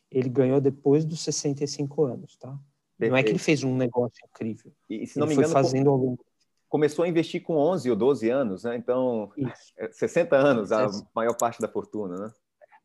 ele 0.09 0.29
ganhou 0.29 0.59
depois 0.59 1.05
dos 1.05 1.21
65 1.21 2.05
anos, 2.05 2.35
tá? 2.37 2.57
Perfeito. 2.97 3.11
Não 3.11 3.17
é 3.17 3.23
que 3.23 3.29
ele 3.29 3.39
fez 3.39 3.63
um 3.63 3.75
negócio 3.75 4.17
incrível. 4.25 4.71
E, 4.89 5.05
se 5.05 5.19
não 5.19 5.27
ele 5.27 5.35
me 5.35 5.41
engano, 5.41 5.53
foi 5.53 5.63
fazendo 5.63 5.89
ao 5.89 5.97
longo. 5.97 6.25
começou 6.67 7.03
a 7.03 7.07
investir 7.07 7.43
com 7.43 7.55
11 7.55 7.89
ou 7.89 7.95
12 7.95 8.29
anos, 8.29 8.63
né? 8.63 8.75
Então, 8.75 9.31
Isso. 9.37 9.73
60 9.91 10.35
é, 10.35 10.39
anos, 10.39 10.71
a 10.71 10.87
maior 11.15 11.35
parte 11.35 11.61
da 11.61 11.67
fortuna, 11.67 12.17
né? 12.17 12.31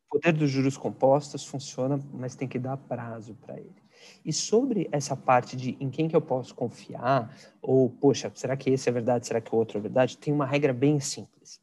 O 0.09 0.19
poder 0.19 0.33
dos 0.33 0.51
juros 0.51 0.77
compostos 0.77 1.45
funciona, 1.45 2.01
mas 2.13 2.35
tem 2.35 2.49
que 2.49 2.59
dar 2.59 2.77
prazo 2.77 3.35
para 3.35 3.59
ele. 3.59 3.86
E 4.25 4.33
sobre 4.33 4.89
essa 4.91 5.17
parte 5.17 5.57
de 5.57 5.77
em 5.81 5.91
quem 5.91 6.09
que 6.09 6.17
eu 6.17 6.21
posso 6.21 6.55
confiar, 6.55 7.35
ou, 7.63 7.91
poxa, 7.91 8.31
será 8.35 8.57
que 8.57 8.71
esse 8.71 8.89
é 8.89 8.93
verdade, 8.93 9.27
será 9.27 9.41
que 9.41 9.55
o 9.55 9.59
outro 9.59 9.79
é 9.79 9.81
verdade? 9.81 10.17
Tem 10.19 10.33
uma 10.33 10.47
regra 10.47 10.73
bem 10.73 10.99
simples. 11.01 11.61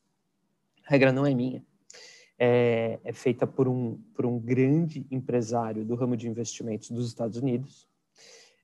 A 0.88 0.92
regra 0.92 1.12
não 1.12 1.26
é 1.26 1.34
minha. 1.34 1.64
É, 2.38 3.00
é 3.04 3.14
feita 3.14 3.46
por 3.46 3.68
um, 3.68 3.98
por 4.16 4.26
um 4.26 4.40
grande 4.40 5.06
empresário 5.12 5.86
do 5.86 5.96
ramo 5.96 6.18
de 6.18 6.28
investimentos 6.28 6.90
dos 6.90 7.08
Estados 7.08 7.38
Unidos, 7.38 7.88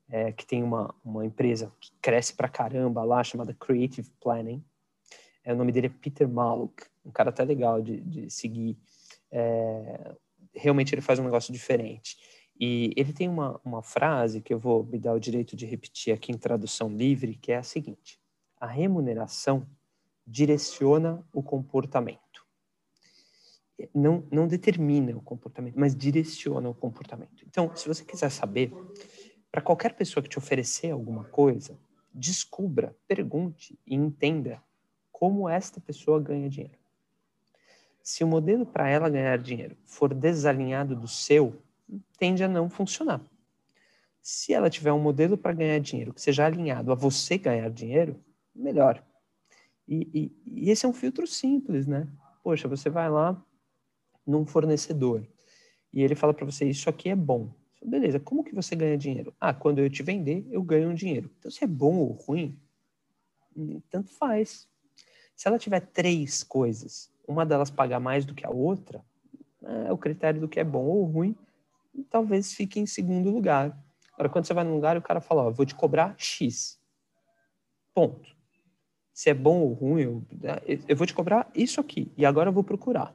é, 0.09 0.31
que 0.31 0.45
tem 0.45 0.63
uma, 0.63 0.93
uma 1.03 1.25
empresa 1.25 1.71
que 1.79 1.91
cresce 2.01 2.33
pra 2.33 2.49
caramba 2.49 3.03
lá, 3.03 3.23
chamada 3.23 3.53
Creative 3.53 4.09
Planning. 4.19 4.63
É, 5.43 5.53
o 5.53 5.55
nome 5.55 5.71
dele 5.71 5.87
é 5.87 5.89
Peter 5.89 6.27
Maluk, 6.27 6.83
um 7.05 7.11
cara 7.11 7.29
até 7.29 7.43
legal 7.43 7.81
de, 7.81 8.01
de 8.01 8.29
seguir. 8.29 8.77
É, 9.31 10.15
realmente 10.53 10.93
ele 10.93 11.01
faz 11.01 11.19
um 11.19 11.23
negócio 11.23 11.53
diferente. 11.53 12.17
E 12.59 12.93
ele 12.97 13.13
tem 13.13 13.29
uma, 13.29 13.59
uma 13.63 13.81
frase 13.81 14.41
que 14.41 14.53
eu 14.53 14.59
vou 14.59 14.83
me 14.83 14.99
dar 14.99 15.13
o 15.13 15.19
direito 15.19 15.55
de 15.55 15.65
repetir 15.65 16.13
aqui 16.13 16.31
em 16.31 16.37
tradução 16.37 16.89
livre, 16.89 17.35
que 17.35 17.51
é 17.51 17.57
a 17.57 17.63
seguinte: 17.63 18.19
a 18.59 18.67
remuneração 18.67 19.65
direciona 20.27 21.25
o 21.33 21.41
comportamento. 21.41 22.19
Não, 23.93 24.27
não 24.29 24.45
determina 24.45 25.15
o 25.15 25.21
comportamento, 25.21 25.79
mas 25.79 25.95
direciona 25.95 26.69
o 26.69 26.75
comportamento. 26.75 27.45
Então, 27.47 27.73
se 27.75 27.87
você 27.87 28.03
quiser 28.03 28.29
saber 28.29 28.73
para 29.49 29.61
qualquer 29.61 29.95
pessoa 29.95 30.21
que 30.21 30.29
te 30.29 30.37
oferecer 30.37 30.91
alguma 30.91 31.23
coisa, 31.23 31.79
descubra, 32.13 32.93
pergunte 33.07 33.79
e 33.87 33.95
entenda 33.95 34.61
como 35.11 35.47
esta 35.47 35.79
pessoa 35.79 36.19
ganha 36.19 36.49
dinheiro. 36.49 36.77
Se 38.03 38.23
o 38.23 38.27
modelo 38.27 38.65
para 38.65 38.89
ela 38.89 39.09
ganhar 39.09 39.37
dinheiro 39.37 39.77
for 39.85 40.13
desalinhado 40.13 40.95
do 40.95 41.07
seu, 41.07 41.61
tende 42.17 42.43
a 42.43 42.47
não 42.47 42.69
funcionar. 42.69 43.21
Se 44.21 44.53
ela 44.53 44.69
tiver 44.69 44.91
um 44.91 45.01
modelo 45.01 45.37
para 45.37 45.53
ganhar 45.53 45.79
dinheiro 45.79 46.13
que 46.13 46.21
seja 46.21 46.45
alinhado 46.45 46.91
a 46.91 46.95
você 46.95 47.37
ganhar 47.37 47.69
dinheiro, 47.69 48.23
melhor. 48.53 49.03
E, 49.87 50.07
e, 50.13 50.65
e 50.65 50.69
esse 50.69 50.85
é 50.85 50.89
um 50.89 50.93
filtro 50.93 51.25
simples, 51.25 51.87
né? 51.87 52.07
Poxa, 52.43 52.67
você 52.67 52.89
vai 52.89 53.09
lá 53.09 53.41
num 54.25 54.45
fornecedor 54.45 55.25
e 55.91 56.03
ele 56.03 56.15
fala 56.15 56.33
para 56.33 56.45
você: 56.45 56.65
Isso 56.65 56.89
aqui 56.89 57.09
é 57.09 57.15
bom. 57.15 57.51
Beleza, 57.83 58.19
como 58.19 58.43
que 58.43 58.53
você 58.53 58.75
ganha 58.75 58.97
dinheiro? 58.97 59.33
Ah, 59.39 59.53
quando 59.53 59.79
eu 59.79 59.89
te 59.89 60.03
vender, 60.03 60.45
eu 60.51 60.61
ganho 60.61 60.89
um 60.89 60.93
dinheiro. 60.93 61.31
Então, 61.39 61.49
se 61.49 61.63
é 61.63 61.67
bom 61.67 61.95
ou 61.97 62.11
ruim, 62.11 62.59
hum, 63.55 63.81
tanto 63.89 64.11
faz. 64.11 64.67
Se 65.35 65.47
ela 65.47 65.57
tiver 65.57 65.79
três 65.79 66.43
coisas, 66.43 67.09
uma 67.25 67.45
delas 67.45 67.69
pagar 67.69 67.99
mais 67.99 68.25
do 68.25 68.35
que 68.35 68.45
a 68.45 68.49
outra, 68.49 69.01
é 69.63 69.91
o 69.93 69.97
critério 69.97 70.41
do 70.41 70.49
que 70.49 70.59
é 70.59 70.63
bom 70.63 70.83
ou 70.85 71.05
ruim, 71.05 71.35
talvez 72.03 72.53
fique 72.53 72.79
em 72.79 72.85
segundo 72.85 73.29
lugar. 73.29 73.77
Agora, 74.13 74.29
quando 74.29 74.45
você 74.45 74.53
vai 74.53 74.63
num 74.63 74.75
lugar 74.75 74.95
e 74.95 74.99
o 74.99 75.01
cara 75.01 75.21
fala, 75.21 75.43
ó, 75.43 75.49
vou 75.49 75.65
te 75.65 75.75
cobrar 75.75 76.13
X. 76.17 76.79
Ponto. 77.93 78.35
Se 79.13 79.29
é 79.29 79.33
bom 79.33 79.61
ou 79.61 79.73
ruim, 79.73 80.01
eu, 80.01 80.23
eu 80.87 80.95
vou 80.95 81.07
te 81.07 81.13
cobrar 81.13 81.49
isso 81.53 81.79
aqui. 81.79 82.11
E 82.17 82.25
agora 82.25 82.49
eu 82.49 82.53
vou 82.53 82.63
procurar. 82.63 83.13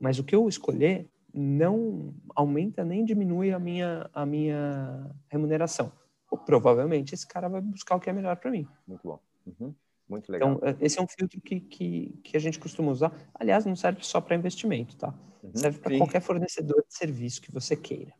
Mas 0.00 0.18
o 0.18 0.24
que 0.24 0.34
eu 0.34 0.48
escolher 0.48 1.08
não 1.32 2.14
aumenta 2.34 2.84
nem 2.84 3.04
diminui 3.04 3.52
a 3.52 3.58
minha, 3.58 4.08
a 4.12 4.24
minha 4.24 5.10
remuneração. 5.28 5.92
Ou, 6.30 6.38
provavelmente 6.38 7.14
esse 7.14 7.26
cara 7.26 7.48
vai 7.48 7.60
buscar 7.60 7.96
o 7.96 8.00
que 8.00 8.10
é 8.10 8.12
melhor 8.12 8.36
para 8.36 8.50
mim. 8.50 8.66
Muito 8.86 9.02
bom. 9.06 9.20
Uhum. 9.46 9.74
Muito 10.08 10.32
legal. 10.32 10.52
Então, 10.52 10.76
esse 10.80 10.98
é 10.98 11.02
um 11.02 11.06
filtro 11.06 11.40
que, 11.40 11.60
que, 11.60 12.20
que 12.24 12.36
a 12.36 12.40
gente 12.40 12.58
costuma 12.58 12.90
usar. 12.90 13.12
Aliás, 13.34 13.66
não 13.66 13.76
serve 13.76 14.02
só 14.02 14.20
para 14.20 14.36
investimento, 14.36 14.96
tá? 14.96 15.14
Uhum. 15.42 15.50
Serve 15.54 15.78
para 15.78 15.98
qualquer 15.98 16.22
fornecedor 16.22 16.82
de 16.88 16.94
serviço 16.94 17.42
que 17.42 17.52
você 17.52 17.76
queira. 17.76 18.14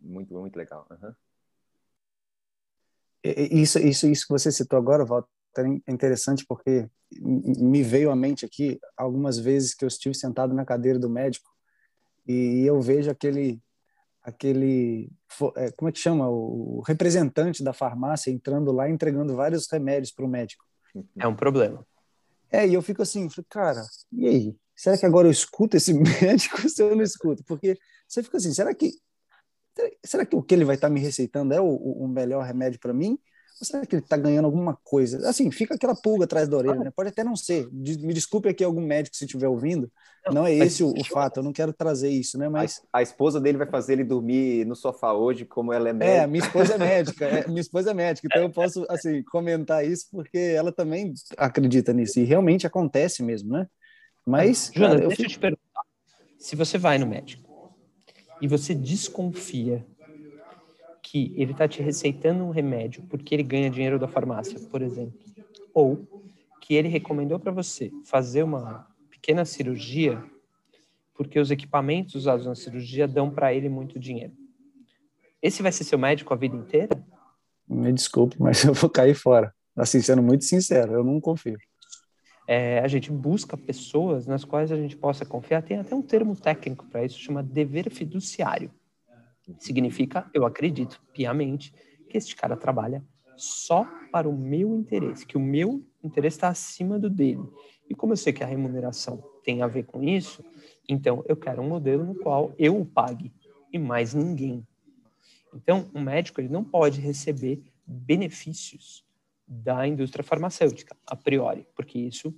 Muito, 0.00 0.32
muito 0.34 0.56
legal. 0.56 0.86
Uhum. 0.90 1.12
Isso, 3.24 3.78
isso, 3.78 4.06
isso 4.06 4.26
que 4.26 4.32
você 4.32 4.52
citou 4.52 4.78
agora, 4.78 5.04
Walter, 5.04 5.28
é 5.56 5.90
interessante 5.92 6.44
porque 6.46 6.88
me 7.20 7.82
veio 7.82 8.10
à 8.10 8.16
mente 8.16 8.44
aqui 8.44 8.78
algumas 8.96 9.38
vezes 9.38 9.74
que 9.74 9.84
eu 9.84 9.88
estive 9.88 10.14
sentado 10.14 10.52
na 10.52 10.64
cadeira 10.64 10.98
do 10.98 11.08
médico 11.08 11.50
e 12.26 12.64
eu 12.66 12.80
vejo 12.80 13.10
aquele 13.10 13.62
aquele 14.22 15.10
é, 15.56 15.70
como 15.72 15.88
é 15.88 15.92
que 15.92 15.98
chama 15.98 16.28
o 16.28 16.82
representante 16.86 17.62
da 17.62 17.72
farmácia 17.72 18.30
entrando 18.30 18.72
lá 18.72 18.88
entregando 18.88 19.36
vários 19.36 19.70
remédios 19.70 20.10
para 20.10 20.24
o 20.24 20.28
médico 20.28 20.64
é 21.16 21.26
um 21.26 21.34
problema. 21.34 21.86
É 22.50 22.66
e 22.66 22.74
eu 22.74 22.82
fico 22.82 23.02
assim 23.02 23.28
cara 23.48 23.84
e 24.12 24.28
aí? 24.28 24.56
Será 24.76 24.98
que 24.98 25.06
agora 25.06 25.28
eu 25.28 25.32
escuto 25.32 25.76
esse 25.76 25.92
médico 25.94 26.60
ou 26.62 26.68
se 26.68 26.82
eu 26.82 26.94
não 26.94 27.02
escuto? 27.02 27.42
Porque 27.44 27.78
você 28.06 28.22
fica 28.22 28.36
assim 28.36 28.52
será 28.52 28.74
que 28.74 28.92
será 30.04 30.24
que 30.24 30.36
o 30.36 30.42
que 30.42 30.54
ele 30.54 30.64
vai 30.64 30.76
estar 30.76 30.88
me 30.88 31.00
receitando 31.00 31.52
é 31.52 31.60
o, 31.60 31.66
o 31.66 32.06
melhor 32.06 32.44
remédio 32.44 32.78
para 32.78 32.92
mim 32.92 33.18
será 33.62 33.86
que 33.86 33.94
ele 33.94 34.02
está 34.02 34.16
ganhando 34.16 34.46
alguma 34.46 34.76
coisa? 34.82 35.28
Assim, 35.28 35.50
fica 35.50 35.74
aquela 35.74 35.94
pulga 35.94 36.24
atrás 36.24 36.48
da 36.48 36.56
orelha, 36.56 36.84
né? 36.84 36.92
Pode 36.94 37.10
até 37.10 37.22
não 37.22 37.36
ser. 37.36 37.68
Me 37.72 38.12
desculpe 38.12 38.48
aqui 38.48 38.64
algum 38.64 38.80
médico 38.80 39.16
se 39.16 39.24
estiver 39.24 39.46
ouvindo. 39.46 39.90
Não, 40.32 40.46
é 40.46 40.54
esse 40.54 40.82
o, 40.82 40.88
o, 40.88 41.04
fato, 41.04 41.38
eu 41.38 41.42
não 41.42 41.52
quero 41.52 41.72
trazer 41.72 42.08
isso, 42.08 42.38
né? 42.38 42.48
Mas 42.48 42.80
a, 42.92 42.98
a, 42.98 43.02
esposa 43.02 43.40
dele 43.40 43.58
vai 43.58 43.66
fazer 43.66 43.92
ele 43.92 44.04
dormir 44.04 44.64
no 44.64 44.74
sofá 44.74 45.12
hoje, 45.12 45.44
como 45.44 45.72
ela 45.72 45.88
é 45.88 45.92
médica. 45.92 46.22
É, 46.22 46.26
minha 46.26 46.42
esposa 46.42 46.74
é 46.74 46.78
médica, 46.78 47.24
é, 47.26 47.46
minha 47.46 47.60
esposa 47.60 47.90
é 47.90 47.94
médica, 47.94 48.28
então 48.30 48.42
eu 48.42 48.50
posso 48.50 48.86
assim 48.88 49.22
comentar 49.24 49.86
isso 49.86 50.06
porque 50.10 50.38
ela 50.38 50.72
também 50.72 51.12
acredita 51.36 51.92
nisso 51.92 52.18
e 52.18 52.24
realmente 52.24 52.66
acontece 52.66 53.22
mesmo, 53.22 53.52
né? 53.52 53.66
Mas, 54.26 54.70
Joana, 54.74 54.96
deixa 54.96 55.04
eu, 55.04 55.10
fico... 55.10 55.22
eu 55.22 55.28
te 55.28 55.38
perguntar. 55.38 55.82
Se 56.38 56.56
você 56.56 56.78
vai 56.78 56.98
no 56.98 57.06
médico 57.06 57.74
e 58.40 58.48
você 58.48 58.74
desconfia 58.74 59.86
que 61.14 61.32
ele 61.36 61.52
está 61.52 61.68
te 61.68 61.80
receitando 61.80 62.42
um 62.42 62.50
remédio 62.50 63.04
porque 63.08 63.36
ele 63.36 63.44
ganha 63.44 63.70
dinheiro 63.70 64.00
da 64.00 64.08
farmácia, 64.08 64.58
por 64.68 64.82
exemplo, 64.82 65.14
ou 65.72 66.04
que 66.60 66.74
ele 66.74 66.88
recomendou 66.88 67.38
para 67.38 67.52
você 67.52 67.92
fazer 68.04 68.42
uma 68.42 68.88
pequena 69.08 69.44
cirurgia 69.44 70.20
porque 71.14 71.38
os 71.38 71.52
equipamentos 71.52 72.16
usados 72.16 72.46
na 72.46 72.56
cirurgia 72.56 73.06
dão 73.06 73.30
para 73.30 73.54
ele 73.54 73.68
muito 73.68 73.96
dinheiro. 73.96 74.32
Esse 75.40 75.62
vai 75.62 75.70
ser 75.70 75.84
seu 75.84 75.96
médico 75.96 76.34
a 76.34 76.36
vida 76.36 76.56
inteira? 76.56 77.00
Me 77.68 77.92
desculpe, 77.92 78.34
mas 78.42 78.64
eu 78.64 78.74
vou 78.74 78.90
cair 78.90 79.14
fora. 79.14 79.54
Assim, 79.76 80.02
sendo 80.02 80.20
muito 80.20 80.42
sincero, 80.42 80.94
eu 80.94 81.04
não 81.04 81.20
confio. 81.20 81.56
É, 82.48 82.80
a 82.80 82.88
gente 82.88 83.12
busca 83.12 83.56
pessoas 83.56 84.26
nas 84.26 84.44
quais 84.44 84.72
a 84.72 84.76
gente 84.76 84.96
possa 84.96 85.24
confiar. 85.24 85.62
Tem 85.62 85.78
até 85.78 85.94
um 85.94 86.02
termo 86.02 86.34
técnico 86.34 86.84
para 86.86 87.04
isso, 87.04 87.20
chama 87.20 87.40
dever 87.40 87.88
fiduciário. 87.88 88.68
Significa, 89.58 90.28
eu 90.32 90.44
acredito 90.44 91.02
piamente, 91.12 91.72
que 92.08 92.16
este 92.16 92.34
cara 92.34 92.56
trabalha 92.56 93.04
só 93.36 93.84
para 94.12 94.28
o 94.28 94.36
meu 94.36 94.74
interesse, 94.74 95.26
que 95.26 95.36
o 95.36 95.40
meu 95.40 95.84
interesse 96.02 96.36
está 96.36 96.48
acima 96.48 96.98
do 96.98 97.10
dele. 97.10 97.42
E 97.88 97.94
como 97.94 98.12
eu 98.12 98.16
sei 98.16 98.32
que 98.32 98.42
a 98.42 98.46
remuneração 98.46 99.22
tem 99.42 99.62
a 99.62 99.66
ver 99.66 99.84
com 99.84 100.02
isso, 100.02 100.44
então 100.88 101.24
eu 101.28 101.36
quero 101.36 101.62
um 101.62 101.68
modelo 101.68 102.04
no 102.04 102.14
qual 102.14 102.54
eu 102.58 102.80
o 102.80 102.86
pague 102.86 103.32
e 103.72 103.78
mais 103.78 104.14
ninguém. 104.14 104.66
Então, 105.54 105.90
um 105.94 106.00
médico 106.00 106.40
ele 106.40 106.48
não 106.48 106.64
pode 106.64 107.00
receber 107.00 107.62
benefícios 107.86 109.04
da 109.46 109.86
indústria 109.86 110.24
farmacêutica, 110.24 110.96
a 111.06 111.14
priori, 111.14 111.66
porque 111.76 111.98
isso 111.98 112.34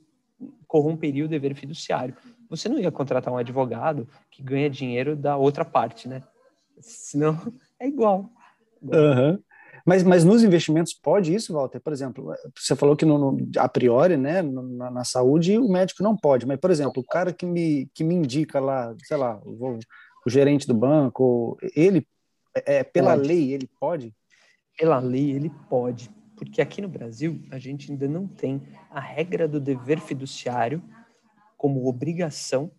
corromperia 0.66 1.24
o 1.24 1.28
dever 1.28 1.54
fiduciário. 1.54 2.16
Você 2.48 2.68
não 2.68 2.78
ia 2.78 2.90
contratar 2.90 3.32
um 3.32 3.38
advogado 3.38 4.08
que 4.30 4.42
ganha 4.42 4.68
dinheiro 4.68 5.16
da 5.16 5.36
outra 5.36 5.64
parte, 5.64 6.08
né? 6.08 6.22
Senão 6.80 7.40
é 7.80 7.86
igual. 7.86 8.30
Uhum. 8.82 9.38
Mas, 9.86 10.02
mas 10.02 10.24
nos 10.24 10.42
investimentos 10.42 10.92
pode 10.92 11.32
isso, 11.32 11.52
Walter? 11.52 11.78
Por 11.78 11.92
exemplo, 11.92 12.34
você 12.56 12.74
falou 12.74 12.96
que 12.96 13.04
no, 13.04 13.18
no 13.18 13.50
a 13.56 13.68
priori, 13.68 14.16
né, 14.16 14.42
na, 14.42 14.90
na, 14.90 15.04
saúde, 15.04 15.56
o 15.56 15.68
médico 15.68 16.02
não 16.02 16.16
pode. 16.16 16.44
Mas, 16.44 16.58
por 16.58 16.72
exemplo, 16.72 17.00
o 17.00 17.06
cara 17.06 17.32
que 17.32 17.46
me, 17.46 17.88
que 17.94 18.02
me 18.02 18.16
indica 18.16 18.58
lá, 18.58 18.92
sei 19.04 19.16
lá, 19.16 19.40
o, 19.44 19.78
o 20.26 20.30
gerente 20.30 20.66
do 20.66 20.74
banco, 20.74 21.56
ele, 21.76 22.04
é, 22.56 22.78
é, 22.78 22.84
pela 22.84 23.14
pode. 23.14 23.28
lei, 23.28 23.52
ele 23.52 23.70
pode? 23.78 24.14
Pela 24.76 24.98
lei, 24.98 25.30
ele 25.30 25.52
pode. 25.70 26.10
Porque 26.36 26.60
aqui 26.60 26.82
no 26.82 26.88
Brasil, 26.88 27.40
a 27.52 27.58
gente 27.58 27.92
ainda 27.92 28.08
não 28.08 28.26
tem 28.26 28.60
a 28.90 28.98
regra 28.98 29.46
do 29.46 29.60
dever 29.60 30.00
fiduciário 30.00 30.82
como 31.56 31.86
obrigação 31.86 32.72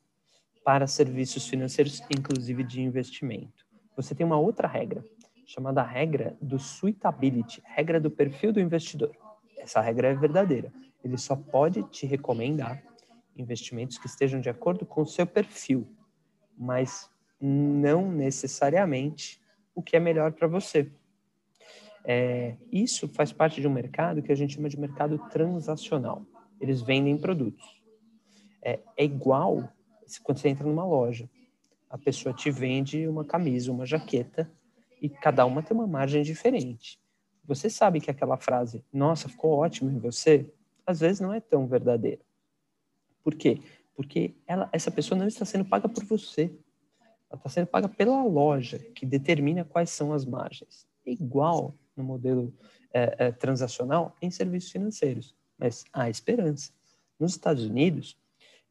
para 0.64 0.86
serviços 0.88 1.48
financeiros, 1.48 2.02
inclusive 2.12 2.64
de 2.66 2.82
investimento 2.82 3.66
você 3.98 4.14
tem 4.14 4.24
uma 4.26 4.38
outra 4.38 4.68
regra, 4.68 5.04
chamada 5.45 5.82
regra 5.82 6.38
do 6.39 6.60
suitability, 6.60 7.62
regra 7.66 8.00
do 8.00 8.12
perfil 8.12 8.54
do 8.54 8.60
investidor. 8.60 9.12
Essa 9.58 9.82
regra 9.82 10.10
é 10.10 10.14
verdadeira. 10.14 10.72
Ele 11.04 11.18
só 11.18 11.36
pode 11.36 11.82
te 11.89 12.06
recomendar 12.06 12.84
investimentos 13.36 13.98
que 13.98 14.06
estejam 14.06 14.39
de 14.39 14.50
acordo 14.50 14.86
com 14.86 15.02
o 15.02 15.06
seu 15.06 15.26
perfil, 15.26 15.88
mas 16.56 17.10
não 17.41 18.12
necessariamente 18.12 19.41
o 19.74 19.82
que 19.82 19.95
é 19.95 20.00
melhor 20.00 20.32
para 20.32 20.48
você. 20.48 20.91
É, 22.06 22.56
isso 22.72 23.08
faz 23.10 23.34
parte 23.34 23.60
de 23.60 23.68
um 23.68 23.74
mercado 23.74 24.22
que 24.22 24.32
a 24.32 24.36
gente 24.36 24.56
chama 24.56 24.70
de 24.70 24.80
mercado 24.80 25.18
transacional. 25.30 26.26
Eles 26.62 26.82
vendem 26.82 27.18
produtos. 27.18 27.82
É, 28.62 28.80
é 28.95 29.04
igual 29.04 29.70
quando 30.24 30.38
você 30.38 30.50
entra 30.50 30.66
numa 30.66 30.86
loja. 30.86 31.30
A 31.89 31.97
pessoa 31.97 32.33
te 32.33 32.51
vende 32.51 33.07
uma 33.07 33.23
camisa, 33.23 33.71
uma 33.71 33.85
jaqueta, 33.85 34.51
e 35.01 35.09
cada 35.09 35.45
uma 35.45 35.63
tem 35.63 35.75
uma 35.75 35.88
margem 35.88 36.23
diferente. 36.23 36.99
Você 37.45 37.69
sabe 37.69 38.01
que 38.01 38.11
aquela 38.11 38.38
frase, 38.38 38.83
nossa, 38.91 39.29
ficou 39.29 39.51
ótimo 39.51 39.89
em 39.89 39.99
você, 39.99 40.51
às 40.85 40.99
vezes 40.99 41.19
não 41.19 41.33
é 41.33 41.39
tão 41.39 41.67
verdadeira. 41.67 42.21
Por 43.23 43.35
quê? 43.35 43.61
Porque 43.95 44.35
ela, 44.45 44.69
essa 44.71 44.91
pessoa 44.91 45.17
não 45.17 45.27
está 45.27 45.45
sendo 45.45 45.65
paga 45.65 45.88
por 45.89 46.03
você. 46.05 46.51
Ela 47.29 47.38
está 47.38 47.49
sendo 47.49 47.67
paga 47.67 47.89
pela 47.89 48.23
loja, 48.23 48.79
que 48.95 49.05
determina 49.05 49.65
quais 49.65 49.89
são 49.89 50.13
as 50.13 50.25
margens. 50.25 50.88
É 51.05 51.11
igual 51.11 51.75
no 51.95 52.03
modelo 52.03 52.53
é, 52.93 53.27
é, 53.27 53.31
transacional 53.31 54.15
em 54.21 54.31
serviços 54.31 54.71
financeiros, 54.71 55.35
mas 55.57 55.83
há 55.91 56.09
esperança. 56.09 56.71
Nos 57.19 57.31
Estados 57.31 57.65
Unidos, 57.65 58.17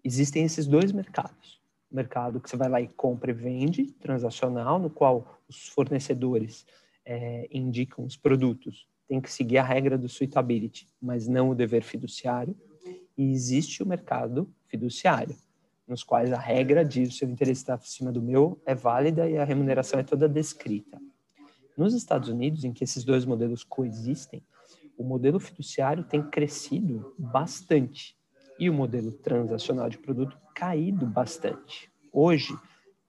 existem 0.02 0.44
esses 0.44 0.66
dois 0.66 0.92
mercados. 0.92 1.55
Mercado 1.90 2.40
que 2.40 2.50
você 2.50 2.56
vai 2.56 2.68
lá 2.68 2.80
e 2.80 2.88
compra 2.88 3.30
e 3.30 3.34
vende, 3.34 3.92
transacional, 3.92 4.78
no 4.78 4.90
qual 4.90 5.40
os 5.48 5.68
fornecedores 5.68 6.66
é, 7.04 7.48
indicam 7.50 8.04
os 8.04 8.16
produtos, 8.16 8.88
tem 9.08 9.20
que 9.20 9.32
seguir 9.32 9.58
a 9.58 9.62
regra 9.62 9.96
do 9.96 10.08
suitability, 10.08 10.88
mas 11.00 11.28
não 11.28 11.50
o 11.50 11.54
dever 11.54 11.82
fiduciário. 11.82 12.56
E 13.16 13.30
existe 13.30 13.82
o 13.82 13.86
mercado 13.86 14.52
fiduciário, 14.66 15.34
nos 15.86 16.02
quais 16.02 16.32
a 16.32 16.38
regra 16.38 16.84
diz 16.84 17.08
o 17.10 17.16
seu 17.16 17.28
interesse 17.28 17.62
está 17.62 17.74
acima 17.74 18.12
do 18.12 18.20
meu 18.20 18.60
é 18.66 18.74
válida 18.74 19.28
e 19.30 19.38
a 19.38 19.44
remuneração 19.44 20.00
é 20.00 20.02
toda 20.02 20.28
descrita. 20.28 21.00
Nos 21.76 21.94
Estados 21.94 22.28
Unidos, 22.28 22.64
em 22.64 22.72
que 22.72 22.82
esses 22.82 23.04
dois 23.04 23.24
modelos 23.24 23.62
coexistem, 23.62 24.42
o 24.98 25.04
modelo 25.04 25.38
fiduciário 25.38 26.02
tem 26.04 26.22
crescido 26.22 27.14
bastante 27.18 28.16
e 28.58 28.70
o 28.70 28.74
modelo 28.74 29.12
transacional 29.12 29.88
de 29.88 29.98
produto 29.98 30.36
caído 30.54 31.06
bastante. 31.06 31.90
Hoje, 32.12 32.56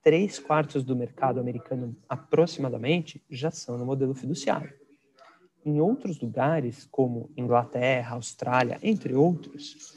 três 0.02 0.38
quartos 0.38 0.84
do 0.84 0.94
mercado 0.94 1.40
americano, 1.40 1.96
aproximadamente, 2.08 3.22
já 3.30 3.50
são 3.50 3.78
no 3.78 3.86
modelo 3.86 4.14
fiduciário. 4.14 4.72
Em 5.64 5.80
outros 5.80 6.20
lugares, 6.20 6.86
como 6.90 7.30
Inglaterra, 7.36 8.14
Austrália, 8.14 8.78
entre 8.82 9.14
outros, 9.14 9.96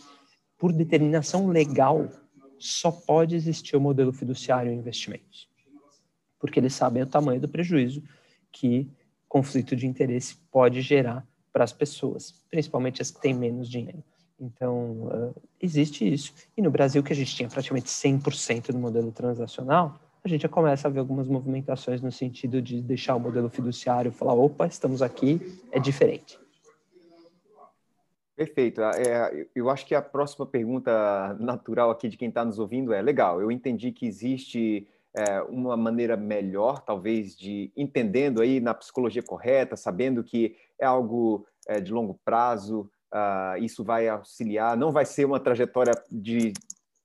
por 0.57 0.73
determinação 0.73 1.47
legal, 1.47 2.09
só 2.57 2.91
pode 2.91 3.35
existir 3.35 3.75
o 3.75 3.81
modelo 3.81 4.13
fiduciário 4.13 4.71
em 4.71 4.77
investimentos. 4.77 5.49
Porque 6.39 6.59
eles 6.59 6.73
sabem 6.73 7.03
o 7.03 7.07
tamanho 7.07 7.41
do 7.41 7.49
prejuízo 7.49 8.03
que 8.51 8.89
conflito 9.27 9.75
de 9.75 9.87
interesse 9.87 10.35
pode 10.51 10.81
gerar 10.81 11.25
para 11.53 11.63
as 11.63 11.71
pessoas, 11.71 12.33
principalmente 12.49 13.01
as 13.01 13.11
que 13.11 13.21
têm 13.21 13.33
menos 13.33 13.69
dinheiro. 13.69 14.03
Então, 14.41 15.03
uh, 15.03 15.41
existe 15.61 16.11
isso. 16.11 16.33
E 16.57 16.61
no 16.63 16.71
Brasil, 16.71 17.03
que 17.03 17.13
a 17.13 17.15
gente 17.15 17.35
tinha 17.35 17.47
praticamente 17.47 17.89
100% 17.89 18.71
do 18.71 18.79
modelo 18.79 19.11
transacional, 19.11 19.99
a 20.23 20.27
gente 20.27 20.41
já 20.41 20.49
começa 20.49 20.87
a 20.87 20.91
ver 20.91 20.99
algumas 20.99 21.27
movimentações 21.27 22.01
no 22.01 22.11
sentido 22.11 22.59
de 22.59 22.81
deixar 22.81 23.15
o 23.15 23.19
modelo 23.19 23.49
fiduciário 23.49 24.11
falar: 24.11 24.33
opa, 24.33 24.65
estamos 24.65 25.03
aqui, 25.03 25.39
é 25.71 25.79
diferente. 25.79 26.39
Perfeito. 28.35 28.81
É, 28.81 29.47
eu 29.53 29.69
acho 29.69 29.85
que 29.85 29.93
a 29.93 30.01
próxima 30.01 30.47
pergunta 30.47 31.35
natural 31.39 31.91
aqui 31.91 32.09
de 32.09 32.17
quem 32.17 32.29
está 32.29 32.43
nos 32.43 32.57
ouvindo 32.57 32.91
é: 32.91 33.01
legal, 33.01 33.39
eu 33.39 33.51
entendi 33.51 33.91
que 33.91 34.07
existe 34.07 34.87
é, 35.13 35.41
uma 35.43 35.77
maneira 35.77 36.17
melhor, 36.17 36.81
talvez, 36.81 37.35
de 37.35 37.71
entendendo 37.77 38.41
aí 38.41 38.59
na 38.59 38.73
psicologia 38.73 39.21
correta, 39.21 39.75
sabendo 39.75 40.23
que 40.23 40.55
é 40.79 40.85
algo 40.85 41.45
é, 41.67 41.79
de 41.79 41.91
longo 41.91 42.19
prazo, 42.25 42.89
uh, 43.13 43.63
isso 43.63 43.83
vai 43.83 44.07
auxiliar, 44.07 44.77
não 44.77 44.91
vai 44.91 45.05
ser 45.05 45.25
uma 45.25 45.39
trajetória 45.39 45.93
de 46.11 46.53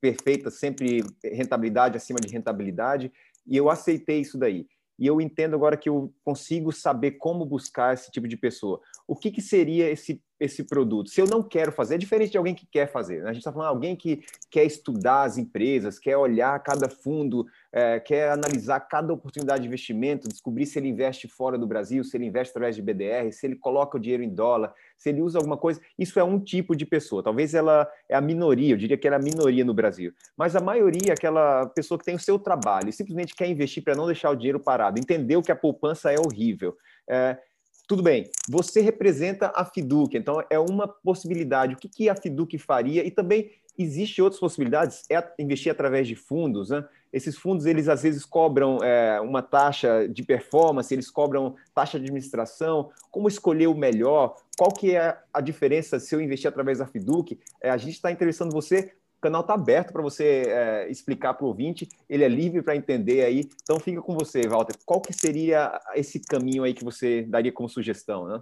perfeita, 0.01 0.51
sempre 0.51 1.05
rentabilidade 1.25 1.97
acima 1.97 2.19
de 2.21 2.33
rentabilidade, 2.33 3.13
e 3.47 3.57
eu 3.57 3.69
aceitei 3.71 4.21
isso 4.21 4.39
daí. 4.39 4.67
E 4.99 5.07
eu 5.07 5.21
entendo 5.21 5.55
agora 5.55 5.77
que 5.77 5.89
eu 5.89 6.13
consigo 6.25 6.73
saber 6.73 7.13
como 7.13 7.45
buscar 7.45 7.93
esse 7.93 8.11
tipo 8.11 8.27
de 8.27 8.37
pessoa. 8.37 8.81
O 9.07 9.15
que, 9.15 9.31
que 9.31 9.43
seria 9.43 9.91
esse 9.91 10.23
esse 10.39 10.65
produto. 10.65 11.11
Se 11.11 11.21
eu 11.21 11.27
não 11.27 11.43
quero 11.43 11.73
fazer, 11.73 11.95
é 11.95 11.99
diferente 11.99 12.33
de 12.33 12.39
alguém 12.39 12.55
que 12.55 12.67
quer 12.67 12.91
fazer. 12.91 13.23
Né? 13.23 13.31
A 13.31 13.33
gente 13.33 13.41
está 13.41 13.53
falando 13.53 13.69
alguém 13.69 13.97
que 13.97 14.23
quer 14.51 14.65
estudar 14.65 15.23
as 15.23 15.39
empresas, 15.39 15.99
quer 15.99 16.17
olhar 16.17 16.59
cada 16.63 16.89
fundo, 16.89 17.47
é, 17.73 17.99
quer 17.99 18.31
analisar 18.31 18.81
cada 18.81 19.13
oportunidade 19.13 19.63
de 19.63 19.67
investimento, 19.67 20.29
descobrir 20.29 20.67
se 20.67 20.79
ele 20.79 20.89
investe 20.89 21.27
fora 21.27 21.57
do 21.57 21.67
Brasil, 21.67 22.05
se 22.05 22.17
ele 22.17 22.27
investe 22.27 22.51
através 22.51 22.77
de 22.77 22.83
BDR, 22.83 23.33
se 23.33 23.47
ele 23.47 23.57
coloca 23.57 23.97
o 23.97 24.01
dinheiro 24.01 24.23
em 24.23 24.29
dólar, 24.29 24.75
se 24.99 25.09
ele 25.09 25.23
usa 25.23 25.39
alguma 25.39 25.57
coisa. 25.57 25.81
Isso 25.99 26.21
é 26.21 26.25
um 26.25 26.39
tipo 26.39 26.77
de 26.77 26.85
pessoa. 26.85 27.23
Talvez 27.23 27.55
ela 27.55 27.89
é 28.09 28.15
a 28.15 28.21
minoria, 28.21 28.75
eu 28.75 28.79
diria 28.79 28.97
que 28.97 29.07
era 29.07 29.17
a 29.17 29.23
minoria 29.23 29.65
no 29.65 29.73
Brasil. 29.75 30.13
Mas 30.37 30.55
a 30.55 30.61
maioria 30.61 31.11
é 31.11 31.13
aquela 31.13 31.67
pessoa 31.67 31.99
que 31.99 32.05
tem 32.05 32.15
o 32.15 32.21
seu 32.21 32.39
trabalho 32.39 32.89
e 32.91 32.93
simplesmente 32.93 33.35
quer 33.35 33.49
investir 33.49 33.83
para 33.83 33.95
não 33.95 34.07
deixar 34.07 34.31
o 34.31 34.37
dinheiro 34.37 34.61
parado, 34.61 34.99
entendeu 34.99 35.43
que 35.43 35.53
a 35.53 35.57
poupança 35.57 36.13
é 36.13 36.17
horrível. 36.19 36.77
É, 37.09 37.39
tudo 37.87 38.03
bem, 38.03 38.31
você 38.49 38.81
representa 38.81 39.53
a 39.55 39.65
Fiduc, 39.65 40.17
então 40.17 40.43
é 40.51 40.59
uma 40.59 40.89
possibilidade. 40.89 41.75
O 41.75 41.77
que, 41.77 41.89
que 41.89 42.09
a 42.09 42.17
Fiduc 42.17 42.59
faria? 42.59 43.07
E 43.07 43.11
também 43.11 43.53
existe 43.79 44.21
outras 44.21 44.41
possibilidades, 44.41 45.05
é 45.11 45.23
investir 45.39 45.71
através 45.71 46.09
de 46.09 46.17
fundos, 46.17 46.71
né? 46.71 46.85
Esses 47.13 47.37
fundos, 47.37 47.65
eles 47.65 47.89
às 47.89 48.03
vezes 48.03 48.25
cobram 48.25 48.79
é, 48.83 49.21
uma 49.21 49.41
taxa 49.41 50.09
de 50.09 50.23
performance, 50.23 50.93
eles 50.93 51.11
cobram 51.11 51.55
taxa 51.75 51.99
de 51.99 52.05
administração. 52.05 52.91
Como 53.11 53.29
escolher 53.29 53.69
o 53.69 53.75
melhor? 53.75 54.37
Qual 54.59 54.71
que 54.73 54.95
é 54.95 55.17
a 55.33 55.41
diferença 55.41 55.99
se 55.99 56.15
eu 56.15 56.21
investir 56.21 56.49
através 56.49 56.79
da 56.79 56.87
Fiduc? 56.87 57.39
É, 57.63 57.71
a 57.71 57.77
gente 57.77 57.95
está 57.95 58.11
interessando 58.11 58.53
você 58.53 58.93
canal 59.27 59.41
está 59.41 59.55
aberto 59.55 59.93
para 59.93 60.03
você 60.03 60.45
é, 60.47 60.89
explicar 60.89 61.35
para 61.35 61.45
o 61.45 61.49
ouvinte, 61.49 61.89
ele 62.09 62.23
é 62.23 62.29
livre 62.29 62.63
para 62.63 62.77
entender 62.77 63.25
aí. 63.25 63.49
Então 63.63 63.81
fica 63.81 64.01
com 64.01 64.15
você, 64.15 64.47
Walter. 64.47 64.77
Qual 64.85 65.01
que 65.01 65.13
seria 65.13 65.81
esse 65.95 66.21
caminho 66.21 66.63
aí 66.63 66.73
que 66.73 66.85
você 66.85 67.23
daria 67.23 67.51
como 67.51 67.69
sugestão, 67.69 68.29
né? 68.29 68.41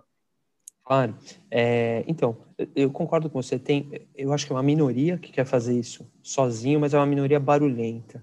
Claro. 0.85 1.17
É, 1.51 2.05
então, 2.07 2.37
eu 2.77 2.91
concordo 2.91 3.31
com 3.31 3.41
você. 3.41 3.59
Tem, 3.59 4.07
eu 4.15 4.33
acho 4.35 4.47
que 4.47 4.53
é 4.53 4.57
uma 4.57 4.63
minoria 4.63 5.17
que 5.17 5.33
quer 5.33 5.47
fazer 5.47 5.79
isso 5.79 6.07
sozinho, 6.23 6.79
mas 6.79 6.93
é 6.93 6.99
uma 6.99 7.07
minoria 7.07 7.41
barulhenta. 7.41 8.23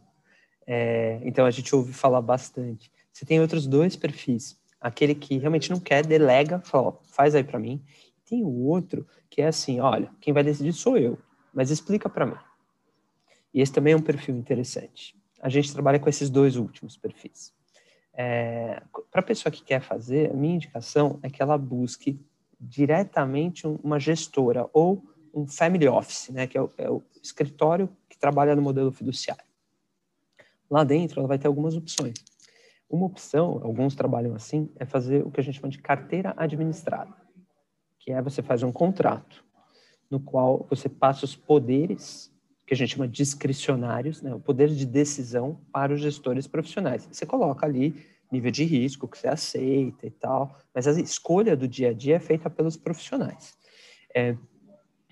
É, 0.68 1.20
então 1.24 1.46
a 1.46 1.52
gente 1.52 1.76
ouve 1.76 1.92
falar 1.92 2.22
bastante. 2.22 2.92
Você 3.12 3.26
tem 3.26 3.42
outros 3.42 3.66
dois 3.66 3.96
perfis. 3.96 4.56
Aquele 4.80 5.16
que 5.16 5.40
realmente 5.40 5.72
não 5.72 5.80
quer, 5.80 6.06
delega, 6.06 6.60
fala, 6.60 6.90
ó, 6.90 6.94
faz 7.08 7.34
aí 7.34 7.44
para 7.44 7.58
mim. 7.58 7.84
Tem 8.30 8.44
o 8.44 8.66
outro 8.66 9.08
que 9.32 9.42
é 9.42 9.48
assim, 9.48 9.80
olha, 9.80 10.12
quem 10.22 10.32
vai 10.32 10.44
decidir 10.44 10.74
sou 10.74 10.96
eu 10.96 11.18
mas 11.54 11.70
explica 11.70 12.10
para 12.10 12.26
mim. 12.26 12.38
E 13.54 13.62
esse 13.62 13.72
também 13.72 13.94
é 13.94 13.98
um 13.98 14.02
perfil 14.02 14.36
interessante. 14.36 15.16
A 15.42 15.50
gente 15.50 15.74
trabalha 15.74 16.00
com 16.00 16.10
esses 16.10 16.30
dois 16.30 16.56
últimos 16.56 16.98
perfis. 16.98 17.54
É, 18.14 18.82
para 19.10 19.22
a 19.22 19.24
pessoa 19.24 19.52
que 19.52 19.64
quer 19.64 19.82
fazer, 19.82 20.32
a 20.32 20.34
minha 20.34 20.56
indicação 20.56 21.20
é 21.24 21.30
que 21.30 21.42
ela 21.42 21.58
busque 21.58 22.20
diretamente 22.60 23.66
uma 23.66 24.00
gestora 24.00 24.70
ou 24.74 25.04
um 25.34 25.48
family 25.48 25.88
office, 25.88 26.30
né, 26.30 26.46
que 26.46 26.58
é 26.58 26.62
o, 26.62 26.70
é 26.78 26.90
o 26.90 27.02
escritório 27.22 27.90
que 28.10 28.18
trabalha 28.18 28.56
no 28.56 28.62
modelo 28.62 28.92
fiduciário. 28.92 29.44
Lá 30.70 30.84
dentro, 30.84 31.20
ela 31.20 31.28
vai 31.28 31.40
ter 31.40 31.48
algumas 31.48 31.76
opções. 31.76 32.24
Uma 32.90 33.06
opção, 33.06 33.60
alguns 33.64 33.96
trabalham 33.96 34.36
assim, 34.36 34.70
é 34.78 34.86
fazer 34.86 35.26
o 35.26 35.32
que 35.32 35.40
a 35.40 35.44
gente 35.44 35.60
chama 35.60 35.70
de 35.70 35.80
carteira 35.80 36.34
administrada, 36.38 37.14
que 38.00 38.12
é 38.12 38.22
você 38.22 38.42
faz 38.42 38.64
um 38.64 38.72
contrato 38.72 39.44
no 40.10 40.20
qual 40.20 40.66
você 40.70 40.90
passa 40.90 41.24
os 41.24 41.36
poderes, 41.36 42.31
que 42.72 42.76
a 42.76 42.78
gente 42.78 42.96
chama 42.96 43.06
discricionários, 43.06 44.22
né, 44.22 44.34
o 44.34 44.40
poder 44.40 44.70
de 44.70 44.86
decisão 44.86 45.60
para 45.74 45.94
os 45.94 46.00
gestores 46.00 46.48
profissionais. 46.48 47.06
Você 47.12 47.26
coloca 47.26 47.66
ali 47.66 48.02
nível 48.32 48.50
de 48.50 48.64
risco 48.64 49.10
que 49.10 49.18
você 49.18 49.28
aceita 49.28 50.08
e 50.08 50.10
tal, 50.10 50.58
mas 50.74 50.88
a 50.88 50.92
escolha 51.02 51.54
do 51.54 51.68
dia 51.68 51.90
a 51.90 51.94
dia 51.94 52.16
é 52.16 52.20
feita 52.20 52.50
pelos 52.50 52.78
profissionais. 52.78 53.58
É, 54.16 54.38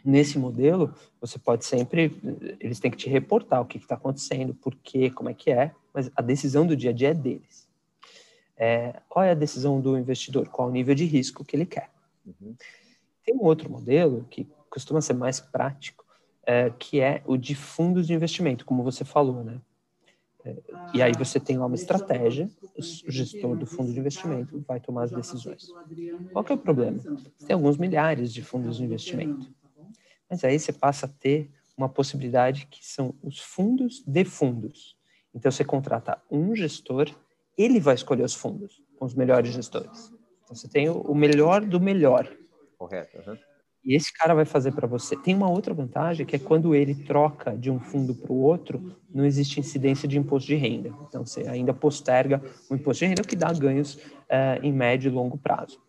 nesse 0.06 0.40
modelo, 0.40 0.96
você 1.20 1.38
pode 1.38 1.66
sempre, 1.66 2.18
eles 2.62 2.80
têm 2.80 2.90
que 2.90 2.96
te 2.96 3.10
reportar 3.10 3.60
o 3.60 3.66
que 3.66 3.78
está 3.78 3.96
acontecendo, 3.96 4.54
por 4.54 4.74
quê, 4.76 5.10
como 5.10 5.30
é 5.30 5.34
que 5.34 5.52
é, 5.52 5.76
mas 5.94 6.10
a 6.16 6.22
decisão 6.22 6.66
do 6.66 6.78
dia 6.78 6.92
a 6.92 6.94
dia 6.94 7.10
é 7.10 7.14
deles. 7.14 7.68
É, 8.56 9.02
qual 9.10 9.26
é 9.26 9.32
a 9.32 9.36
decisão 9.36 9.82
do 9.82 9.98
investidor? 9.98 10.48
Qual 10.48 10.70
o 10.70 10.72
nível 10.72 10.96
de 10.96 11.04
risco 11.04 11.44
que 11.44 11.58
ele 11.58 11.66
quer? 11.66 11.90
Uhum. 12.26 12.56
Tem 13.22 13.36
um 13.36 13.44
outro 13.44 13.70
modelo 13.70 14.26
que 14.30 14.48
costuma 14.70 15.02
ser 15.02 15.14
mais 15.14 15.42
prático, 15.42 16.06
é, 16.50 16.72
que 16.72 17.00
é 17.00 17.22
o 17.28 17.38
de 17.38 17.54
fundos 17.54 18.08
de 18.08 18.14
investimento, 18.16 18.66
como 18.66 18.82
você 18.82 19.06
falou, 19.06 19.44
né? 19.44 19.62
É, 20.44 20.56
e 20.96 21.00
aí 21.00 21.12
você 21.16 21.40
tem 21.40 21.60
lá 21.60 21.68
uma 21.68 21.76
estratégia, 21.76 22.50
o 23.08 23.12
gestor 23.12 23.56
do 23.56 23.68
fundo 23.68 23.94
de 23.94 24.00
investimento 24.00 24.60
vai 24.68 24.80
tomar 24.80 25.04
as 25.04 25.12
decisões. 25.12 25.76
Qual 26.34 26.44
que 26.44 26.52
é 26.52 26.56
o 26.56 26.58
problema? 26.58 26.98
Você 27.38 27.46
tem 27.46 27.54
alguns 27.54 27.78
milhares 27.78 28.34
de 28.34 28.42
fundos 28.42 28.78
de 28.78 28.84
investimento. 28.84 29.48
Mas 30.28 30.44
aí 30.44 30.58
você 30.60 30.74
passa 30.74 31.06
a 31.06 31.10
ter 31.10 31.52
uma 31.78 31.88
possibilidade 31.88 32.66
que 32.66 32.84
são 32.84 33.14
os 33.22 33.40
fundos 33.40 34.04
de 34.08 34.26
fundos. 34.26 34.98
Então 35.36 35.52
você 35.52 35.64
contrata 35.64 36.20
um 36.32 36.56
gestor, 36.56 37.12
ele 37.56 37.80
vai 37.80 37.94
escolher 37.94 38.24
os 38.24 38.34
fundos 38.34 38.82
com 38.98 39.06
os 39.06 39.14
melhores 39.14 39.54
gestores. 39.54 40.12
Então, 40.44 40.56
você 40.56 40.68
tem 40.68 40.90
o 40.90 41.14
melhor 41.14 41.64
do 41.64 41.80
melhor. 41.80 42.28
Correto. 42.76 43.20
Uhum. 43.20 43.38
E 43.84 43.96
esse 43.96 44.12
cara 44.14 44.34
vai 44.34 44.46
fazer 44.46 44.74
para 44.74 44.88
você. 44.88 45.16
Tem 45.16 45.34
uma 45.34 45.50
outra 45.50 45.74
vantagem 45.74 46.26
que 46.26 46.36
é 46.36 46.40
quando 46.40 46.76
ele 46.76 46.94
troca 46.94 47.56
de 47.58 47.72
um 47.72 47.80
fundo 47.80 48.14
para 48.14 48.32
o 48.32 48.38
outro, 48.38 48.96
não 49.14 49.26
existe 49.26 49.60
incidência 49.60 50.08
de 50.08 50.18
imposto 50.18 50.48
de 50.48 50.56
renda. 50.56 50.94
Então 51.08 51.26
você 51.26 51.48
ainda 51.48 51.74
posterga 51.74 52.42
o 52.70 52.76
imposto 52.76 53.06
de 53.06 53.10
renda, 53.10 53.24
que 53.24 53.36
dá 53.36 53.52
ganhos 53.54 53.98
eh, 54.30 54.60
em 54.62 54.72
médio 54.74 55.10
e 55.10 55.14
longo 55.14 55.38
prazo. 55.38 55.80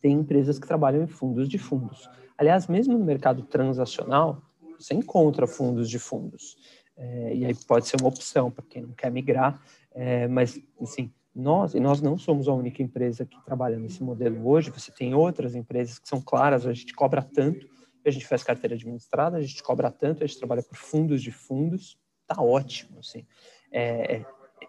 Tem 0.00 0.12
empresas 0.12 0.58
que 0.58 0.66
trabalham 0.66 1.02
em 1.02 1.08
fundos 1.08 1.48
de 1.48 1.58
fundos. 1.58 2.08
Aliás, 2.38 2.66
mesmo 2.68 2.96
no 2.96 3.04
mercado 3.04 3.42
transacional, 3.42 4.42
você 4.78 4.94
encontra 4.94 5.46
fundos 5.46 5.90
de 5.90 5.98
fundos. 5.98 6.56
Eh, 6.96 7.34
e 7.36 7.44
aí 7.46 7.54
pode 7.66 7.86
ser 7.88 7.96
uma 8.00 8.08
opção 8.08 8.50
para 8.50 8.64
quem 8.68 8.82
não 8.82 8.92
quer 8.92 9.10
migrar, 9.10 9.60
eh, 9.94 10.28
mas 10.28 10.60
assim, 10.80 11.12
nós, 11.34 11.74
e 11.74 11.80
nós 11.80 12.00
não 12.00 12.18
somos 12.18 12.48
a 12.48 12.52
única 12.52 12.82
empresa 12.82 13.24
que 13.24 13.40
trabalha 13.44 13.78
nesse 13.78 14.02
modelo 14.02 14.48
hoje, 14.48 14.70
você 14.70 14.90
tem 14.90 15.14
outras 15.14 15.54
empresas 15.54 15.98
que 15.98 16.08
são 16.08 16.20
claras, 16.20 16.66
a 16.66 16.72
gente 16.72 16.92
cobra 16.94 17.22
tanto, 17.22 17.68
a 18.04 18.10
gente 18.10 18.26
faz 18.26 18.42
carteira 18.42 18.74
administrada, 18.74 19.36
a 19.36 19.42
gente 19.42 19.62
cobra 19.62 19.90
tanto, 19.90 20.24
a 20.24 20.26
gente 20.26 20.38
trabalha 20.38 20.62
por 20.62 20.76
fundos 20.76 21.22
de 21.22 21.30
fundos, 21.30 21.98
tá 22.26 22.42
ótimo, 22.42 22.98
assim. 22.98 23.26
É, 23.70 24.16
é 24.16 24.26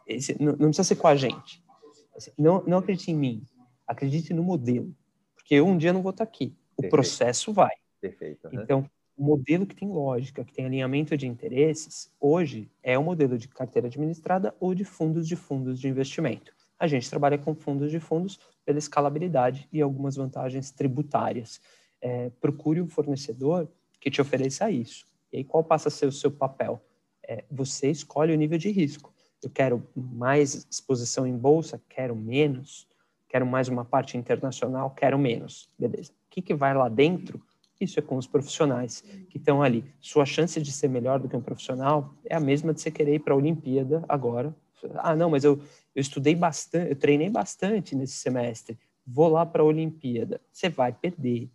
esse, 0.07 0.41
não, 0.41 0.51
não, 0.53 0.67
precisa 0.67 0.83
ser 0.83 0.95
com 0.95 1.07
a 1.07 1.15
gente. 1.15 1.63
Assim, 2.15 2.31
não, 2.37 2.63
não 2.65 2.77
acredite 2.77 3.11
em 3.11 3.15
mim, 3.15 3.43
acredite 3.87 4.33
no 4.33 4.43
modelo, 4.43 4.93
porque 5.35 5.55
eu 5.55 5.65
um 5.65 5.77
dia 5.77 5.93
não 5.93 6.01
vou 6.01 6.11
estar 6.11 6.23
aqui, 6.23 6.55
o 6.73 6.81
Perfeito. 6.81 6.91
processo 6.91 7.53
vai. 7.53 7.73
Perfeito. 7.99 8.47
Uhum. 8.47 8.61
Então, 8.61 8.89
o 9.21 9.23
modelo 9.23 9.67
que 9.67 9.75
tem 9.75 9.87
lógica, 9.87 10.43
que 10.43 10.51
tem 10.51 10.65
alinhamento 10.65 11.15
de 11.15 11.27
interesses, 11.27 12.11
hoje 12.19 12.67
é 12.81 12.97
o 12.97 13.03
modelo 13.03 13.37
de 13.37 13.47
carteira 13.47 13.87
administrada 13.87 14.55
ou 14.59 14.73
de 14.73 14.83
fundos 14.83 15.27
de 15.27 15.35
fundos 15.35 15.79
de 15.79 15.87
investimento. 15.87 16.51
A 16.79 16.87
gente 16.87 17.07
trabalha 17.07 17.37
com 17.37 17.53
fundos 17.53 17.91
de 17.91 17.99
fundos 17.99 18.39
pela 18.65 18.79
escalabilidade 18.79 19.69
e 19.71 19.79
algumas 19.79 20.15
vantagens 20.15 20.71
tributárias. 20.71 21.61
É, 22.01 22.31
procure 22.41 22.81
um 22.81 22.87
fornecedor 22.87 23.67
que 23.99 24.09
te 24.09 24.19
ofereça 24.19 24.71
isso. 24.71 25.05
E 25.31 25.37
aí, 25.37 25.43
qual 25.43 25.63
passa 25.63 25.89
a 25.89 25.91
ser 25.91 26.07
o 26.07 26.11
seu 26.11 26.31
papel? 26.31 26.81
É, 27.23 27.43
você 27.51 27.91
escolhe 27.91 28.33
o 28.33 28.37
nível 28.37 28.57
de 28.57 28.71
risco. 28.71 29.13
Eu 29.43 29.51
quero 29.51 29.87
mais 29.95 30.65
exposição 30.67 31.27
em 31.27 31.37
bolsa, 31.37 31.79
quero 31.87 32.15
menos. 32.15 32.87
Quero 33.29 33.45
mais 33.45 33.67
uma 33.67 33.85
parte 33.85 34.17
internacional, 34.17 34.89
quero 34.89 35.19
menos. 35.19 35.69
Beleza. 35.77 36.11
O 36.11 36.15
que, 36.31 36.41
que 36.41 36.55
vai 36.55 36.73
lá 36.73 36.89
dentro? 36.89 37.39
Isso 37.81 37.99
é 37.99 38.01
com 38.01 38.15
os 38.15 38.27
profissionais 38.27 39.03
que 39.29 39.37
estão 39.37 39.61
ali. 39.61 39.83
Sua 39.99 40.25
chance 40.25 40.61
de 40.61 40.71
ser 40.71 40.87
melhor 40.87 41.19
do 41.19 41.27
que 41.27 41.35
um 41.35 41.41
profissional 41.41 42.13
é 42.25 42.35
a 42.35 42.39
mesma 42.39 42.73
de 42.73 42.81
você 42.81 42.91
querer 42.91 43.15
ir 43.15 43.19
para 43.19 43.33
a 43.33 43.37
Olimpíada 43.37 44.03
agora. 44.07 44.55
Ah, 44.95 45.15
não, 45.15 45.29
mas 45.29 45.43
eu, 45.43 45.59
eu 45.95 46.01
estudei 46.01 46.35
bastante, 46.35 46.89
eu 46.89 46.95
treinei 46.95 47.29
bastante 47.29 47.95
nesse 47.95 48.15
semestre. 48.15 48.77
Vou 49.05 49.27
lá 49.27 49.45
para 49.45 49.61
a 49.61 49.65
Olimpíada. 49.65 50.39
Você 50.51 50.69
vai 50.69 50.93
perder. 50.93 51.49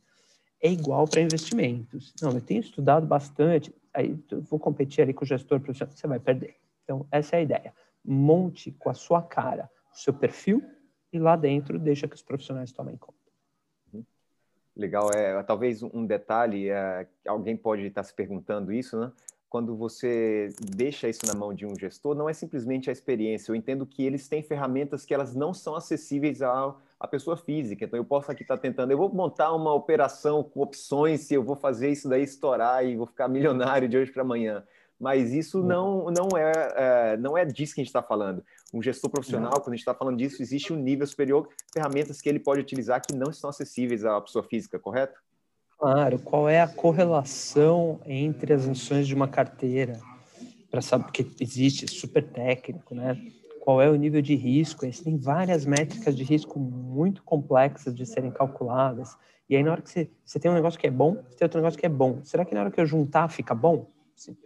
É 0.61 0.71
igual 0.71 1.07
para 1.07 1.21
investimentos. 1.21 2.13
Não, 2.21 2.33
eu 2.33 2.41
tenho 2.41 2.61
estudado 2.61 3.07
bastante, 3.07 3.73
aí 3.95 4.19
vou 4.51 4.59
competir 4.59 5.03
ali 5.03 5.13
com 5.13 5.25
o 5.25 5.29
gestor 5.29 5.61
profissional. 5.61 5.95
Você 5.95 6.07
vai 6.07 6.19
perder. 6.19 6.57
Então, 6.83 7.07
essa 7.11 7.37
é 7.37 7.39
a 7.41 7.43
ideia. 7.43 7.75
Monte 8.05 8.73
com 8.73 8.91
a 8.91 8.95
sua 8.95 9.23
cara 9.23 9.71
o 9.93 9.99
seu 9.99 10.13
perfil 10.13 10.63
e 11.13 11.19
lá 11.19 11.37
dentro 11.37 11.79
deixa 11.79 12.07
que 12.07 12.15
os 12.15 12.23
profissionais 12.23 12.71
tomem 12.73 12.97
conta. 12.97 13.16
Legal, 14.77 15.11
é 15.15 15.43
talvez 15.43 15.83
um 15.83 16.05
detalhe, 16.05 16.69
é, 16.69 17.07
alguém 17.27 17.57
pode 17.57 17.87
estar 17.87 18.03
se 18.03 18.13
perguntando 18.13 18.71
isso, 18.73 18.99
né? 18.99 19.11
Quando 19.49 19.75
você 19.75 20.51
deixa 20.61 21.09
isso 21.09 21.25
na 21.25 21.33
mão 21.33 21.55
de 21.55 21.65
um 21.65 21.75
gestor, 21.75 22.15
não 22.15 22.29
é 22.29 22.35
simplesmente 22.35 22.91
a 22.91 22.93
experiência. 22.93 23.51
Eu 23.51 23.57
entendo 23.57 23.87
que 23.87 24.05
eles 24.05 24.29
têm 24.29 24.43
ferramentas 24.43 25.07
que 25.07 25.15
elas 25.15 25.35
não 25.35 25.55
são 25.55 25.75
acessíveis 25.75 26.43
à, 26.43 26.75
à 27.01 27.09
pessoa 27.09 27.39
física. 27.39 27.85
Então, 27.85 27.97
eu 27.97 28.05
posso 28.05 28.31
aqui 28.31 28.43
estar 28.43 28.59
tentando, 28.59 28.91
eu 28.91 28.99
vou 28.99 29.09
montar 29.09 29.55
uma 29.55 29.73
operação 29.73 30.43
com 30.43 30.61
opções, 30.61 31.21
se 31.21 31.33
eu 31.33 31.43
vou 31.43 31.57
fazer 31.57 31.91
isso 31.91 32.09
daí 32.09 32.25
estourar 32.25 32.85
e 32.85 32.97
vou 32.97 33.07
ficar 33.07 33.29
milionário 33.29 33.89
de 33.89 33.97
hoje 33.97 34.13
para 34.13 34.23
amanhã 34.23 34.63
mas 34.99 35.33
isso 35.33 35.61
uhum. 35.61 35.67
não, 35.67 36.11
não, 36.11 36.29
é, 36.37 36.53
é, 36.77 37.17
não 37.19 37.37
é 37.37 37.45
disso 37.45 37.75
que 37.75 37.81
a 37.81 37.85
gente 37.85 37.91
está 37.91 38.03
falando. 38.03 38.43
Um 38.73 38.83
gestor 38.83 39.11
profissional, 39.11 39.51
não. 39.51 39.61
quando 39.61 39.75
a 39.75 39.77
gente 39.77 39.81
está 39.81 39.95
falando 39.95 40.17
disso, 40.17 40.43
existe 40.43 40.73
um 40.73 40.77
nível 40.77 41.07
superior, 41.07 41.49
ferramentas 41.73 42.21
que 42.21 42.29
ele 42.29 42.39
pode 42.39 42.61
utilizar 42.61 43.01
que 43.01 43.15
não 43.15 43.31
estão 43.31 43.51
acessíveis 43.51 44.05
à 44.05 44.21
pessoa 44.21 44.43
física, 44.45 44.79
correto? 44.79 45.21
Claro, 45.79 46.19
qual 46.19 46.49
é 46.49 46.61
a 46.61 46.69
correlação 46.69 48.01
entre 48.07 48.55
as 48.55 48.67
ações 48.67 49.07
de 49.07 49.15
uma 49.15 49.29
carteira? 49.29 50.01
Para 50.71 50.81
saber, 50.81 51.05
porque 51.05 51.27
existe 51.39 51.87
super 51.91 52.23
técnico, 52.23 52.95
né? 52.95 53.17
Qual 53.61 53.83
é 53.83 53.91
o 53.91 53.97
nível 53.97 54.23
de 54.23 54.35
risco? 54.35 54.87
Tem 55.03 55.19
várias 55.19 55.67
métricas 55.67 56.17
de 56.17 56.25
risco 56.25 56.59
muito 56.59 57.23
complexas 57.23 57.95
de 57.95 58.07
serem 58.07 58.31
calculadas. 58.31 59.17
E 59.49 59.57
aí, 59.57 59.63
na 59.63 59.73
hora 59.73 59.83
que 59.83 59.91
você, 59.91 60.11
você 60.25 60.39
tem 60.39 60.51
um 60.51 60.55
negócio 60.55 60.79
que 60.79 60.87
é 60.87 60.91
bom, 60.91 61.15
você 61.15 61.37
tem 61.37 61.45
outro 61.45 61.61
negócio 61.61 61.79
que 61.79 61.87
é 61.87 61.91
bom. 61.91 62.21
Será 62.25 62.45
que 62.45 62.55
na 62.55 62.63
hora 62.63 62.71
que 62.71 62.81
eu 62.81 62.87
juntar 62.87 63.29
fica 63.29 63.55
bom? 63.55 63.87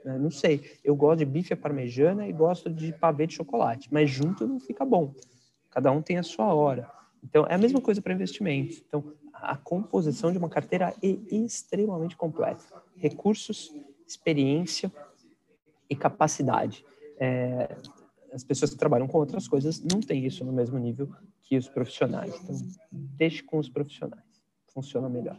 Né? 0.05 0.19
Não 0.19 0.31
sei. 0.31 0.79
Eu 0.83 0.97
gosto 0.97 1.19
de 1.19 1.25
bife 1.25 1.53
à 1.53 1.57
parmejana 1.57 2.27
e 2.27 2.33
gosto 2.33 2.71
de 2.71 2.93
pavê 2.93 3.27
de 3.27 3.35
chocolate, 3.35 3.89
mas 3.93 4.11
junto 4.11 4.47
não 4.47 4.59
fica 4.59 4.85
bom. 4.85 5.15
Cada 5.71 5.91
um 5.93 6.03
tem 6.03 6.19
a 6.19 6.23
sua 6.23 6.53
hora. 6.53 6.91
Então, 7.23 7.47
é 7.47 7.55
a 7.55 7.59
mesma 7.59 7.81
coisa 7.81 8.03
para 8.03 8.13
investimentos. 8.13 8.83
Então, 8.87 9.13
a 9.33 9.57
composição 9.57 10.33
de 10.33 10.39
uma 10.39 10.49
carteira 10.49 10.95
é 11.03 11.09
extremamente 11.35 12.17
completa. 12.17 12.65
Recursos, 12.97 13.75
experiência 14.07 14.93
e 15.89 15.95
capacidade. 15.95 16.85
É, 17.19 17.77
as 18.33 18.45
pessoas 18.45 18.71
que 18.73 18.79
trabalham 18.79 19.07
com 19.07 19.19
outras 19.19 19.47
coisas 19.47 19.81
não 19.81 20.01
têm 20.01 20.27
isso 20.27 20.45
no 20.45 20.53
mesmo 20.53 20.79
nível 20.79 21.09
que 21.43 21.57
os 21.57 21.69
profissionais. 21.69 22.35
Então, 22.43 22.57
deixe 22.91 23.43
com 23.43 23.59
os 23.59 23.69
profissionais. 23.69 24.25
Funciona 24.73 25.09
melhor. 25.09 25.39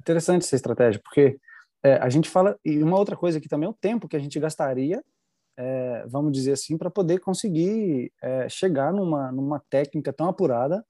Interessante 0.00 0.42
essa 0.42 0.56
estratégia, 0.56 1.00
porque 1.02 1.38
é, 1.84 1.96
a 1.96 2.08
gente 2.08 2.30
fala, 2.30 2.58
e 2.64 2.82
uma 2.82 2.98
outra 2.98 3.14
coisa 3.14 3.38
que 3.38 3.48
também 3.48 3.66
é 3.66 3.70
o 3.70 3.74
tempo 3.74 4.08
que 4.08 4.16
a 4.16 4.18
gente 4.18 4.40
gastaria, 4.40 5.04
é, 5.56 6.04
vamos 6.08 6.32
dizer 6.32 6.52
assim, 6.52 6.78
para 6.78 6.90
poder 6.90 7.20
conseguir 7.20 8.10
é, 8.22 8.48
chegar 8.48 8.92
numa, 8.92 9.30
numa 9.30 9.60
técnica 9.68 10.12
tão 10.12 10.26
apurada 10.26 10.84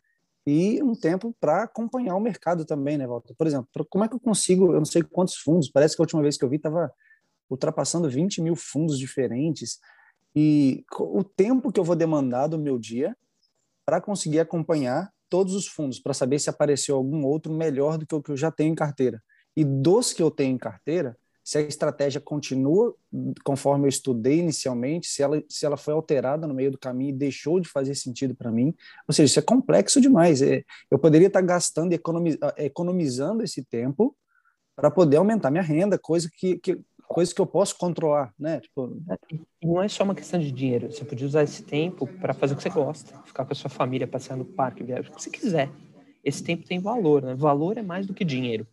e 0.47 0.81
um 0.83 0.95
tempo 0.95 1.35
para 1.41 1.65
acompanhar 1.65 2.15
o 2.15 2.21
mercado 2.21 2.65
também, 2.65 2.97
né, 2.97 3.07
Walter? 3.07 3.35
Por 3.37 3.47
exemplo, 3.47 3.69
como 3.91 4.05
é 4.05 4.09
que 4.09 4.15
eu 4.15 4.21
consigo, 4.21 4.73
eu 4.73 4.79
não 4.79 4.85
sei 4.85 5.03
quantos 5.03 5.37
fundos, 5.37 5.69
parece 5.69 5.97
que 5.97 6.03
a 6.03 6.05
última 6.05 6.23
vez 6.23 6.37
que 6.37 6.45
eu 6.45 6.49
vi 6.49 6.57
estava 6.57 6.93
ultrapassando 7.51 8.09
20 8.09 8.41
mil 8.41 8.55
fundos 8.55 8.99
diferentes, 8.99 9.81
e 10.37 10.85
o 10.99 11.25
tempo 11.25 11.73
que 11.73 11.79
eu 11.79 11.85
vou 11.85 11.97
demandar 11.97 12.47
do 12.47 12.59
meu 12.59 12.79
dia 12.79 13.17
para 13.85 14.01
conseguir 14.01 14.41
acompanhar 14.41 15.13
todos 15.29 15.55
os 15.55 15.67
fundos, 15.67 15.99
para 15.99 16.15
saber 16.15 16.39
se 16.39 16.51
apareceu 16.51 16.97
algum 16.97 17.25
outro 17.25 17.53
melhor 17.53 17.99
do 17.99 18.07
que 18.07 18.15
o 18.15 18.23
que 18.23 18.31
eu 18.31 18.37
já 18.37 18.51
tenho 18.51 18.73
em 18.73 18.75
carteira. 18.75 19.23
E 19.57 19.65
dos 19.65 20.13
que 20.13 20.23
eu 20.23 20.31
tenho 20.31 20.55
em 20.55 20.59
carteira, 20.59 21.17
se 21.45 21.59
a 21.59 21.61
estratégia 21.61 22.21
continua 22.23 22.95
conforme 23.45 23.85
eu 23.85 23.89
estudei 23.91 24.39
inicialmente, 24.39 25.07
se 25.07 25.23
ela, 25.23 25.43
se 25.47 25.67
ela 25.67 25.77
foi 25.77 25.93
alterada 25.93 26.47
no 26.47 26.55
meio 26.55 26.71
do 26.71 26.79
caminho 26.79 27.11
e 27.11 27.19
deixou 27.19 27.61
de 27.61 27.69
fazer 27.69 27.95
sentido 27.95 28.35
para 28.35 28.51
mim, 28.51 28.75
ou 29.07 29.13
seja, 29.13 29.27
isso 29.27 29.39
é 29.39 29.43
complexo 29.43 30.01
demais. 30.01 30.41
É, 30.41 30.65
eu 30.91 30.99
poderia 30.99 31.27
estar 31.27 31.43
gastando 31.43 31.93
e 31.93 31.97
economiz, 31.97 32.39
economizando 32.57 33.45
esse 33.45 33.63
tempo 33.63 34.17
para 34.75 34.91
poder 34.91 35.19
aumentar 35.19 35.51
minha 35.51 35.63
renda, 35.63 35.99
coisa 35.99 36.31
que, 36.35 36.57
que, 36.57 36.81
coisa 37.07 37.33
que 37.33 37.41
eu 37.41 37.47
posso 37.47 37.77
controlar, 37.77 38.33
né? 38.39 38.61
Tipo... 38.61 38.97
E 39.31 39.67
não 39.67 39.83
é 39.83 39.87
só 39.87 40.03
uma 40.03 40.15
questão 40.15 40.41
de 40.41 40.51
dinheiro, 40.51 40.91
você 40.91 41.05
podia 41.05 41.27
usar 41.27 41.45
esse 41.45 41.63
tempo 41.63 42.07
para 42.07 42.33
fazer 42.33 42.55
o 42.55 42.57
que 42.57 42.63
você 42.63 42.71
gosta, 42.71 43.23
ficar 43.25 43.45
com 43.45 43.53
a 43.53 43.55
sua 43.55 43.71
família, 43.71 44.09
passear 44.09 44.37
no 44.37 44.47
parque, 44.47 44.83
viajar, 44.83 45.11
o 45.11 45.15
que 45.15 45.23
você 45.23 45.31
quiser. 45.31 45.71
Esse 46.25 46.43
tempo 46.43 46.67
tem 46.67 46.81
valor, 46.81 47.23
né? 47.23 47.35
Valor 47.35 47.77
é 47.77 47.83
mais 47.83 48.07
do 48.07 48.15
que 48.15 48.25
dinheiro 48.25 48.67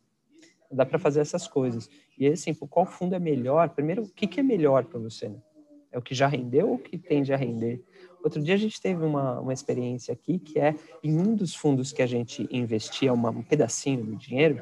dá 0.72 0.86
para 0.86 1.00
fazer 1.00 1.20
essas 1.20 1.48
coisas. 1.48 1.90
E 2.18 2.28
assim, 2.28 2.54
qual 2.54 2.86
fundo 2.86 3.16
é 3.16 3.20
melhor? 3.20 3.70
Primeiro, 3.70 4.04
o 4.04 4.10
que, 4.10 4.28
que 4.28 4.40
é 4.40 4.44
melhor 4.44 4.86
para 4.86 5.00
você? 5.00 5.30
Né? 5.30 5.38
É 5.92 5.98
o 5.98 6.02
que 6.02 6.16
já 6.16 6.28
rendeu 6.28 6.70
ou 6.70 6.76
o 6.76 6.80
que 6.80 6.98
tende 6.98 7.34
a 7.34 7.38
render? 7.38 7.84
Outro 8.24 8.42
dia 8.42 8.54
a 8.54 8.58
gente 8.58 8.80
teve 8.80 9.04
uma, 9.04 9.40
uma 9.40 9.54
experiência 9.54 10.14
aqui 10.14 10.40
que 10.40 10.60
é 10.60 10.76
em 11.04 11.18
um 11.18 11.36
dos 11.36 11.56
fundos 11.56 11.92
que 11.92 12.02
a 12.02 12.08
gente 12.08 12.48
investia 12.52 13.12
uma, 13.12 13.30
um 13.30 13.42
pedacinho 13.42 14.04
do 14.04 14.16
dinheiro, 14.16 14.62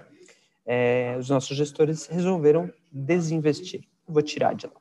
é, 0.66 1.16
os 1.20 1.30
nossos 1.30 1.57
gestores 1.57 2.05
resolveram 2.07 2.72
desinvestir. 2.91 3.84
Vou 4.07 4.22
tirar 4.22 4.55
de 4.55 4.68
lá. 4.68 4.74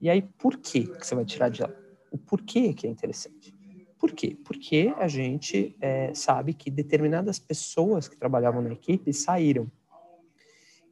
E 0.00 0.08
aí, 0.08 0.22
por 0.22 0.56
que, 0.56 0.86
que 0.86 1.06
você 1.06 1.14
vai 1.14 1.24
tirar 1.24 1.50
de 1.50 1.62
lá? 1.62 1.70
O 2.10 2.16
porquê 2.18 2.72
que 2.72 2.86
é 2.86 2.90
interessante. 2.90 3.54
Por 3.98 4.12
quê? 4.12 4.36
Porque 4.44 4.94
a 4.96 5.06
gente 5.06 5.76
é, 5.80 6.14
sabe 6.14 6.54
que 6.54 6.70
determinadas 6.70 7.38
pessoas 7.38 8.08
que 8.08 8.16
trabalhavam 8.16 8.62
na 8.62 8.72
equipe 8.72 9.12
saíram. 9.12 9.70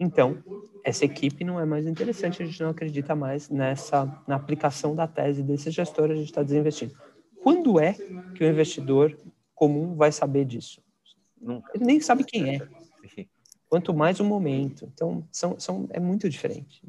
Então, 0.00 0.42
essa 0.84 1.04
equipe 1.04 1.44
não 1.44 1.58
é 1.58 1.64
mais 1.64 1.86
interessante, 1.86 2.42
a 2.42 2.46
gente 2.46 2.62
não 2.62 2.70
acredita 2.70 3.14
mais 3.14 3.48
nessa 3.48 4.06
na 4.26 4.36
aplicação 4.36 4.94
da 4.94 5.06
tese 5.06 5.42
desse 5.42 5.70
gestor, 5.70 6.10
a 6.10 6.14
gente 6.14 6.28
está 6.28 6.42
desinvestindo. 6.42 6.94
Quando 7.42 7.80
é 7.80 7.94
que 8.34 8.44
o 8.44 8.48
investidor 8.48 9.16
comum 9.54 9.96
vai 9.96 10.12
saber 10.12 10.44
disso? 10.44 10.82
Nunca. 11.40 11.70
Ele 11.74 11.84
nem 11.84 12.00
sabe 12.00 12.24
quem 12.24 12.56
é. 12.56 12.68
Quanto 13.68 13.92
mais 13.92 14.18
o 14.18 14.24
momento. 14.24 14.90
Então, 14.94 15.26
são, 15.30 15.58
são, 15.58 15.88
é 15.90 16.00
muito 16.00 16.28
diferente. 16.28 16.82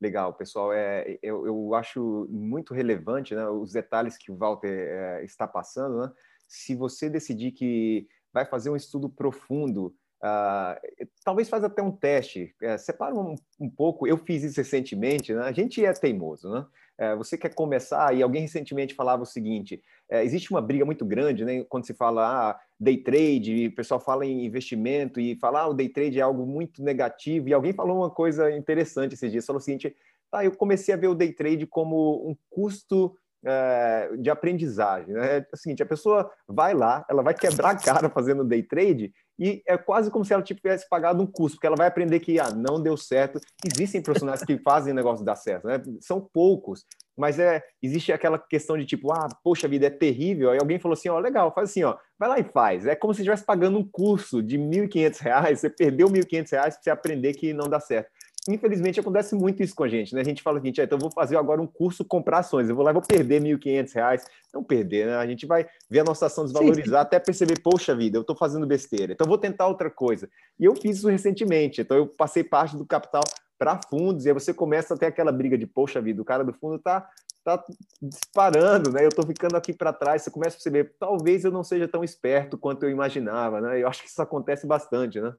Legal, 0.00 0.32
pessoal. 0.34 0.72
É, 0.72 1.18
eu, 1.22 1.46
eu 1.46 1.74
acho 1.74 2.26
muito 2.30 2.74
relevante 2.74 3.34
né, 3.34 3.48
os 3.48 3.72
detalhes 3.72 4.16
que 4.16 4.30
o 4.30 4.36
Walter 4.36 4.68
é, 4.68 5.24
está 5.24 5.46
passando. 5.46 6.02
Né? 6.02 6.12
se 6.52 6.74
você 6.74 7.08
decidir 7.08 7.52
que 7.52 8.06
vai 8.30 8.44
fazer 8.44 8.68
um 8.68 8.76
estudo 8.76 9.08
profundo, 9.08 9.96
uh, 10.22 11.06
talvez 11.24 11.48
faça 11.48 11.66
até 11.66 11.82
um 11.82 11.90
teste, 11.90 12.54
uh, 12.62 12.78
separa 12.78 13.14
um, 13.14 13.34
um, 13.60 13.68
pouco. 13.68 14.06
Eu 14.06 14.16
fiz 14.16 14.42
isso 14.42 14.58
recentemente, 14.58 15.34
né? 15.34 15.42
a 15.42 15.52
gente 15.52 15.84
é 15.84 15.92
teimoso, 15.92 16.50
né? 16.50 16.66
Uh, 17.00 17.16
você 17.16 17.36
quer 17.36 17.54
começar, 17.54 18.14
e 18.14 18.22
alguém 18.22 18.42
recentemente 18.42 18.94
falava 18.94 19.22
o 19.22 19.26
seguinte: 19.26 19.82
é, 20.08 20.22
existe 20.24 20.50
uma 20.50 20.60
briga 20.60 20.84
muito 20.84 21.04
grande, 21.04 21.44
né? 21.44 21.64
Quando 21.64 21.86
se 21.86 21.94
fala 21.94 22.50
ah, 22.50 22.60
day 22.78 22.98
trade, 22.98 23.68
o 23.68 23.74
pessoal 23.74 23.98
fala 23.98 24.26
em 24.26 24.44
investimento 24.44 25.18
e 25.18 25.34
fala 25.36 25.62
ah, 25.62 25.68
o 25.68 25.74
day 25.74 25.88
trade 25.88 26.18
é 26.18 26.22
algo 26.22 26.46
muito 26.46 26.82
negativo. 26.82 27.48
E 27.48 27.54
alguém 27.54 27.72
falou 27.72 27.96
uma 27.98 28.10
coisa 28.10 28.54
interessante 28.54 29.14
esses 29.14 29.32
dias, 29.32 29.46
falou 29.46 29.58
o 29.58 29.62
seguinte: 29.62 29.96
tá, 30.30 30.44
eu 30.44 30.52
comecei 30.52 30.92
a 30.92 30.98
ver 30.98 31.08
o 31.08 31.14
day 31.14 31.32
trade 31.32 31.66
como 31.66 32.28
um 32.28 32.36
custo 32.50 33.16
é, 33.44 34.10
de 34.18 34.30
aprendizagem. 34.30 35.14
Né? 35.14 35.38
É 35.38 35.46
o 35.52 35.56
seguinte, 35.56 35.82
a 35.82 35.86
pessoa 35.86 36.30
vai 36.46 36.74
lá, 36.74 37.04
ela 37.08 37.22
vai 37.22 37.34
quebrar 37.34 37.70
a 37.70 37.76
cara 37.76 38.08
fazendo 38.08 38.44
day 38.44 38.62
trade 38.62 39.12
e 39.38 39.62
é 39.66 39.76
quase 39.76 40.10
como 40.10 40.24
se 40.24 40.32
ela 40.32 40.42
tivesse 40.42 40.88
pagado 40.88 41.22
um 41.22 41.26
custo, 41.26 41.56
porque 41.56 41.66
ela 41.66 41.76
vai 41.76 41.86
aprender 41.86 42.20
que 42.20 42.38
ah, 42.38 42.50
não 42.50 42.80
deu 42.80 42.96
certo. 42.96 43.40
Existem 43.64 44.02
profissionais 44.02 44.42
que 44.42 44.58
fazem 44.58 44.92
o 44.92 44.96
negócio 44.96 45.24
dar 45.24 45.36
certo, 45.36 45.66
né? 45.66 45.82
São 46.00 46.20
poucos, 46.20 46.84
mas 47.16 47.38
é 47.38 47.62
existe 47.82 48.12
aquela 48.12 48.38
questão 48.38 48.76
de 48.76 48.84
tipo, 48.84 49.12
ah, 49.12 49.28
poxa 49.42 49.66
vida, 49.66 49.86
é 49.86 49.90
terrível. 49.90 50.50
Aí 50.50 50.58
alguém 50.58 50.78
falou 50.78 50.94
assim, 50.94 51.08
ó, 51.08 51.18
legal, 51.18 51.52
faz 51.54 51.70
assim, 51.70 51.82
ó, 51.82 51.96
vai 52.18 52.28
lá 52.28 52.38
e 52.38 52.44
faz. 52.44 52.86
É 52.86 52.94
como 52.94 53.14
se 53.14 53.22
estivesse 53.22 53.44
pagando 53.44 53.78
um 53.78 53.88
curso 53.88 54.42
de 54.42 54.56
R$ 54.56 54.64
1.500, 54.64 55.56
você 55.56 55.70
perdeu 55.70 56.08
R$ 56.08 56.20
1.500 56.20 56.48
para 56.48 56.70
você 56.70 56.90
aprender 56.90 57.34
que 57.34 57.52
não 57.52 57.68
dá 57.68 57.80
certo 57.80 58.10
infelizmente 58.48 58.98
acontece 58.98 59.34
muito 59.34 59.62
isso 59.62 59.74
com 59.74 59.84
a 59.84 59.88
gente, 59.88 60.14
né? 60.14 60.20
A 60.20 60.24
gente 60.24 60.42
fala 60.42 60.58
o 60.58 60.60
seguinte, 60.60 60.80
ah, 60.80 60.84
então 60.84 60.96
eu 60.96 61.00
vou 61.00 61.10
fazer 61.10 61.36
agora 61.36 61.60
um 61.60 61.66
curso 61.66 62.04
comprar 62.04 62.38
ações, 62.38 62.68
eu 62.68 62.74
vou 62.74 62.84
lá 62.84 62.90
e 62.90 62.94
vou 62.94 63.02
perder 63.02 63.40
R$ 63.42 63.56
1.500, 63.56 64.24
não 64.52 64.64
perder, 64.64 65.06
né? 65.06 65.16
A 65.16 65.26
gente 65.26 65.46
vai 65.46 65.66
ver 65.88 66.00
a 66.00 66.04
nossa 66.04 66.26
ação 66.26 66.44
desvalorizar 66.44 67.00
Sim. 67.00 67.06
até 67.06 67.18
perceber, 67.18 67.60
poxa 67.60 67.94
vida, 67.94 68.18
eu 68.18 68.22
estou 68.22 68.36
fazendo 68.36 68.66
besteira, 68.66 69.12
então 69.12 69.26
vou 69.26 69.38
tentar 69.38 69.66
outra 69.66 69.90
coisa. 69.90 70.28
E 70.58 70.64
eu 70.64 70.74
fiz 70.74 70.98
isso 70.98 71.08
recentemente, 71.08 71.80
então 71.80 71.96
eu 71.96 72.06
passei 72.06 72.42
parte 72.42 72.76
do 72.76 72.84
capital 72.84 73.22
para 73.58 73.80
fundos, 73.88 74.26
e 74.26 74.28
aí 74.28 74.34
você 74.34 74.52
começa 74.52 74.94
a 74.94 74.96
ter 74.96 75.06
aquela 75.06 75.30
briga 75.30 75.56
de, 75.56 75.66
poxa 75.66 76.00
vida, 76.00 76.20
o 76.20 76.24
cara 76.24 76.42
do 76.42 76.52
fundo 76.52 76.76
está 76.76 77.08
tá 77.44 77.64
disparando, 78.00 78.90
né? 78.90 79.04
Eu 79.04 79.08
estou 79.08 79.26
ficando 79.26 79.56
aqui 79.56 79.72
para 79.72 79.92
trás, 79.92 80.22
você 80.22 80.30
começa 80.30 80.56
a 80.56 80.58
perceber, 80.58 80.94
talvez 80.98 81.44
eu 81.44 81.50
não 81.50 81.62
seja 81.62 81.86
tão 81.86 82.02
esperto 82.02 82.58
quanto 82.58 82.84
eu 82.84 82.90
imaginava, 82.90 83.60
né? 83.60 83.80
Eu 83.80 83.88
acho 83.88 84.02
que 84.02 84.08
isso 84.08 84.20
acontece 84.20 84.66
bastante, 84.66 85.20
né? 85.20 85.32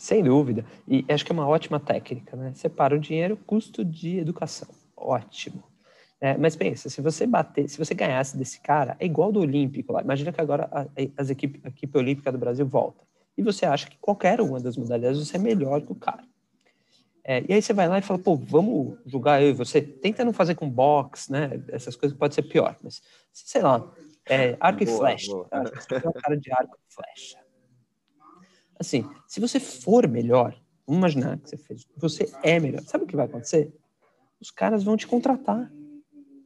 Sem 0.00 0.24
dúvida. 0.24 0.64
E 0.88 1.04
acho 1.10 1.22
que 1.26 1.30
é 1.30 1.34
uma 1.34 1.46
ótima 1.46 1.78
técnica, 1.78 2.34
né? 2.34 2.52
Separa 2.54 2.96
o 2.96 2.98
dinheiro, 2.98 3.36
custo 3.36 3.84
de 3.84 4.16
educação. 4.16 4.66
Ótimo. 4.96 5.62
É, 6.18 6.38
mas 6.38 6.56
pensa, 6.56 6.88
se 6.88 7.02
você 7.02 7.26
bater, 7.26 7.68
se 7.68 7.76
você 7.76 7.92
ganhasse 7.92 8.34
desse 8.34 8.62
cara, 8.62 8.96
é 8.98 9.04
igual 9.04 9.30
do 9.30 9.40
Olímpico 9.40 9.92
lá. 9.92 10.00
Imagina 10.00 10.32
que 10.32 10.40
agora 10.40 10.70
a, 10.72 10.86
as 11.18 11.28
equipe, 11.28 11.60
a 11.62 11.68
equipe 11.68 11.98
olímpica 11.98 12.32
do 12.32 12.38
Brasil 12.38 12.66
volta. 12.66 13.04
E 13.36 13.42
você 13.42 13.66
acha 13.66 13.90
que 13.90 13.98
qualquer 13.98 14.40
uma 14.40 14.58
das 14.58 14.74
modalidades 14.74 15.18
você 15.18 15.36
é 15.36 15.38
melhor 15.38 15.82
que 15.82 15.92
o 15.92 15.94
cara. 15.94 16.24
É, 17.22 17.44
e 17.46 17.52
aí 17.52 17.60
você 17.60 17.74
vai 17.74 17.86
lá 17.86 17.98
e 17.98 18.02
fala, 18.02 18.18
pô, 18.18 18.36
vamos 18.36 18.96
julgar 19.04 19.42
eu 19.42 19.50
e 19.50 19.52
você. 19.52 19.82
Tenta 19.82 20.24
não 20.24 20.32
fazer 20.32 20.54
com 20.54 20.68
box, 20.68 21.30
né? 21.30 21.62
Essas 21.68 21.94
coisas 21.94 22.16
pode 22.16 22.34
ser 22.34 22.44
pior. 22.44 22.74
Mas, 22.82 23.02
sei 23.34 23.60
lá, 23.60 23.86
é, 24.24 24.56
arco 24.58 24.82
boa, 24.82 24.96
e 24.96 24.98
flecha. 24.98 25.30
Boa. 25.30 25.48
É 25.52 26.08
um 26.08 26.12
cara 26.12 26.36
de 26.38 26.50
arco 26.50 26.78
e 26.88 26.94
flecha. 26.94 27.49
Assim, 28.80 29.06
se 29.28 29.38
você 29.40 29.60
for 29.60 30.08
melhor, 30.08 30.56
vamos 30.86 31.00
imaginar 31.00 31.38
que 31.38 31.50
você 31.50 31.58
fez, 31.58 31.86
você 31.98 32.32
é 32.42 32.58
melhor. 32.58 32.80
Sabe 32.80 33.04
o 33.04 33.06
que 33.06 33.14
vai 33.14 33.26
acontecer? 33.26 33.70
Os 34.40 34.50
caras 34.50 34.82
vão 34.82 34.96
te 34.96 35.06
contratar 35.06 35.70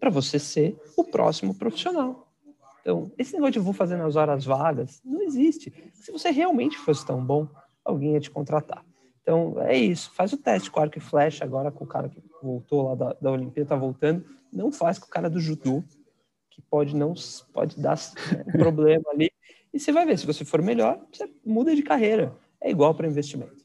para 0.00 0.10
você 0.10 0.40
ser 0.40 0.76
o 0.96 1.04
próximo 1.04 1.54
profissional. 1.54 2.28
Então, 2.80 3.10
esse 3.16 3.32
negócio 3.32 3.52
de 3.52 3.58
vou 3.60 3.72
fazer 3.72 3.96
nas 3.96 4.16
horas 4.16 4.44
vagas 4.44 5.00
não 5.04 5.22
existe. 5.22 5.72
Se 5.94 6.10
você 6.10 6.30
realmente 6.30 6.76
fosse 6.76 7.06
tão 7.06 7.24
bom, 7.24 7.48
alguém 7.84 8.14
ia 8.14 8.20
te 8.20 8.32
contratar. 8.32 8.84
Então, 9.22 9.54
é 9.62 9.78
isso. 9.78 10.10
Faz 10.10 10.32
o 10.32 10.36
teste 10.36 10.72
com 10.72 10.80
arco 10.80 10.98
e 10.98 11.00
flecha 11.00 11.44
agora 11.44 11.70
com 11.70 11.84
o 11.84 11.86
cara 11.86 12.08
que 12.08 12.20
voltou 12.42 12.88
lá 12.88 12.94
da, 12.96 13.16
da 13.22 13.30
Olimpíada, 13.30 13.70
tá 13.70 13.76
voltando. 13.76 14.26
Não 14.52 14.72
faz 14.72 14.98
com 14.98 15.06
o 15.06 15.10
cara 15.10 15.30
do 15.30 15.38
judô, 15.38 15.84
que 16.50 16.60
pode 16.60 16.96
não 16.96 17.14
pode 17.52 17.80
dar 17.80 17.96
né, 18.32 18.44
problema 18.58 19.04
ali. 19.12 19.30
E 19.74 19.80
você 19.80 19.90
vai 19.90 20.06
ver, 20.06 20.16
se 20.16 20.24
você 20.24 20.44
for 20.44 20.62
melhor, 20.62 21.04
você 21.12 21.28
muda 21.44 21.74
de 21.74 21.82
carreira. 21.82 22.32
É 22.60 22.70
igual 22.70 22.94
para 22.94 23.08
investimento. 23.08 23.64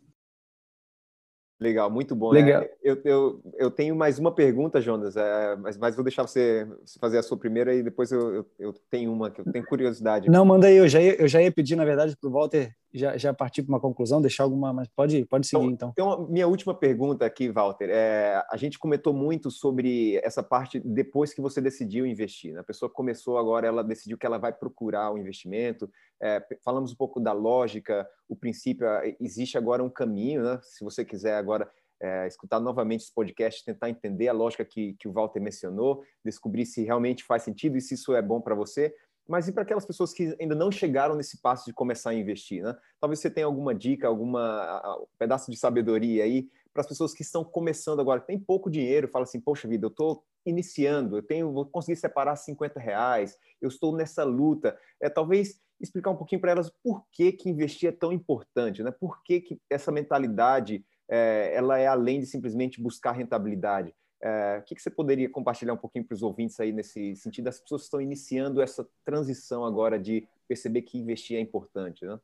Legal, 1.60 1.92
muito 1.92 2.16
bom. 2.16 2.34
Né? 2.34 2.42
Legal. 2.42 2.64
É, 2.64 2.78
eu, 2.82 3.02
eu, 3.06 3.42
eu 3.56 3.70
tenho 3.70 3.96
mais 3.96 4.18
uma 4.18 4.34
pergunta, 4.34 4.82
Jonas, 4.82 5.16
é, 5.16 5.56
mas, 5.58 5.78
mas 5.78 5.94
vou 5.94 6.04
deixar 6.04 6.24
você, 6.24 6.66
você 6.84 6.98
fazer 6.98 7.20
a 7.20 7.24
sua 7.24 7.38
primeira 7.38 7.76
e 7.76 7.84
depois 7.84 8.12
eu, 8.12 8.34
eu, 8.34 8.52
eu, 8.58 8.74
tenho 8.90 9.14
uma 9.14 9.30
que 9.30 9.42
eu 9.42 9.52
tenho 9.52 9.64
curiosidade. 9.66 10.32
Não, 10.32 10.44
manda 10.44 10.66
aí, 10.66 10.78
eu 10.78 10.88
já 10.88 11.00
ia, 11.00 11.22
eu 11.22 11.28
já 11.28 11.44
ia 11.44 11.52
pedir, 11.52 11.76
na 11.76 11.86
verdade, 11.86 12.18
para 12.18 12.28
o 12.28 12.34
Walter 12.34 12.76
já, 12.94 13.18
já 13.18 13.34
partir 13.34 13.64
para 13.64 13.74
uma 13.74 13.80
conclusão, 13.80 14.22
deixar 14.22 14.44
alguma, 14.44 14.74
mas 14.74 14.88
pode, 14.88 15.26
pode 15.26 15.48
seguir 15.48 15.66
então, 15.66 15.90
então. 15.90 16.16
Então, 16.16 16.28
minha 16.28 16.48
última 16.48 16.74
pergunta 16.74 17.26
aqui, 17.26 17.50
Walter, 17.50 17.90
é, 17.90 18.44
a 18.50 18.58
gente 18.58 18.80
comentou 18.80 19.14
muito 19.14 19.52
sobre 19.52 20.18
essa 20.24 20.42
parte 20.42 20.80
depois 20.80 21.34
que 21.34 21.42
você 21.42 21.62
decidiu 21.62 22.06
investir. 22.06 22.54
Né? 22.54 22.60
A 22.62 22.64
pessoa 22.64 22.90
começou 22.90 23.38
agora, 23.38 23.68
ela 23.68 23.84
decidiu 23.84 24.18
que 24.18 24.26
ela 24.26 24.38
vai 24.38 24.52
procurar 24.52 25.12
o 25.12 25.18
investimento. 25.18 25.90
É, 26.22 26.44
falamos 26.64 26.92
um 26.92 26.96
pouco 26.96 27.20
da 27.20 27.32
lógica, 27.32 28.08
o 28.28 28.36
princípio. 28.36 28.88
Existe 29.20 29.58
agora 29.58 29.84
um 29.84 29.90
caminho, 29.90 30.44
né? 30.44 30.60
Se 30.64 30.84
você 30.84 31.06
quiser 31.06 31.36
agora 31.36 31.70
é, 32.02 32.28
escutar 32.28 32.60
novamente 32.60 33.02
esse 33.02 33.14
podcast, 33.14 33.64
tentar 33.64 33.90
entender 33.90 34.28
a 34.28 34.34
lógica 34.34 34.64
que, 34.64 34.94
que 34.94 35.08
o 35.08 35.12
Walter 35.12 35.42
mencionou, 35.42 36.04
descobrir 36.24 36.66
se 36.66 36.84
realmente 36.84 37.24
faz 37.24 37.44
sentido 37.44 37.78
e 37.78 37.82
se 37.82 37.94
isso 37.94 38.16
é 38.16 38.22
bom 38.22 38.40
para 38.40 38.56
você 38.56 38.94
mas 39.30 39.48
e 39.48 39.52
para 39.52 39.62
aquelas 39.62 39.86
pessoas 39.86 40.12
que 40.12 40.36
ainda 40.40 40.56
não 40.56 40.72
chegaram 40.72 41.16
nesse 41.16 41.40
passo 41.40 41.66
de 41.66 41.74
começar 41.74 42.10
a 42.10 42.16
investir, 42.16 42.64
né? 42.64 42.76
Talvez 43.00 43.20
você 43.20 43.30
tenha 43.30 43.46
alguma 43.46 43.76
dica, 43.76 44.08
alguma 44.08 44.98
um 45.00 45.06
pedaço 45.20 45.52
de 45.52 45.58
sabedoria 45.58 46.24
aí 46.24 46.50
para 46.74 46.82
as 46.82 46.88
pessoas 46.88 47.14
que 47.14 47.22
estão 47.22 47.44
começando 47.44 48.00
agora, 48.00 48.20
tem 48.20 48.40
pouco 48.40 48.70
dinheiro, 48.70 49.08
fala 49.08 49.24
assim, 49.24 49.40
poxa 49.40 49.68
vida, 49.68 49.86
eu 49.86 49.90
estou 49.90 50.24
iniciando, 50.46 51.18
eu 51.18 51.24
tenho, 51.24 51.52
vou 51.52 51.66
conseguir 51.66 51.98
separar 51.98 52.36
50 52.36 52.80
reais, 52.80 53.38
eu 53.62 53.68
estou 53.68 53.96
nessa 53.96 54.24
luta. 54.24 54.78
É 55.00 55.10
talvez 55.10 55.62
explicar 55.80 56.10
um 56.10 56.16
pouquinho 56.16 56.42
para 56.42 56.52
elas 56.52 56.72
por 56.84 57.06
que, 57.12 57.32
que 57.32 57.50
investir 57.50 57.90
é 57.90 57.92
tão 57.92 58.12
importante, 58.12 58.82
né? 58.82 58.92
Por 58.92 59.22
que, 59.24 59.42
que 59.42 59.62
essa 59.70 59.92
mentalidade 59.92 60.84
é, 61.10 61.52
ela 61.56 61.78
é 61.78 61.88
além 61.88 62.20
de 62.20 62.28
simplesmente 62.28 62.82
buscar 62.82 63.14
rentabilidade. 63.14 63.94
É, 64.22 64.58
o 64.60 64.64
que, 64.64 64.76
que, 64.76 64.82
você 64.82 64.90
poderia 64.90 65.30
compartilhar 65.30 65.74
um 65.74 65.78
pouquinho 65.78 66.04
para 66.04 66.14
os 66.14 66.22
ouvintes 66.22 66.60
aí 66.60 66.72
nesse 66.72 67.16
sentido? 67.16 67.48
As 67.48 67.60
pessoas 67.60 67.84
estão 67.84 68.02
iniciando 68.02 68.62
essa 68.62 68.88
transição 69.06 69.64
agora 69.64 69.98
de 69.98 70.28
perceber 70.48 70.82
que 70.82 70.98
investir 70.98 71.38
é 71.38 71.40
importante, 71.40 72.06
né? 72.06 72.20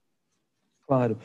Claro, 0.85 1.17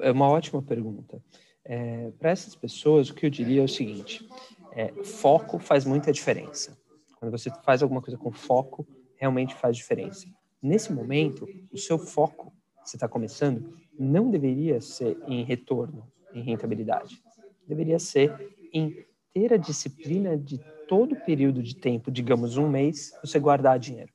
é 0.00 0.10
uma 0.10 0.28
ótima 0.28 0.62
pergunta. 0.62 1.22
É, 1.64 2.10
para 2.18 2.30
essas 2.30 2.54
pessoas, 2.54 3.10
o 3.10 3.14
que 3.14 3.26
eu 3.26 3.30
diria 3.30 3.60
é 3.60 3.64
o 3.64 3.68
seguinte: 3.68 4.26
é, 4.72 4.92
foco 5.04 5.58
faz 5.58 5.84
muita 5.84 6.12
diferença. 6.12 6.76
Quando 7.18 7.30
você 7.30 7.50
faz 7.62 7.82
alguma 7.82 8.02
coisa 8.02 8.18
com 8.18 8.32
foco, 8.32 8.86
realmente 9.16 9.54
faz 9.54 9.76
diferença. 9.76 10.26
Nesse 10.60 10.92
momento, 10.92 11.46
o 11.72 11.78
seu 11.78 11.98
foco, 11.98 12.52
você 12.82 12.96
está 12.96 13.08
começando, 13.08 13.78
não 13.98 14.30
deveria 14.30 14.80
ser 14.80 15.18
em 15.26 15.44
retorno, 15.44 16.10
em 16.32 16.42
rentabilidade. 16.42 17.22
Deveria 17.66 17.98
ser 17.98 18.54
em 18.72 19.04
ter 19.34 19.52
a 19.52 19.56
disciplina 19.56 20.38
de 20.38 20.58
todo 20.88 21.12
o 21.12 21.20
período 21.20 21.60
de 21.60 21.74
tempo, 21.74 22.10
digamos 22.10 22.56
um 22.56 22.68
mês, 22.68 23.12
você 23.20 23.40
guardar 23.40 23.78
dinheiro. 23.80 24.12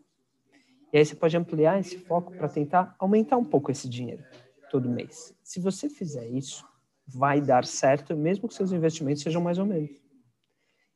E 0.93 0.97
aí 0.97 1.05
você 1.05 1.13
pode 1.13 1.36
ampliar 1.36 1.80
esse 1.80 1.99
foco 1.99 2.32
para 2.32 2.47
tentar 2.47 2.95
aumentar 2.97 3.38
um 3.38 3.43
pouco 3.43 3.70
esse 3.70 3.88
dinheiro 3.88 4.24
todo 4.72 4.89
mês. 4.89 5.36
Se 5.43 5.59
você 5.59 5.89
fizer 5.89 6.26
isso, 6.28 6.65
vai 7.05 7.41
dar 7.41 7.65
certo, 7.65 8.15
mesmo 8.15 8.47
que 8.47 8.53
seus 8.53 8.72
investimentos 8.72 9.22
sejam 9.22 9.41
mais 9.41 9.57
ou 9.57 9.65
menos. 9.65 9.91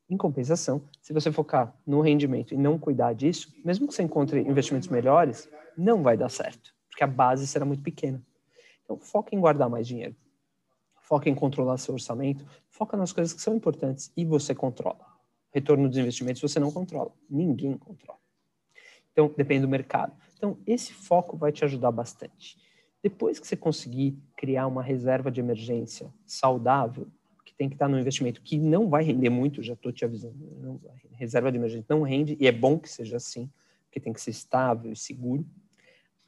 Em 0.09 0.15
compensação, 0.15 0.81
se 1.01 1.11
você 1.11 1.31
focar 1.31 1.75
no 1.85 1.99
rendimento 2.01 2.53
e 2.53 2.57
não 2.57 2.79
cuidar 2.79 3.13
disso, 3.13 3.53
mesmo 3.63 3.87
que 3.87 3.93
você 3.93 4.03
encontre 4.03 4.39
investimentos 4.39 4.87
melhores, 4.87 5.49
não 5.77 6.01
vai 6.01 6.15
dar 6.15 6.29
certo, 6.29 6.73
porque 6.89 7.03
a 7.03 7.07
base 7.07 7.45
será 7.45 7.65
muito 7.65 7.83
pequena. 7.83 8.21
Então, 8.83 8.97
foque 8.97 9.35
em 9.35 9.39
guardar 9.39 9.69
mais 9.69 9.87
dinheiro 9.87 10.15
foca 11.03 11.29
em 11.29 11.35
controlar 11.35 11.77
seu 11.77 11.93
orçamento, 11.93 12.45
foca 12.69 12.95
nas 12.97 13.11
coisas 13.11 13.33
que 13.33 13.41
são 13.41 13.55
importantes 13.55 14.11
e 14.15 14.25
você 14.25 14.55
controla. 14.55 15.05
Retorno 15.51 15.87
dos 15.87 15.97
investimentos 15.97 16.41
você 16.41 16.59
não 16.59 16.71
controla, 16.71 17.11
ninguém 17.29 17.77
controla. 17.77 18.19
Então, 19.11 19.31
depende 19.37 19.61
do 19.61 19.67
mercado. 19.67 20.13
Então, 20.35 20.57
esse 20.65 20.93
foco 20.93 21.37
vai 21.37 21.51
te 21.51 21.63
ajudar 21.63 21.91
bastante. 21.91 22.57
Depois 23.03 23.37
que 23.37 23.45
você 23.45 23.55
conseguir 23.55 24.17
criar 24.35 24.65
uma 24.65 24.81
reserva 24.81 25.29
de 25.29 25.41
emergência 25.41 26.11
saudável, 26.25 27.07
que 27.45 27.53
tem 27.53 27.67
que 27.67 27.75
estar 27.75 27.89
no 27.89 27.99
investimento 27.99 28.41
que 28.41 28.57
não 28.57 28.89
vai 28.89 29.03
render 29.03 29.29
muito, 29.29 29.61
já 29.61 29.73
estou 29.73 29.91
te 29.91 30.05
avisando, 30.05 30.37
não 30.61 30.77
vai, 30.77 30.95
reserva 31.11 31.51
de 31.51 31.57
emergência 31.57 31.85
não 31.89 32.01
rende, 32.01 32.37
e 32.39 32.47
é 32.47 32.51
bom 32.51 32.79
que 32.79 32.89
seja 32.89 33.17
assim, 33.17 33.51
porque 33.85 33.99
tem 33.99 34.13
que 34.13 34.21
ser 34.21 34.31
estável 34.31 34.91
e 34.91 34.95
seguro. 34.95 35.45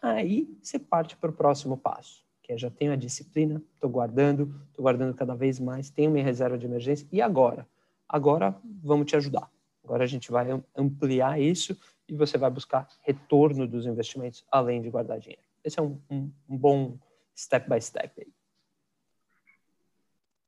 Aí 0.01 0.53
você 0.61 0.77
parte 0.77 1.15
para 1.15 1.31
o 1.31 1.33
próximo 1.33 1.77
passo 1.77 2.24
que 2.45 2.53
é 2.53 2.57
já 2.57 2.69
tenho 2.69 2.93
a 2.93 2.95
disciplina, 2.95 3.59
estou 3.73 3.89
guardando, 3.89 4.53
estou 4.67 4.83
guardando 4.83 5.15
cada 5.15 5.33
vez 5.33 5.59
mais, 5.59 5.89
tenho 5.89 6.11
minha 6.11 6.23
reserva 6.23 6.59
de 6.59 6.65
emergência, 6.67 7.07
e 7.11 7.19
agora? 7.19 7.67
Agora 8.07 8.55
vamos 8.83 9.07
te 9.07 9.15
ajudar. 9.15 9.49
Agora 9.83 10.03
a 10.03 10.07
gente 10.07 10.31
vai 10.31 10.47
ampliar 10.77 11.41
isso 11.41 11.75
e 12.07 12.13
você 12.13 12.37
vai 12.37 12.51
buscar 12.51 12.87
retorno 13.01 13.67
dos 13.67 13.87
investimentos 13.87 14.45
além 14.51 14.79
de 14.79 14.91
guardar 14.91 15.19
dinheiro. 15.19 15.41
Esse 15.63 15.79
é 15.79 15.81
um, 15.81 15.99
um, 16.07 16.31
um 16.47 16.55
bom 16.55 16.99
step 17.35 17.67
by 17.67 17.81
step 17.81 18.13
aí. 18.21 18.34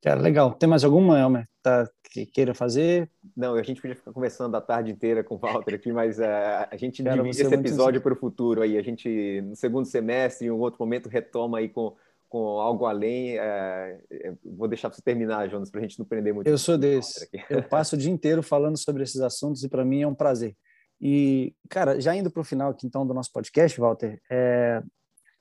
Cara, 0.02 0.22
legal. 0.22 0.54
Tem 0.54 0.70
mais 0.70 0.84
alguma, 0.84 1.20
Elmer, 1.20 1.48
tá, 1.62 1.90
que 2.12 2.26
queira 2.26 2.54
fazer? 2.54 3.10
Não, 3.36 3.56
a 3.56 3.64
gente 3.64 3.82
podia 3.82 3.96
ficar 3.96 4.12
conversando 4.14 4.56
a 4.56 4.62
tarde 4.62 4.92
inteira 4.92 5.24
com 5.24 5.36
o 5.36 5.38
Walter 5.38 5.76
aqui, 5.76 5.92
mas 5.92 6.20
uh, 6.20 6.68
a 6.70 6.78
gente 6.78 7.04
Cara, 7.04 7.18
divide 7.18 7.42
esse 7.42 7.54
episódio 7.54 8.02
para 8.02 8.14
o 8.14 8.16
futuro 8.16 8.62
aí. 8.62 8.78
A 8.78 8.82
gente, 8.82 9.42
no 9.42 9.56
segundo 9.56 9.86
semestre, 9.86 10.48
em 10.48 10.52
um 10.52 10.60
outro 10.60 10.80
momento, 10.80 11.10
retoma 11.10 11.58
aí 11.58 11.70
com, 11.70 11.96
com 12.30 12.60
algo 12.60 12.86
além. 12.86 13.38
Uh, 13.38 14.38
vou 14.56 14.68
deixar 14.68 14.90
para 14.90 14.98
você 14.98 15.02
terminar, 15.02 15.50
Jonas, 15.50 15.70
para 15.70 15.80
a 15.80 15.84
gente 15.84 15.98
não 15.98 16.06
prender 16.06 16.34
muito. 16.34 16.48
Eu 16.48 16.58
sou 16.58 16.78
desse. 16.78 17.28
Eu 17.50 17.64
passo 17.64 17.96
o 17.96 18.00
dia 18.00 18.12
inteiro 18.12 18.44
falando 18.44 18.78
sobre 18.78 19.04
esses 19.04 19.20
assuntos 19.22 19.64
e 19.64 19.70
para 19.70 19.84
mim 19.84 20.04
é 20.04 20.08
um 20.08 20.16
prazer. 20.16 20.56
E, 21.02 21.54
cara, 21.70 22.00
já 22.00 22.16
indo 22.16 22.32
para 22.32 22.42
o 22.42 22.46
final 22.46 22.72
aqui 22.72 22.88
então 22.88 23.06
do 23.06 23.14
nosso 23.14 23.32
podcast, 23.32 23.80
Walter, 23.80 24.20
é, 24.32 24.82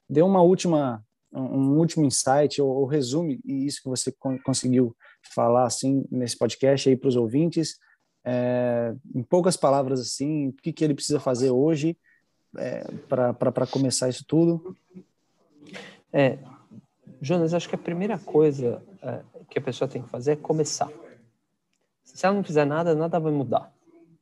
dê 0.08 0.22
uma 0.22 0.42
última 0.42 1.02
um 1.32 1.78
último 1.78 2.04
insight 2.04 2.60
ou, 2.60 2.68
ou 2.68 2.86
resume 2.86 3.40
isso 3.44 3.82
que 3.82 3.88
você 3.88 4.12
conseguiu 4.44 4.96
falar 5.34 5.64
assim 5.64 6.04
nesse 6.10 6.36
podcast 6.36 6.88
aí 6.88 6.96
para 6.96 7.08
os 7.08 7.16
ouvintes, 7.16 7.78
é, 8.24 8.94
em 9.14 9.22
poucas 9.22 9.56
palavras 9.56 10.00
assim, 10.00 10.48
o 10.48 10.52
que, 10.52 10.72
que 10.72 10.84
ele 10.84 10.94
precisa 10.94 11.20
fazer 11.20 11.50
hoje 11.50 11.96
é, 12.56 12.84
para 13.08 13.66
começar 13.66 14.08
isso 14.08 14.24
tudo? 14.26 14.76
É, 16.12 16.38
Jonas, 17.20 17.54
acho 17.54 17.68
que 17.68 17.74
a 17.74 17.78
primeira 17.78 18.18
coisa 18.18 18.82
é, 19.02 19.20
que 19.48 19.58
a 19.58 19.62
pessoa 19.62 19.88
tem 19.88 20.02
que 20.02 20.08
fazer 20.08 20.32
é 20.32 20.36
começar. 20.36 20.90
Se 22.02 22.24
ela 22.24 22.34
não 22.34 22.44
fizer 22.44 22.64
nada, 22.64 22.94
nada 22.94 23.20
vai 23.20 23.32
mudar. 23.32 23.72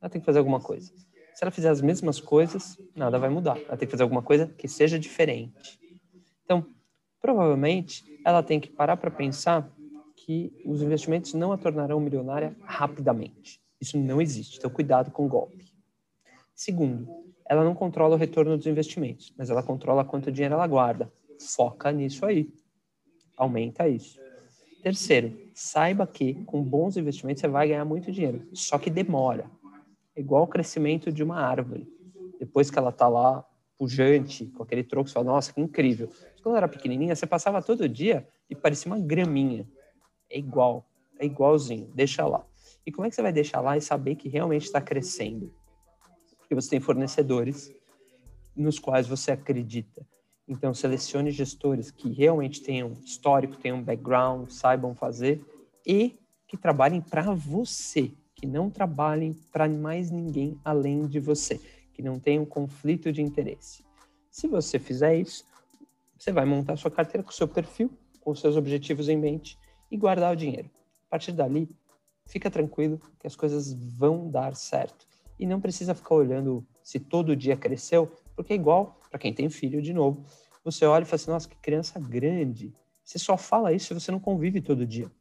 Ela 0.01 0.09
tem 0.09 0.19
que 0.19 0.25
fazer 0.25 0.39
alguma 0.39 0.59
coisa. 0.59 0.91
Se 1.33 1.43
ela 1.43 1.51
fizer 1.51 1.69
as 1.69 1.81
mesmas 1.81 2.19
coisas, 2.19 2.77
nada 2.95 3.17
vai 3.17 3.29
mudar. 3.29 3.57
Ela 3.67 3.77
tem 3.77 3.87
que 3.87 3.91
fazer 3.91 4.03
alguma 4.03 4.21
coisa 4.21 4.47
que 4.47 4.67
seja 4.67 4.99
diferente. 4.99 5.79
Então, 6.43 6.65
provavelmente 7.25 8.03
ela 8.23 8.43
tem 8.43 8.59
que 8.59 8.69
parar 8.69 8.97
para 8.97 9.09
pensar 9.09 9.67
que 10.15 10.53
os 10.63 10.83
investimentos 10.83 11.33
não 11.33 11.51
a 11.51 11.57
tornarão 11.57 11.99
milionária 11.99 12.55
rapidamente. 12.61 13.59
Isso 13.81 13.97
não 13.97 14.21
existe, 14.21 14.59
então 14.59 14.69
cuidado 14.69 15.09
com 15.09 15.25
o 15.25 15.27
golpe. 15.27 15.65
Segundo, 16.53 17.07
ela 17.49 17.63
não 17.63 17.73
controla 17.73 18.15
o 18.15 18.17
retorno 18.17 18.55
dos 18.55 18.67
investimentos, 18.67 19.33
mas 19.35 19.49
ela 19.49 19.63
controla 19.63 20.05
quanto 20.05 20.31
dinheiro 20.31 20.53
ela 20.53 20.67
guarda. 20.67 21.11
Foca 21.39 21.91
nisso 21.91 22.23
aí. 22.27 22.47
Aumenta 23.35 23.89
isso. 23.89 24.19
Terceiro, 24.83 25.35
saiba 25.55 26.05
que 26.05 26.35
com 26.45 26.61
bons 26.61 26.95
investimentos 26.95 27.41
você 27.41 27.47
vai 27.47 27.69
ganhar 27.69 27.85
muito 27.85 28.11
dinheiro, 28.11 28.47
só 28.53 28.77
que 28.77 28.91
demora. 28.91 29.49
É 30.15 30.21
igual 30.21 30.43
o 30.43 30.47
crescimento 30.47 31.11
de 31.11 31.23
uma 31.23 31.39
árvore. 31.39 31.91
Depois 32.39 32.69
que 32.69 32.77
ela 32.77 32.91
está 32.91 33.07
lá 33.07 33.43
pujante, 33.79 34.45
com 34.45 34.61
aquele 34.61 34.83
troco, 34.83 35.09
você 35.09 35.15
fala, 35.15 35.25
nossa, 35.25 35.51
que 35.51 35.59
incrível. 35.59 36.07
Quando 36.45 36.57
era 36.57 36.67
pequenininha, 36.67 37.15
você 37.15 37.25
passava 37.25 37.59
todo 37.59 37.89
dia 37.89 38.27
e 38.47 38.53
parecia 38.53 38.91
uma 38.91 38.99
graminha. 38.99 39.67
É 40.29 40.37
igual, 40.37 40.87
é 41.17 41.25
igualzinho, 41.25 41.89
deixa 41.95 42.23
lá. 42.23 42.45
E 42.85 42.91
como 42.91 43.07
é 43.07 43.09
que 43.09 43.15
você 43.15 43.23
vai 43.23 43.33
deixar 43.33 43.61
lá 43.61 43.75
e 43.75 43.81
saber 43.81 44.13
que 44.13 44.29
realmente 44.29 44.65
está 44.65 44.79
crescendo? 44.79 45.51
Porque 46.37 46.53
você 46.53 46.69
tem 46.69 46.79
fornecedores 46.79 47.73
nos 48.55 48.77
quais 48.77 49.07
você 49.07 49.31
acredita. 49.31 50.05
Então, 50.47 50.71
selecione 50.71 51.31
gestores 51.31 51.89
que 51.89 52.13
realmente 52.13 52.61
tenham 52.61 52.93
histórico, 53.03 53.57
tenham 53.57 53.81
background, 53.81 54.51
saibam 54.51 54.93
fazer 54.93 55.43
e 55.83 56.15
que 56.47 56.55
trabalhem 56.55 57.01
para 57.01 57.33
você, 57.33 58.11
que 58.35 58.45
não 58.45 58.69
trabalhem 58.69 59.33
para 59.51 59.67
mais 59.67 60.11
ninguém 60.11 60.59
além 60.63 61.07
de 61.07 61.19
você 61.19 61.59
que 61.91 62.03
não 62.03 62.19
tem 62.19 62.37
um 62.37 62.45
conflito 62.45 63.11
de 63.11 63.23
interesse. 63.23 63.83
Se 64.29 64.47
você 64.47 64.77
fizer 64.77 65.15
isso, 65.15 65.43
você 66.17 66.31
vai 66.31 66.45
montar 66.45 66.77
sua 66.77 66.91
carteira 66.91 67.23
com 67.23 67.31
o 67.31 67.33
seu 67.33 67.47
perfil, 67.47 67.91
com 68.21 68.31
os 68.31 68.39
seus 68.39 68.55
objetivos 68.55 69.09
em 69.09 69.17
mente 69.17 69.57
e 69.91 69.97
guardar 69.97 70.33
o 70.33 70.35
dinheiro. 70.35 70.69
A 71.07 71.11
partir 71.11 71.31
dali, 71.31 71.69
fica 72.25 72.49
tranquilo 72.49 72.99
que 73.19 73.27
as 73.27 73.35
coisas 73.35 73.73
vão 73.73 74.29
dar 74.29 74.55
certo. 74.55 75.07
E 75.37 75.45
não 75.45 75.59
precisa 75.59 75.93
ficar 75.93 76.15
olhando 76.15 76.65
se 76.81 76.99
todo 76.99 77.35
dia 77.35 77.57
cresceu, 77.57 78.11
porque 78.35 78.53
é 78.53 78.55
igual 78.55 78.99
para 79.09 79.19
quem 79.19 79.33
tem 79.33 79.49
filho 79.49 79.81
de 79.81 79.93
novo. 79.93 80.25
Você 80.63 80.85
olha 80.85 81.03
e 81.03 81.05
fala 81.05 81.15
assim: 81.15 81.31
nossa, 81.31 81.47
que 81.47 81.55
criança 81.57 81.99
grande. 81.99 82.73
Você 83.03 83.19
só 83.19 83.37
fala 83.37 83.71
isso 83.71 83.87
se 83.87 83.93
você 83.93 84.11
não 84.11 84.19
convive 84.19 84.61
todo 84.61 84.85
dia. 84.85 85.11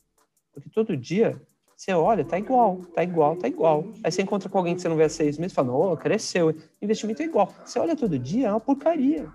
Porque 0.52 0.70
todo 0.70 0.96
dia 0.96 1.40
você 1.76 1.92
olha, 1.92 2.24
tá 2.24 2.38
igual, 2.38 2.78
tá 2.94 3.02
igual, 3.02 3.36
tá 3.36 3.48
igual. 3.48 3.84
Aí 4.02 4.10
você 4.10 4.22
encontra 4.22 4.48
com 4.48 4.56
alguém 4.56 4.74
que 4.74 4.80
você 4.80 4.88
não 4.88 4.96
vê 4.96 5.04
há 5.04 5.08
seis 5.08 5.36
meses 5.36 5.52
e 5.52 5.54
fala, 5.54 5.72
oh, 5.72 5.96
cresceu. 5.96 6.54
Investimento 6.80 7.20
é 7.20 7.26
igual. 7.26 7.52
Você 7.64 7.78
olha 7.78 7.96
todo 7.96 8.18
dia, 8.18 8.46
é 8.46 8.50
uma 8.50 8.60
porcaria. 8.60 9.30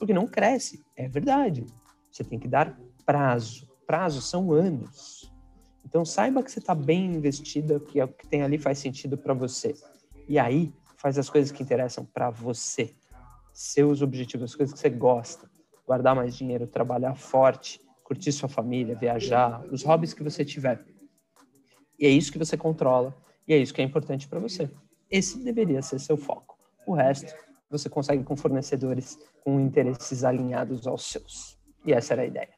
Porque 0.00 0.12
não 0.12 0.26
cresce. 0.26 0.84
É 0.96 1.08
verdade. 1.08 1.64
Você 2.10 2.24
tem 2.24 2.40
que 2.40 2.48
dar 2.48 2.76
prazo. 3.06 3.70
Prazo 3.86 4.20
são 4.20 4.50
anos. 4.52 5.32
Então 5.84 6.04
saiba 6.04 6.42
que 6.42 6.50
você 6.50 6.58
está 6.58 6.74
bem 6.74 7.14
investida, 7.14 7.78
que 7.78 8.00
é 8.00 8.04
o 8.04 8.08
que 8.08 8.26
tem 8.26 8.42
ali 8.42 8.58
faz 8.58 8.78
sentido 8.80 9.16
para 9.16 9.32
você. 9.32 9.74
E 10.28 10.40
aí 10.40 10.74
faz 10.96 11.16
as 11.18 11.30
coisas 11.30 11.52
que 11.52 11.62
interessam 11.62 12.04
para 12.04 12.30
você. 12.30 12.96
Seus 13.52 14.02
objetivos, 14.02 14.50
as 14.50 14.56
coisas 14.56 14.72
que 14.74 14.80
você 14.80 14.90
gosta. 14.90 15.48
Guardar 15.86 16.16
mais 16.16 16.34
dinheiro, 16.34 16.66
trabalhar 16.66 17.14
forte, 17.14 17.80
curtir 18.02 18.32
sua 18.32 18.48
família, 18.48 18.96
viajar, 18.96 19.64
os 19.70 19.84
hobbies 19.84 20.12
que 20.12 20.22
você 20.22 20.44
tiver 20.44 20.84
e 22.00 22.06
é 22.06 22.08
isso 22.08 22.32
que 22.32 22.38
você 22.38 22.56
controla, 22.56 23.14
e 23.46 23.52
é 23.52 23.58
isso 23.58 23.74
que 23.74 23.82
é 23.82 23.84
importante 23.84 24.26
para 24.26 24.40
você. 24.40 24.70
Esse 25.10 25.38
deveria 25.44 25.82
ser 25.82 25.98
seu 25.98 26.16
foco. 26.16 26.58
O 26.86 26.94
resto 26.94 27.34
você 27.68 27.90
consegue 27.90 28.24
com 28.24 28.34
fornecedores 28.34 29.18
com 29.44 29.60
interesses 29.60 30.24
alinhados 30.24 30.86
aos 30.86 31.04
seus. 31.04 31.58
E 31.84 31.92
essa 31.92 32.14
era 32.14 32.22
a 32.22 32.26
ideia. 32.26 32.48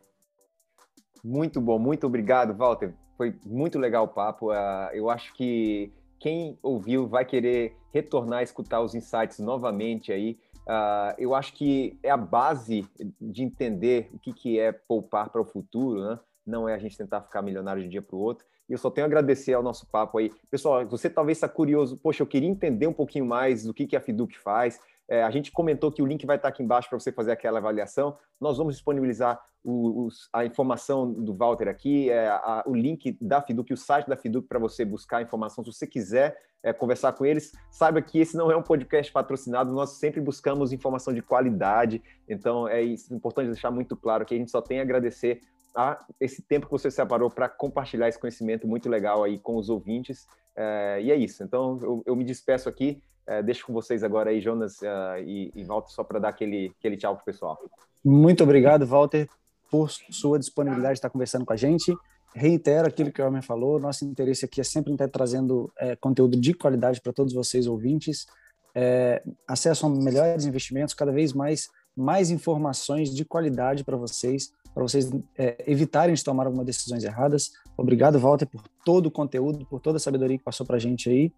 Muito 1.23 1.61
bom, 1.61 1.79
muito 1.79 2.07
obrigado, 2.07 2.55
Walter. 2.55 2.95
Foi 3.17 3.39
muito 3.47 3.79
legal 3.79 4.05
o 4.05 4.09
papo. 4.09 4.51
Uh, 4.51 4.91
eu 4.93 5.09
acho 5.09 5.33
que 5.35 5.93
quem 6.19 6.59
ouviu 6.63 7.07
vai 7.07 7.25
querer 7.25 7.77
retornar 7.93 8.41
a 8.41 8.43
escutar 8.43 8.81
os 8.81 8.95
insights 8.95 9.39
novamente 9.39 10.13
aí. 10.13 10.39
Uh, 10.67 11.15
eu 11.19 11.35
acho 11.35 11.53
que 11.55 11.99
é 12.03 12.11
a 12.11 12.17
base 12.17 12.87
de 13.21 13.43
entender 13.43 14.09
o 14.13 14.19
que, 14.19 14.33
que 14.33 14.59
é 14.59 14.73
poupar 14.73 15.31
para 15.31 15.41
o 15.41 15.45
futuro, 15.45 16.03
né? 16.03 16.19
Não 16.45 16.69
é 16.69 16.75
a 16.75 16.79
gente 16.79 16.97
tentar 16.97 17.23
ficar 17.23 17.43
milionário 17.43 17.83
de 17.83 17.89
um 17.89 17.91
dia 17.91 18.03
para 18.03 18.17
o 18.17 18.21
outro. 18.21 18.45
E 18.69 18.73
eu 18.73 18.79
só 18.79 18.91
tenho 18.91 19.05
a 19.05 19.09
agradecer 19.09 19.53
ao 19.55 19.63
nosso 19.63 19.87
papo 19.91 20.19
aí. 20.19 20.33
Pessoal, 20.51 20.87
você 20.87 21.11
talvez 21.11 21.39
está 21.39 21.49
curioso, 21.49 21.97
poxa, 21.97 22.23
eu 22.23 22.27
queria 22.27 22.49
entender 22.49 22.87
um 22.87 22.93
pouquinho 22.93 23.27
mais 23.27 23.65
do 23.65 23.75
que, 23.75 23.87
que 23.87 23.97
a 23.97 24.01
Fiduc 24.01 24.39
faz. 24.39 24.81
É, 25.13 25.23
a 25.23 25.31
gente 25.31 25.53
comentou 25.53 25.93
que 25.93 26.01
o 26.01 26.07
link 26.07 26.25
vai 26.25 26.37
estar 26.37 26.49
aqui 26.49 26.63
embaixo 26.63 26.89
para 26.89 26.99
você 26.99 27.13
fazer 27.13 27.33
aquela 27.33 27.59
avaliação. 27.59 28.17
Nós 28.41 28.57
vamos 28.57 28.77
disponibilizar 28.77 29.39
o, 29.63 30.09
a 30.33 30.47
informação 30.47 31.13
do 31.13 31.35
Walter 31.35 31.69
aqui, 31.69 32.09
é, 32.09 32.29
a, 32.29 32.65
o 32.67 32.75
link 32.75 33.19
da 33.21 33.43
Fiduc, 33.43 33.71
o 33.75 33.77
site 33.77 34.09
da 34.09 34.17
Fiduc 34.17 34.49
para 34.49 34.59
você 34.59 34.87
buscar 34.87 35.19
a 35.19 35.23
informação. 35.23 35.63
Se 35.63 35.71
você 35.71 35.87
quiser 35.87 36.35
é, 36.63 36.73
conversar 36.73 37.13
com 37.13 37.27
eles, 37.27 37.53
saiba 37.71 38.01
que 38.01 38.21
esse 38.21 38.39
não 38.39 38.51
é 38.51 38.57
um 38.57 38.63
podcast 38.63 39.13
patrocinado, 39.13 39.71
nós 39.71 39.99
sempre 39.99 40.19
buscamos 40.19 40.73
informação 40.73 41.13
de 41.13 41.21
qualidade. 41.21 42.03
Então 42.27 42.67
é 42.67 42.81
isso, 42.81 43.15
importante 43.15 43.51
deixar 43.51 43.71
muito 43.71 43.95
claro 43.95 44.25
que 44.25 44.35
a 44.35 44.39
gente 44.39 44.51
só 44.51 44.63
tem 44.63 44.79
a 44.79 44.83
agradecer 44.83 45.43
a 45.77 46.07
esse 46.19 46.41
tempo 46.41 46.65
que 46.65 46.73
você 46.73 46.91
separou 46.91 47.29
para 47.29 47.51
compartilhar 47.51 48.09
esse 48.09 48.19
conhecimento 48.19 48.67
muito 48.67 48.89
legal 48.89 49.23
aí 49.23 49.39
com 49.39 49.57
os 49.59 49.69
ouvintes. 49.69 50.27
É, 50.57 51.01
e 51.03 51.11
é 51.11 51.17
isso. 51.17 51.45
Então, 51.45 51.79
eu, 51.83 52.03
eu 52.07 52.17
me 52.17 52.25
despeço 52.25 52.67
aqui. 52.67 53.03
É, 53.27 53.43
deixo 53.43 53.67
com 53.67 53.73
vocês 53.73 54.03
agora 54.03 54.31
aí, 54.31 54.41
Jonas 54.41 54.79
uh, 54.81 55.19
e, 55.25 55.53
e 55.55 55.65
Walter, 55.65 55.91
só 55.91 56.03
para 56.03 56.19
dar 56.19 56.29
aquele, 56.29 56.73
aquele 56.79 56.97
tchau 56.97 57.15
para 57.15 57.23
o 57.23 57.25
pessoal. 57.25 57.59
Muito 58.05 58.43
obrigado, 58.43 58.87
Walter, 58.87 59.29
por 59.71 59.91
sua 59.91 60.39
disponibilidade 60.39 60.95
de 60.95 60.99
estar 60.99 61.11
conversando 61.11 61.45
com 61.45 61.53
a 61.53 61.57
gente. 61.57 61.95
Reitero 62.35 62.89
aquilo 62.89 63.13
que 63.13 63.21
o 63.21 63.27
Homem 63.27 63.43
falou, 63.43 63.79
nosso 63.79 64.05
interesse 64.05 64.45
aqui 64.45 64.61
é 64.61 64.65
sempre 64.65 64.93
estar 64.93 65.09
trazendo 65.09 65.73
é, 65.79 65.95
conteúdo 65.95 66.41
de 66.41 66.55
qualidade 66.55 67.01
para 67.01 67.13
todos 67.13 67.33
vocês 67.33 67.67
ouvintes. 67.67 68.27
É, 68.75 69.23
acesso 69.47 69.87
a 69.87 69.91
melhores 69.91 70.45
investimentos, 70.47 70.95
cada 70.95 71.13
vez 71.13 71.33
mais, 71.33 71.69
mais 71.95 72.31
informações 72.31 73.15
de 73.15 73.25
qualidade 73.25 73.85
para 73.85 73.97
vocês 73.97 74.51
para 74.75 74.83
vocês 74.83 75.11
é, 75.37 75.63
evitarem 75.67 76.15
de 76.15 76.25
tomar 76.25 76.47
algumas 76.47 76.67
decisões 76.67 77.05
erradas. 77.05 77.53
Obrigado, 77.77 78.19
Walter, 78.19 78.47
por 78.47 78.63
todo 78.85 79.07
o 79.07 79.11
conteúdo, 79.11 79.67
por 79.67 79.81
toda 79.81 79.97
a 79.97 80.01
sabedoria 80.01 80.39
que 80.39 80.45
passou 80.45 80.67
para 80.67 80.77
a 80.77 80.81
gente 80.81 81.09
aí. 81.09 81.33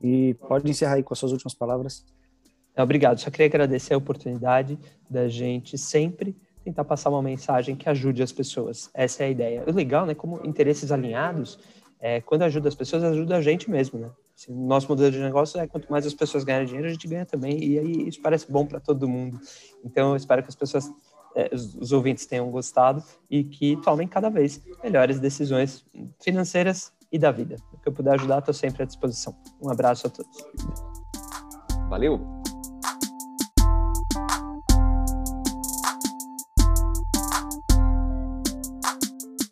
E 0.00 0.34
pode 0.34 0.70
encerrar 0.70 0.94
aí 0.94 1.02
com 1.02 1.12
as 1.12 1.18
suas 1.18 1.32
últimas 1.32 1.54
palavras. 1.54 2.04
É, 2.74 2.82
obrigado. 2.82 3.18
Só 3.18 3.30
queria 3.30 3.46
agradecer 3.46 3.94
a 3.94 3.96
oportunidade 3.98 4.78
da 5.08 5.28
gente 5.28 5.78
sempre 5.78 6.36
tentar 6.62 6.84
passar 6.84 7.10
uma 7.10 7.22
mensagem 7.22 7.76
que 7.76 7.88
ajude 7.88 8.22
as 8.22 8.32
pessoas. 8.32 8.90
Essa 8.92 9.22
é 9.22 9.26
a 9.26 9.30
ideia. 9.30 9.64
O 9.66 9.72
legal, 9.72 10.04
né? 10.04 10.14
Como 10.14 10.44
interesses 10.44 10.90
alinhados, 10.90 11.58
é, 12.00 12.20
quando 12.20 12.42
ajuda 12.42 12.68
as 12.68 12.74
pessoas, 12.74 13.04
ajuda 13.04 13.36
a 13.36 13.40
gente 13.40 13.70
mesmo, 13.70 13.98
né? 13.98 14.10
Assim, 14.36 14.52
nosso 14.52 14.88
modelo 14.88 15.10
de 15.10 15.18
negócio 15.18 15.58
é 15.58 15.66
quanto 15.66 15.90
mais 15.90 16.04
as 16.04 16.12
pessoas 16.12 16.44
ganharem 16.44 16.66
dinheiro, 16.66 16.88
a 16.88 16.92
gente 16.92 17.08
ganha 17.08 17.24
também. 17.24 17.62
E 17.62 17.78
aí 17.78 18.08
isso 18.08 18.20
parece 18.20 18.50
bom 18.50 18.66
para 18.66 18.80
todo 18.80 19.08
mundo. 19.08 19.40
Então, 19.84 20.10
eu 20.10 20.16
espero 20.16 20.42
que 20.42 20.48
as 20.48 20.54
pessoas 20.54 20.90
é, 21.36 21.50
os 21.54 21.92
ouvintes 21.92 22.24
tenham 22.24 22.50
gostado 22.50 23.04
e 23.30 23.44
que 23.44 23.76
tomem 23.82 24.08
cada 24.08 24.30
vez 24.30 24.60
melhores 24.82 25.20
decisões 25.20 25.84
financeiras 26.18 26.92
e 27.12 27.18
da 27.18 27.30
vida. 27.30 27.56
Que 27.86 27.90
eu 27.90 27.94
puder 27.94 28.14
ajudar, 28.14 28.40
estou 28.40 28.52
sempre 28.52 28.82
à 28.82 28.84
disposição. 28.84 29.32
Um 29.62 29.70
abraço 29.70 30.08
a 30.08 30.10
todos. 30.10 30.36
Valeu! 31.88 32.35